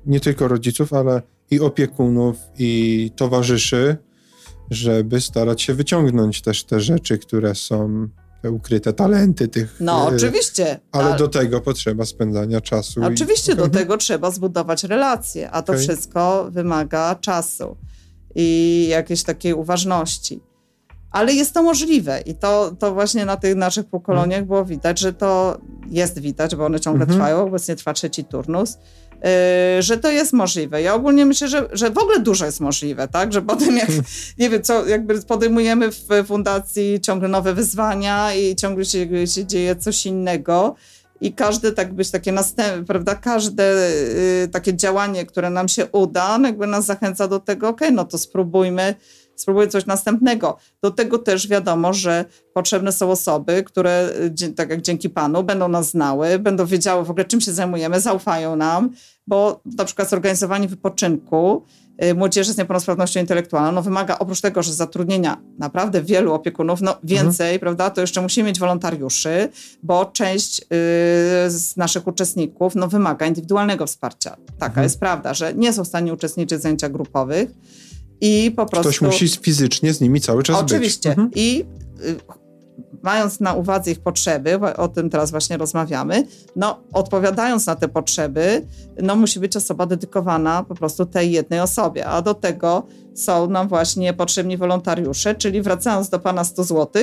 [0.06, 3.96] nie tylko rodziców, ale i opiekunów, i towarzyszy,
[4.70, 8.08] żeby starać się wyciągnąć też te rzeczy, które są
[8.50, 9.76] ukryte talenty tych.
[9.80, 10.80] No, y, oczywiście.
[10.92, 13.00] Ale do tego potrzeba spędzania czasu.
[13.00, 13.82] i- Oczywiście do Mhm.
[13.82, 15.84] tego trzeba zbudować relacje, a to Okej.
[15.84, 17.76] wszystko wymaga czasu
[18.34, 20.40] i jakiejś takiej uważności.
[21.10, 25.12] Ale jest to możliwe i to, to właśnie na tych naszych pokoleniach było widać, że
[25.12, 25.58] to
[25.90, 27.18] jest widać, bo one ciągle Mhm.
[27.18, 28.78] trwają, obecnie trwa trzeci turnus,
[29.80, 30.82] że to jest możliwe.
[30.82, 33.32] Ja ogólnie myślę, że, że w ogóle dużo jest możliwe, tak?
[33.32, 33.88] Że potem jak,
[34.38, 39.76] nie wiem, co jakby podejmujemy w fundacji ciągle nowe wyzwania i ciągle się, się dzieje
[39.76, 40.74] coś innego,
[41.20, 43.88] i każde tak być takie następne, prawda, każde
[44.44, 48.18] y, takie działanie, które nam się uda, jakby nas zachęca do tego, okej, no to
[48.18, 48.94] spróbujmy,
[49.36, 50.56] spróbujmy coś następnego.
[50.82, 52.24] Do tego też wiadomo, że
[52.54, 54.10] potrzebne są osoby, które,
[54.42, 58.00] y, tak jak dzięki Panu, będą nas znały, będą wiedziały w ogóle, czym się zajmujemy,
[58.00, 58.90] zaufają nam,
[59.26, 61.62] bo na przykład zorganizowanie wypoczynku
[62.04, 66.96] y, młodzieży z niepełnosprawnością intelektualną no wymaga oprócz tego, że zatrudnienia naprawdę wielu opiekunów, no
[67.04, 69.48] więcej, prawda, to jeszcze musimy mieć wolontariuszy,
[69.82, 70.64] bo część y,
[71.50, 74.36] z naszych uczestników no, wymaga indywidualnego wsparcia.
[74.58, 74.84] Taka Mhm.
[74.84, 77.50] jest prawda, że nie są w stanie uczestniczyć w zajęciach grupowych
[78.20, 78.88] i po prostu...
[78.88, 81.08] Ktoś musi fizycznie z nimi cały czas Oczywiście.
[81.08, 81.18] być.
[81.18, 81.30] Mhm.
[81.34, 81.64] I
[82.00, 82.44] y,
[83.02, 86.26] mając na uwadze ich potrzeby, o tym teraz właśnie rozmawiamy,
[86.56, 88.66] no odpowiadając na te potrzeby,
[89.02, 93.68] no musi być osoba dedykowana po prostu tej jednej osobie, a do tego są nam
[93.68, 97.02] właśnie potrzebni wolontariusze, czyli wracając do pana 100 zł,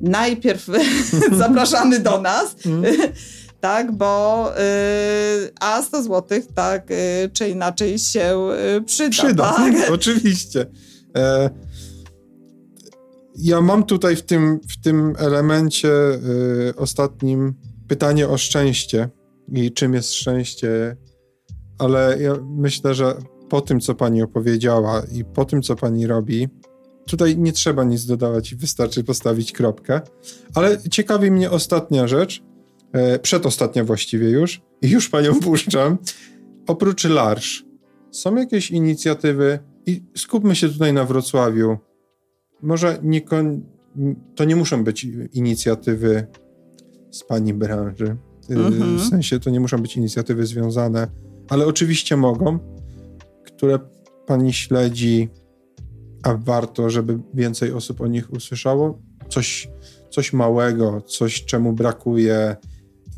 [0.00, 0.66] najpierw
[1.38, 2.56] zapraszamy do nas,
[3.60, 8.48] tak, bo y, a 100 zł, tak, y, czy inaczej się
[8.78, 9.74] y, przyda, Przyda, tak?
[9.92, 10.66] oczywiście.
[11.16, 11.50] E,
[13.36, 16.18] ja mam tutaj w tym, w tym elemencie e,
[16.76, 17.54] ostatnim
[17.88, 19.08] pytanie o szczęście
[19.52, 20.96] i czym jest szczęście,
[21.78, 23.14] ale ja myślę, że
[23.48, 26.48] po tym, co pani opowiedziała i po tym, co pani robi,
[27.06, 30.00] tutaj nie trzeba nic dodawać i wystarczy postawić kropkę.
[30.54, 32.42] Ale ciekawi mnie ostatnia rzecz,
[33.22, 35.98] przedostatnia właściwie już, i już panią puszczam.
[36.66, 37.64] Oprócz Larsz,
[38.10, 41.78] są jakieś inicjatywy i skupmy się tutaj na Wrocławiu.
[42.62, 43.62] Może nie kon...
[44.34, 46.26] to nie muszą być inicjatywy
[47.10, 48.16] z pani branży.
[48.50, 48.98] Y, Mhm.
[48.98, 51.08] W sensie to nie muszą być inicjatywy związane,
[51.48, 52.58] ale oczywiście mogą,
[53.44, 53.78] które
[54.26, 55.28] pani śledzi,
[56.22, 58.98] a warto, żeby więcej osób o nich usłyszało.
[59.28, 59.68] Coś,
[60.10, 62.56] coś małego, coś czemu brakuje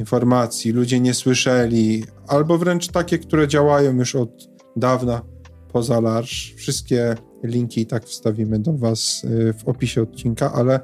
[0.01, 5.22] informacji, ludzie nie słyszeli, albo wręcz takie, które działają już od dawna
[5.72, 6.55] poza Larsz.
[6.56, 7.14] Wszystkie
[7.44, 10.81] linki i tak wstawimy do Was y, w opisie odcinka, ale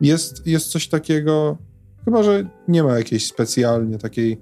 [0.00, 1.58] jest, jest coś takiego,
[2.04, 4.40] chyba że nie ma jakiejś specjalnie takiej,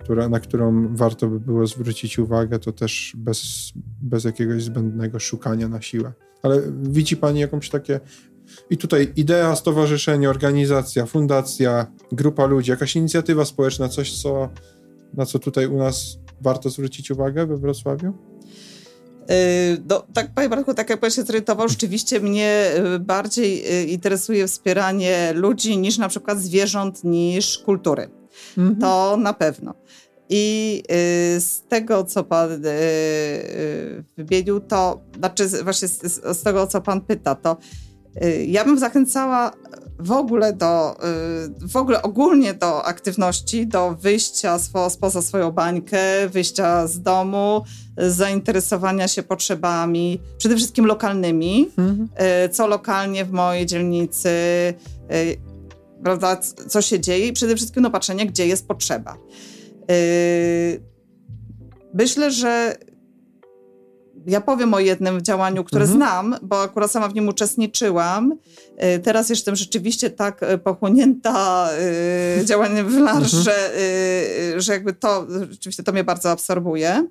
[0.00, 3.72] która, na którą warto by było zwrócić uwagę, to też bez,
[4.02, 6.12] bez jakiegoś zbędnego szukania na siłę.
[6.42, 8.00] Ale widzi Pani jakąś takie
[8.70, 14.48] I tutaj idea, stowarzyszenie, organizacja, fundacja, grupa ludzi, jakaś inicjatywa społeczna, coś, co,
[15.14, 18.14] na co tutaj u nas warto zwrócić uwagę we Wrocławiu?
[19.30, 23.84] Y, no, tak, panie Marku, tak jak pan się zorientował, rzeczywiście mnie y, bardziej y,
[23.84, 28.08] interesuje wspieranie ludzi niż na przykład zwierząt, niż kultury.
[28.58, 28.80] Mhm.
[28.80, 29.74] To na pewno.
[30.32, 30.82] I
[31.38, 32.62] z tego, co pan
[34.16, 37.56] wymienił, to znaczy właśnie z, z tego, co pan pyta, to
[38.46, 39.52] ja bym zachęcała
[40.00, 40.96] w ogóle do,
[41.62, 47.64] y, w ogóle ogólnie do aktywności, do wyjścia swo, spoza swoją bańkę, wyjścia z domu,
[47.96, 52.08] zainteresowania się potrzebami, przede wszystkim lokalnymi, mhm.
[52.44, 55.36] Y, co lokalnie w mojej dzielnicy, y,
[56.02, 56.36] prawda,
[56.68, 59.16] co się dzieje i przede wszystkim no, patrzenie, gdzie jest potrzeba.
[61.94, 62.76] Myślę, że
[64.26, 65.98] ja powiem o jednym działaniu, które mhm.
[65.98, 68.32] znam, bo akurat sama w nim uczestniczyłam.
[68.96, 71.68] Y, teraz jestem rzeczywiście tak y, pochłonięta
[72.40, 73.24] y, działaniem w mhm.
[73.24, 73.70] że,
[74.56, 77.06] że jakby to, rzeczywiście to mnie bardzo absorbuje.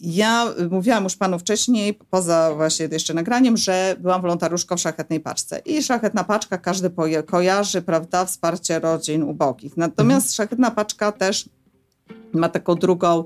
[0.00, 5.58] Ja mówiłam już panu wcześniej, poza właśnie jeszcze nagraniem, że byłam wolontariuszką w Szlachetnej Paczce.
[5.64, 6.90] I Szlachetna Paczka każdy
[7.26, 9.76] kojarzy, prawda, wsparcie rodzin ubogich.
[9.76, 10.34] Natomiast mhm.
[10.34, 11.48] Szlachetna Paczka też
[12.32, 13.24] ma taką drugą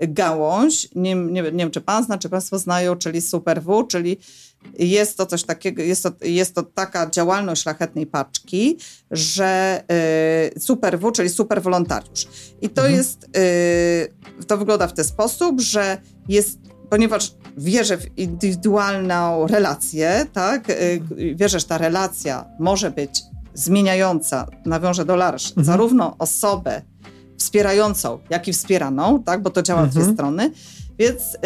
[0.00, 4.18] gałąź, nie, nie, nie wiem czy pan zna, czy państwo znają, czyli Super W, czyli
[4.78, 8.78] jest to coś takiego, jest to, jest to taka działalność szlachetnej paczki,
[9.10, 9.82] że
[10.56, 12.28] y, Super W, czyli super wolontariusz.
[12.60, 12.98] I to mhm.
[12.98, 16.58] jest, y, to wygląda w ten sposób, że jest
[16.90, 20.70] ponieważ wierzę w indywidualną relację, tak?
[20.70, 21.00] Y,
[21.34, 23.22] wierzę, że ta relacja może być
[23.54, 25.64] zmieniająca, nawiążę do Larsz, mhm.
[25.64, 26.82] zarówno osobę,
[27.38, 29.90] wspierającą, jak i wspieraną, tak, bo to działa mhm.
[29.90, 30.50] w dwie strony.
[30.98, 31.36] Więc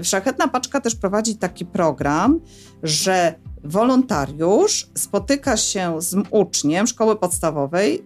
[0.00, 2.40] y, Szlachetna Paczka też prowadzi taki program,
[2.82, 3.34] że
[3.64, 8.04] wolontariusz spotyka się z uczniem szkoły podstawowej.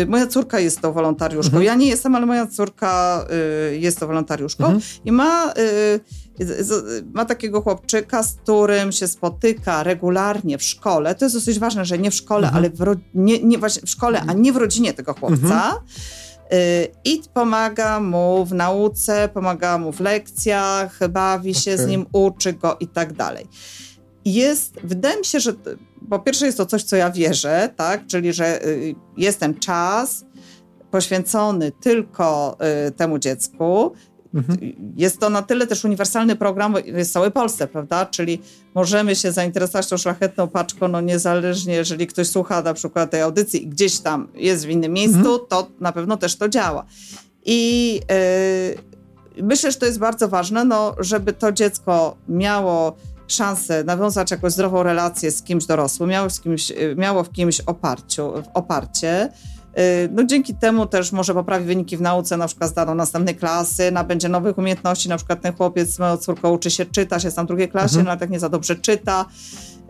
[0.00, 1.48] Y, moja córka jest to wolontariuszką.
[1.48, 1.64] Mhm.
[1.64, 3.24] Ja nie jestem, ale moja córka
[3.72, 4.82] y, jest to wolontariuszką mhm.
[5.04, 6.00] i ma, y,
[7.14, 11.14] ma takiego chłopczyka, z którym się spotyka regularnie w szkole.
[11.14, 12.56] To jest dosyć ważne, że nie w szkole, mhm.
[12.56, 15.74] ale w, nie, nie, właśnie w szkole, a nie w rodzinie tego chłopca mhm.
[17.04, 21.84] I pomaga mu w nauce, pomaga mu w lekcjach, bawi się okay.
[21.84, 23.46] z nim, uczy go i tak dalej.
[24.24, 25.52] Jest, wydaje mi się, że
[26.10, 30.24] po pierwsze jest to coś, co ja wierzę, tak, czyli że y, jest ten czas
[30.90, 32.56] poświęcony tylko
[32.88, 33.92] y, temu dziecku,
[34.34, 34.58] Mhm.
[34.96, 38.06] Jest to na tyle też uniwersalny program, jest w całej Polsce, prawda?
[38.06, 38.42] Czyli
[38.74, 43.64] możemy się zainteresować tą szlachetną paczką, no niezależnie, jeżeli ktoś słucha na przykład tej audycji
[43.64, 45.40] i gdzieś tam jest w innym miejscu, mhm.
[45.48, 46.84] to na pewno też to działa.
[47.44, 47.92] I
[49.36, 52.96] yy, myślę, że to jest bardzo ważne, no, żeby to dziecko miało
[53.26, 58.32] szansę nawiązać jakąś zdrową relację z kimś dorosłym, miało, z kimś, miało w kimś oparciu,
[58.42, 59.32] w oparcie,
[60.10, 64.28] no dzięki temu też może poprawi wyniki w nauce, na przykład zdaną następnej klasy, nabędzie
[64.28, 67.48] nowych umiejętności, na przykład ten chłopiec z moją córką uczy się czytać, jest tam w
[67.48, 68.04] drugiej klasie, mhm.
[68.04, 69.26] no ale tak nie za dobrze czyta.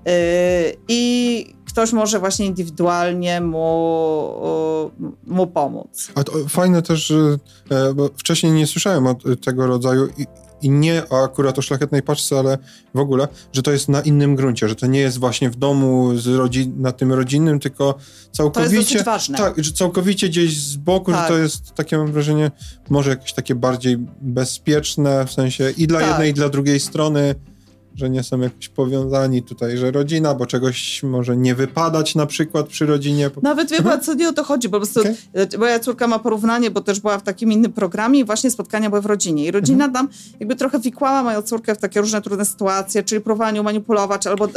[0.08, 4.90] Y, I ktoś może właśnie indywidualnie mu,
[5.26, 6.12] mu pomóc.
[6.14, 7.10] A to fajne też,
[7.70, 10.08] e, bo wcześniej nie słyszałem o tego rodzaju
[10.62, 12.58] i nie o akurat o szlachetnej paczce, ale
[12.94, 16.16] w ogóle, że to jest na innym gruncie, że to nie jest właśnie w domu
[16.16, 17.94] z rodzin, na tym rodzinnym, tylko
[18.32, 18.84] całkowicie.
[18.84, 19.38] To jest ważne.
[19.38, 21.22] Tak, że całkowicie gdzieś z boku, tak.
[21.22, 22.50] że to jest takie mam wrażenie,
[22.90, 26.08] może jakieś takie bardziej bezpieczne, w sensie i dla tak.
[26.08, 27.34] jednej, i dla drugiej strony
[27.94, 32.66] że nie są jakoś powiązani tutaj, że rodzina, bo czegoś może nie wypadać na przykład
[32.66, 33.30] przy rodzinie.
[33.42, 35.58] Nawet wie pan, co nie o to chodzi, po prostu okay.
[35.58, 39.02] moja córka ma porównanie, bo też była w takim innym programie i właśnie spotkania były
[39.02, 39.44] w rodzinie.
[39.44, 39.92] I rodzina mhm.
[39.92, 44.48] tam jakby trochę wikłała moją córkę w takie różne trudne sytuacje, czyli próbowała manipulować albo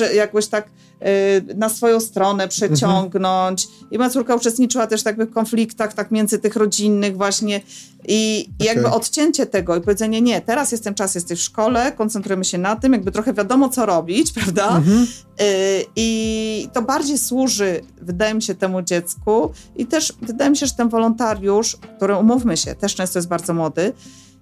[0.00, 0.68] e, jakoś tak
[1.00, 3.64] e, na swoją stronę przeciągnąć.
[3.64, 3.90] Mhm.
[3.90, 7.60] I moja córka uczestniczyła też tak w konfliktach tak między tych rodzinnych właśnie
[8.08, 11.92] i, i jakby odcięcie tego i powiedzenie, nie, teraz jest ten czas, jesteś w szkole,
[11.92, 14.76] koncentrujemy się na tym, jakby trochę wiadomo, co robić, prawda?
[14.76, 15.06] Mhm.
[15.40, 20.66] Y, I to bardziej służy, wydaje mi się, temu dziecku i też wydaje mi się,
[20.66, 23.92] że ten wolontariusz, który, umówmy się, też często jest bardzo młody,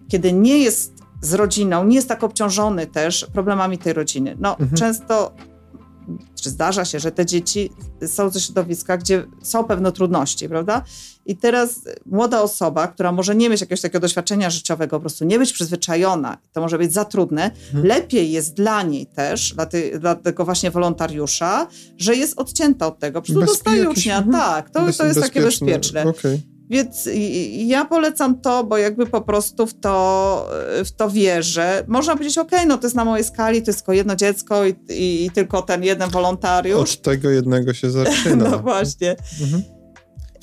[0.08, 4.36] kiedy nie jest z rodziną, nie jest tak obciążony też problemami tej rodziny.
[4.40, 4.76] No, mhm.
[4.76, 5.32] często
[6.42, 7.70] czy zdarza się, że te dzieci
[8.06, 10.82] są ze środowiska, gdzie są pewne trudności, prawda?
[11.26, 15.38] I teraz młoda osoba, która może nie mieć jakiegoś takiego doświadczenia życiowego, po prostu nie
[15.38, 17.88] być przyzwyczajona, to może być za trudne, hmm.
[17.88, 21.66] lepiej jest dla niej też, dla, ty, dla, tego właśnie wolontariusza,
[21.98, 23.22] że jest odcięta od tego.
[23.22, 24.36] Po prostu dostaje ucznia, mhm.
[24.36, 26.04] tak, to, to jest takie bezpieczne.
[26.06, 26.40] Okay.
[26.70, 27.08] Więc
[27.52, 30.50] ja polecam to, bo jakby po prostu w to,
[30.84, 31.84] w to wierzę.
[31.88, 34.74] Można powiedzieć, ok, no to jest na mojej skali, to jest tylko jedno dziecko i,
[34.88, 36.94] i, i tylko ten jeden wolontariusz.
[36.94, 38.48] Od tego jednego się zaczyna.
[38.50, 39.16] no właśnie.
[39.40, 39.62] Mhm.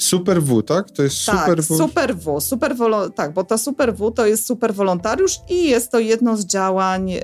[0.04, 0.92] Super W, tak?
[0.92, 1.78] To jest tak, Super W?
[1.78, 2.42] Super W.
[2.42, 2.76] Super
[3.16, 7.12] tak, bo to Super W to jest super wolontariusz i jest to jedno z działań
[7.12, 7.20] y,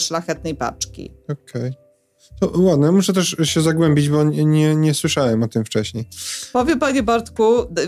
[0.00, 1.12] szlachetnej paczki.
[1.28, 1.70] Okej.
[1.70, 1.86] Okay.
[2.40, 6.08] To ładne, muszę też się zagłębić, bo nie, nie, nie słyszałem o tym wcześniej.
[6.52, 7.44] Powiem panie Bartku,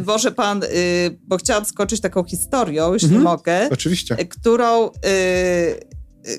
[0.06, 3.68] może pan, y, bo chciałam skończyć taką historią, jeśli mhm, mogę.
[3.72, 4.20] Oczywiście.
[4.20, 4.90] Y, którą, y,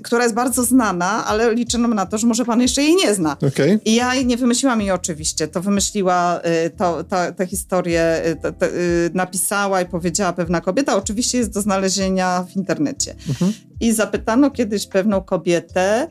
[0.03, 3.37] która jest bardzo znana, ale liczę na to, że może pan jeszcze jej nie zna.
[3.47, 3.79] Okay.
[3.85, 8.65] I ja nie wymyśliłam jej oczywiście, to wymyśliła y, to, to, tę historię, to, to,
[9.13, 13.15] napisała i powiedziała pewna kobieta, oczywiście jest do znalezienia w internecie.
[13.29, 13.53] Mhm.
[13.79, 16.07] I zapytano kiedyś pewną kobietę,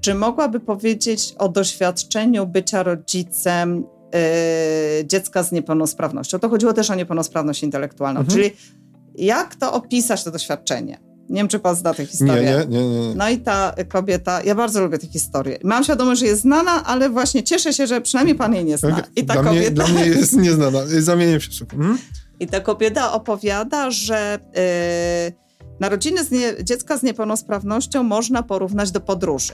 [0.00, 6.38] czy mogłaby powiedzieć o doświadczeniu bycia rodzicem yy, dziecka z niepełnosprawnością?
[6.38, 8.38] To chodziło też o niepełnosprawność intelektualną, mhm.
[8.38, 8.56] czyli
[9.14, 11.09] jak to opisać, to doświadczenie?
[11.30, 12.42] Nie wiem, czy pan zna tę historię.
[12.42, 13.14] Nie, nie, nie, nie.
[13.14, 15.58] No i ta kobieta, ja bardzo lubię tę historię.
[15.64, 18.88] Mam świadomość, że jest znana, ale właśnie cieszę się, że przynajmniej pan jej nie zna.
[18.88, 19.04] Okay.
[19.16, 19.60] I ta dla, kobieta...
[19.60, 20.78] mnie, dla mnie jest nieznana.
[20.86, 21.70] Zamienię przysług.
[21.70, 21.98] Hmm?
[22.40, 24.38] I ta kobieta opowiada, że
[25.28, 25.32] yy,
[25.80, 29.52] narodziny z nie, dziecka z niepełnosprawnością można porównać do podróży.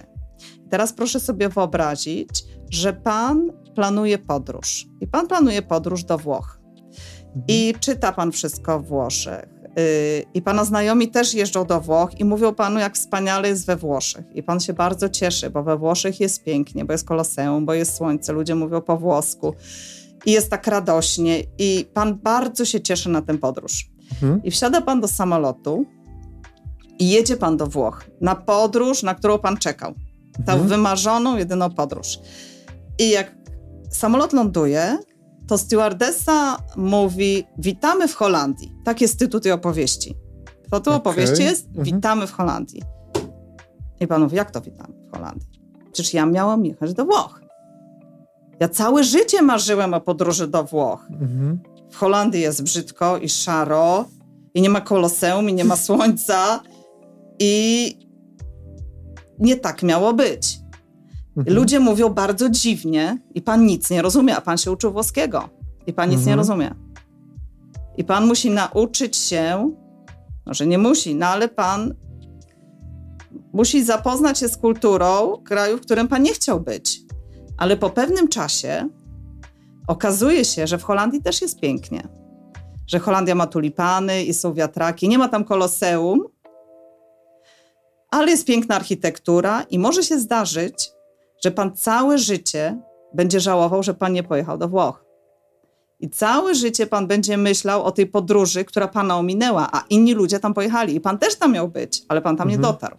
[0.70, 6.60] Teraz proszę sobie wyobrazić, że pan planuje podróż i pan planuje podróż do Włoch.
[7.26, 7.44] Mhm.
[7.48, 9.55] I czyta pan wszystko w Włoszech.
[9.78, 13.76] Y, I pana znajomi też jeżdżą do Włoch i mówią panu, jak wspaniale jest we
[13.76, 14.24] Włoszech.
[14.34, 17.96] I pan się bardzo cieszy, bo we Włoszech jest pięknie, bo jest koloseum, bo jest
[17.96, 19.54] słońce, ludzie mówią po włosku
[20.26, 21.42] i jest tak radośnie.
[21.58, 23.90] I pan bardzo się cieszy na tę podróż.
[24.12, 24.42] Mhm.
[24.44, 25.86] I wsiada pan do samolotu
[26.98, 29.94] i jedzie pan do Włoch na podróż, na którą pan czekał.
[30.46, 30.68] Ta mhm.
[30.68, 32.18] wymarzoną, jedyną podróż.
[32.98, 33.34] I jak
[33.90, 34.98] samolot ląduje,
[35.46, 38.72] to stewardessa mówi: Witamy w Holandii.
[38.84, 40.14] Tak jest tytuł tej opowieści.
[40.70, 40.94] To tu okay.
[40.94, 41.84] opowieści jest: mhm.
[41.84, 42.82] Witamy w Holandii.
[44.00, 45.48] I pan mówi: Jak to witamy w Holandii?
[45.92, 47.40] Przecież ja miałam jechać do Włoch.
[48.60, 51.06] Ja całe życie marzyłem o podróży do Włoch.
[51.10, 51.60] Mhm.
[51.90, 54.04] W Holandii jest brzydko i szaro,
[54.54, 56.60] i nie ma koloseum, i nie ma słońca.
[57.38, 57.98] I
[59.38, 60.58] nie tak miało być.
[61.36, 61.56] Mhm.
[61.56, 65.48] Ludzie mówią bardzo dziwnie i pan nic nie rozumie, a pan się uczył włoskiego
[65.86, 66.32] i pan nic mhm.
[66.32, 66.74] nie rozumie.
[67.96, 69.70] I pan musi nauczyć się,
[70.46, 71.94] może nie musi, no ale pan
[73.52, 77.00] musi zapoznać się z kulturą kraju, w którym pan nie chciał być.
[77.58, 78.88] Ale po pewnym czasie
[79.88, 82.08] okazuje się, że w Holandii też jest pięknie.
[82.86, 85.08] Że Holandia ma tulipany i są wiatraki.
[85.08, 86.24] Nie ma tam koloseum,
[88.10, 90.90] ale jest piękna architektura i może się zdarzyć,
[91.46, 92.78] że pan całe życie
[93.14, 95.04] będzie żałował, że pan nie pojechał do Włoch.
[96.00, 100.40] I całe życie pan będzie myślał o tej podróży, która pana ominęła, a inni ludzie
[100.40, 100.94] tam pojechali.
[100.94, 102.60] I pan też tam miał być, ale pan tam mhm.
[102.60, 102.96] nie dotarł.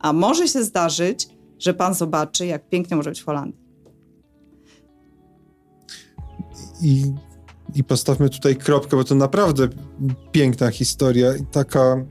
[0.00, 1.28] A może się zdarzyć,
[1.58, 3.60] że pan zobaczy, jak pięknie może być w Holandii.
[6.82, 7.12] I,
[7.74, 9.68] I postawmy tutaj kropkę, bo to naprawdę
[10.32, 12.04] piękna historia i taka.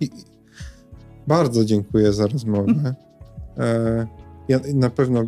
[0.00, 0.10] I,
[1.26, 2.72] bardzo dziękuję za rozmowę.
[2.72, 2.94] Mhm.
[3.58, 5.24] E, ja, na pewno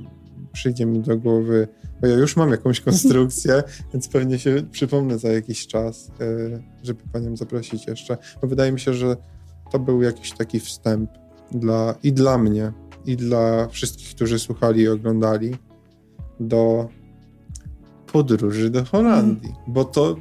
[0.53, 1.69] przyjdzie mi do głowy,
[2.01, 3.63] bo ja już mam jakąś konstrukcję,
[3.93, 8.19] więc pewnie się przypomnę za jakiś czas, e, żeby panią zaprosić jeszcze.
[8.43, 9.17] Bo wydaje mi się, że
[9.73, 11.11] to był jakiś taki wstęp
[11.53, 12.73] dla, i dla mnie,
[13.07, 15.57] i dla wszystkich, którzy słuchali i oglądali,
[16.41, 16.89] do
[18.13, 19.63] podróży do Holandii, mm.
[19.69, 20.17] bo to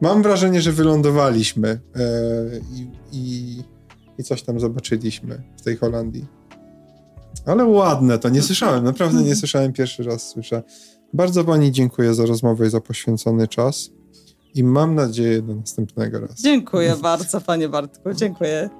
[0.00, 1.80] mam wrażenie, że wylądowaliśmy e,
[2.72, 3.56] i, i
[4.20, 6.26] i coś tam zobaczyliśmy w tej Holandii.
[7.46, 10.62] Ale ładne to, nie słyszałem, naprawdę nie słyszałem, pierwszy raz słyszę.
[11.12, 13.90] Bardzo Pani dziękuję za rozmowę i za poświęcony czas
[14.54, 16.34] i mam nadzieję do następnego razu.
[16.42, 18.70] Dziękuję bardzo Panie Bartku, dziękuję.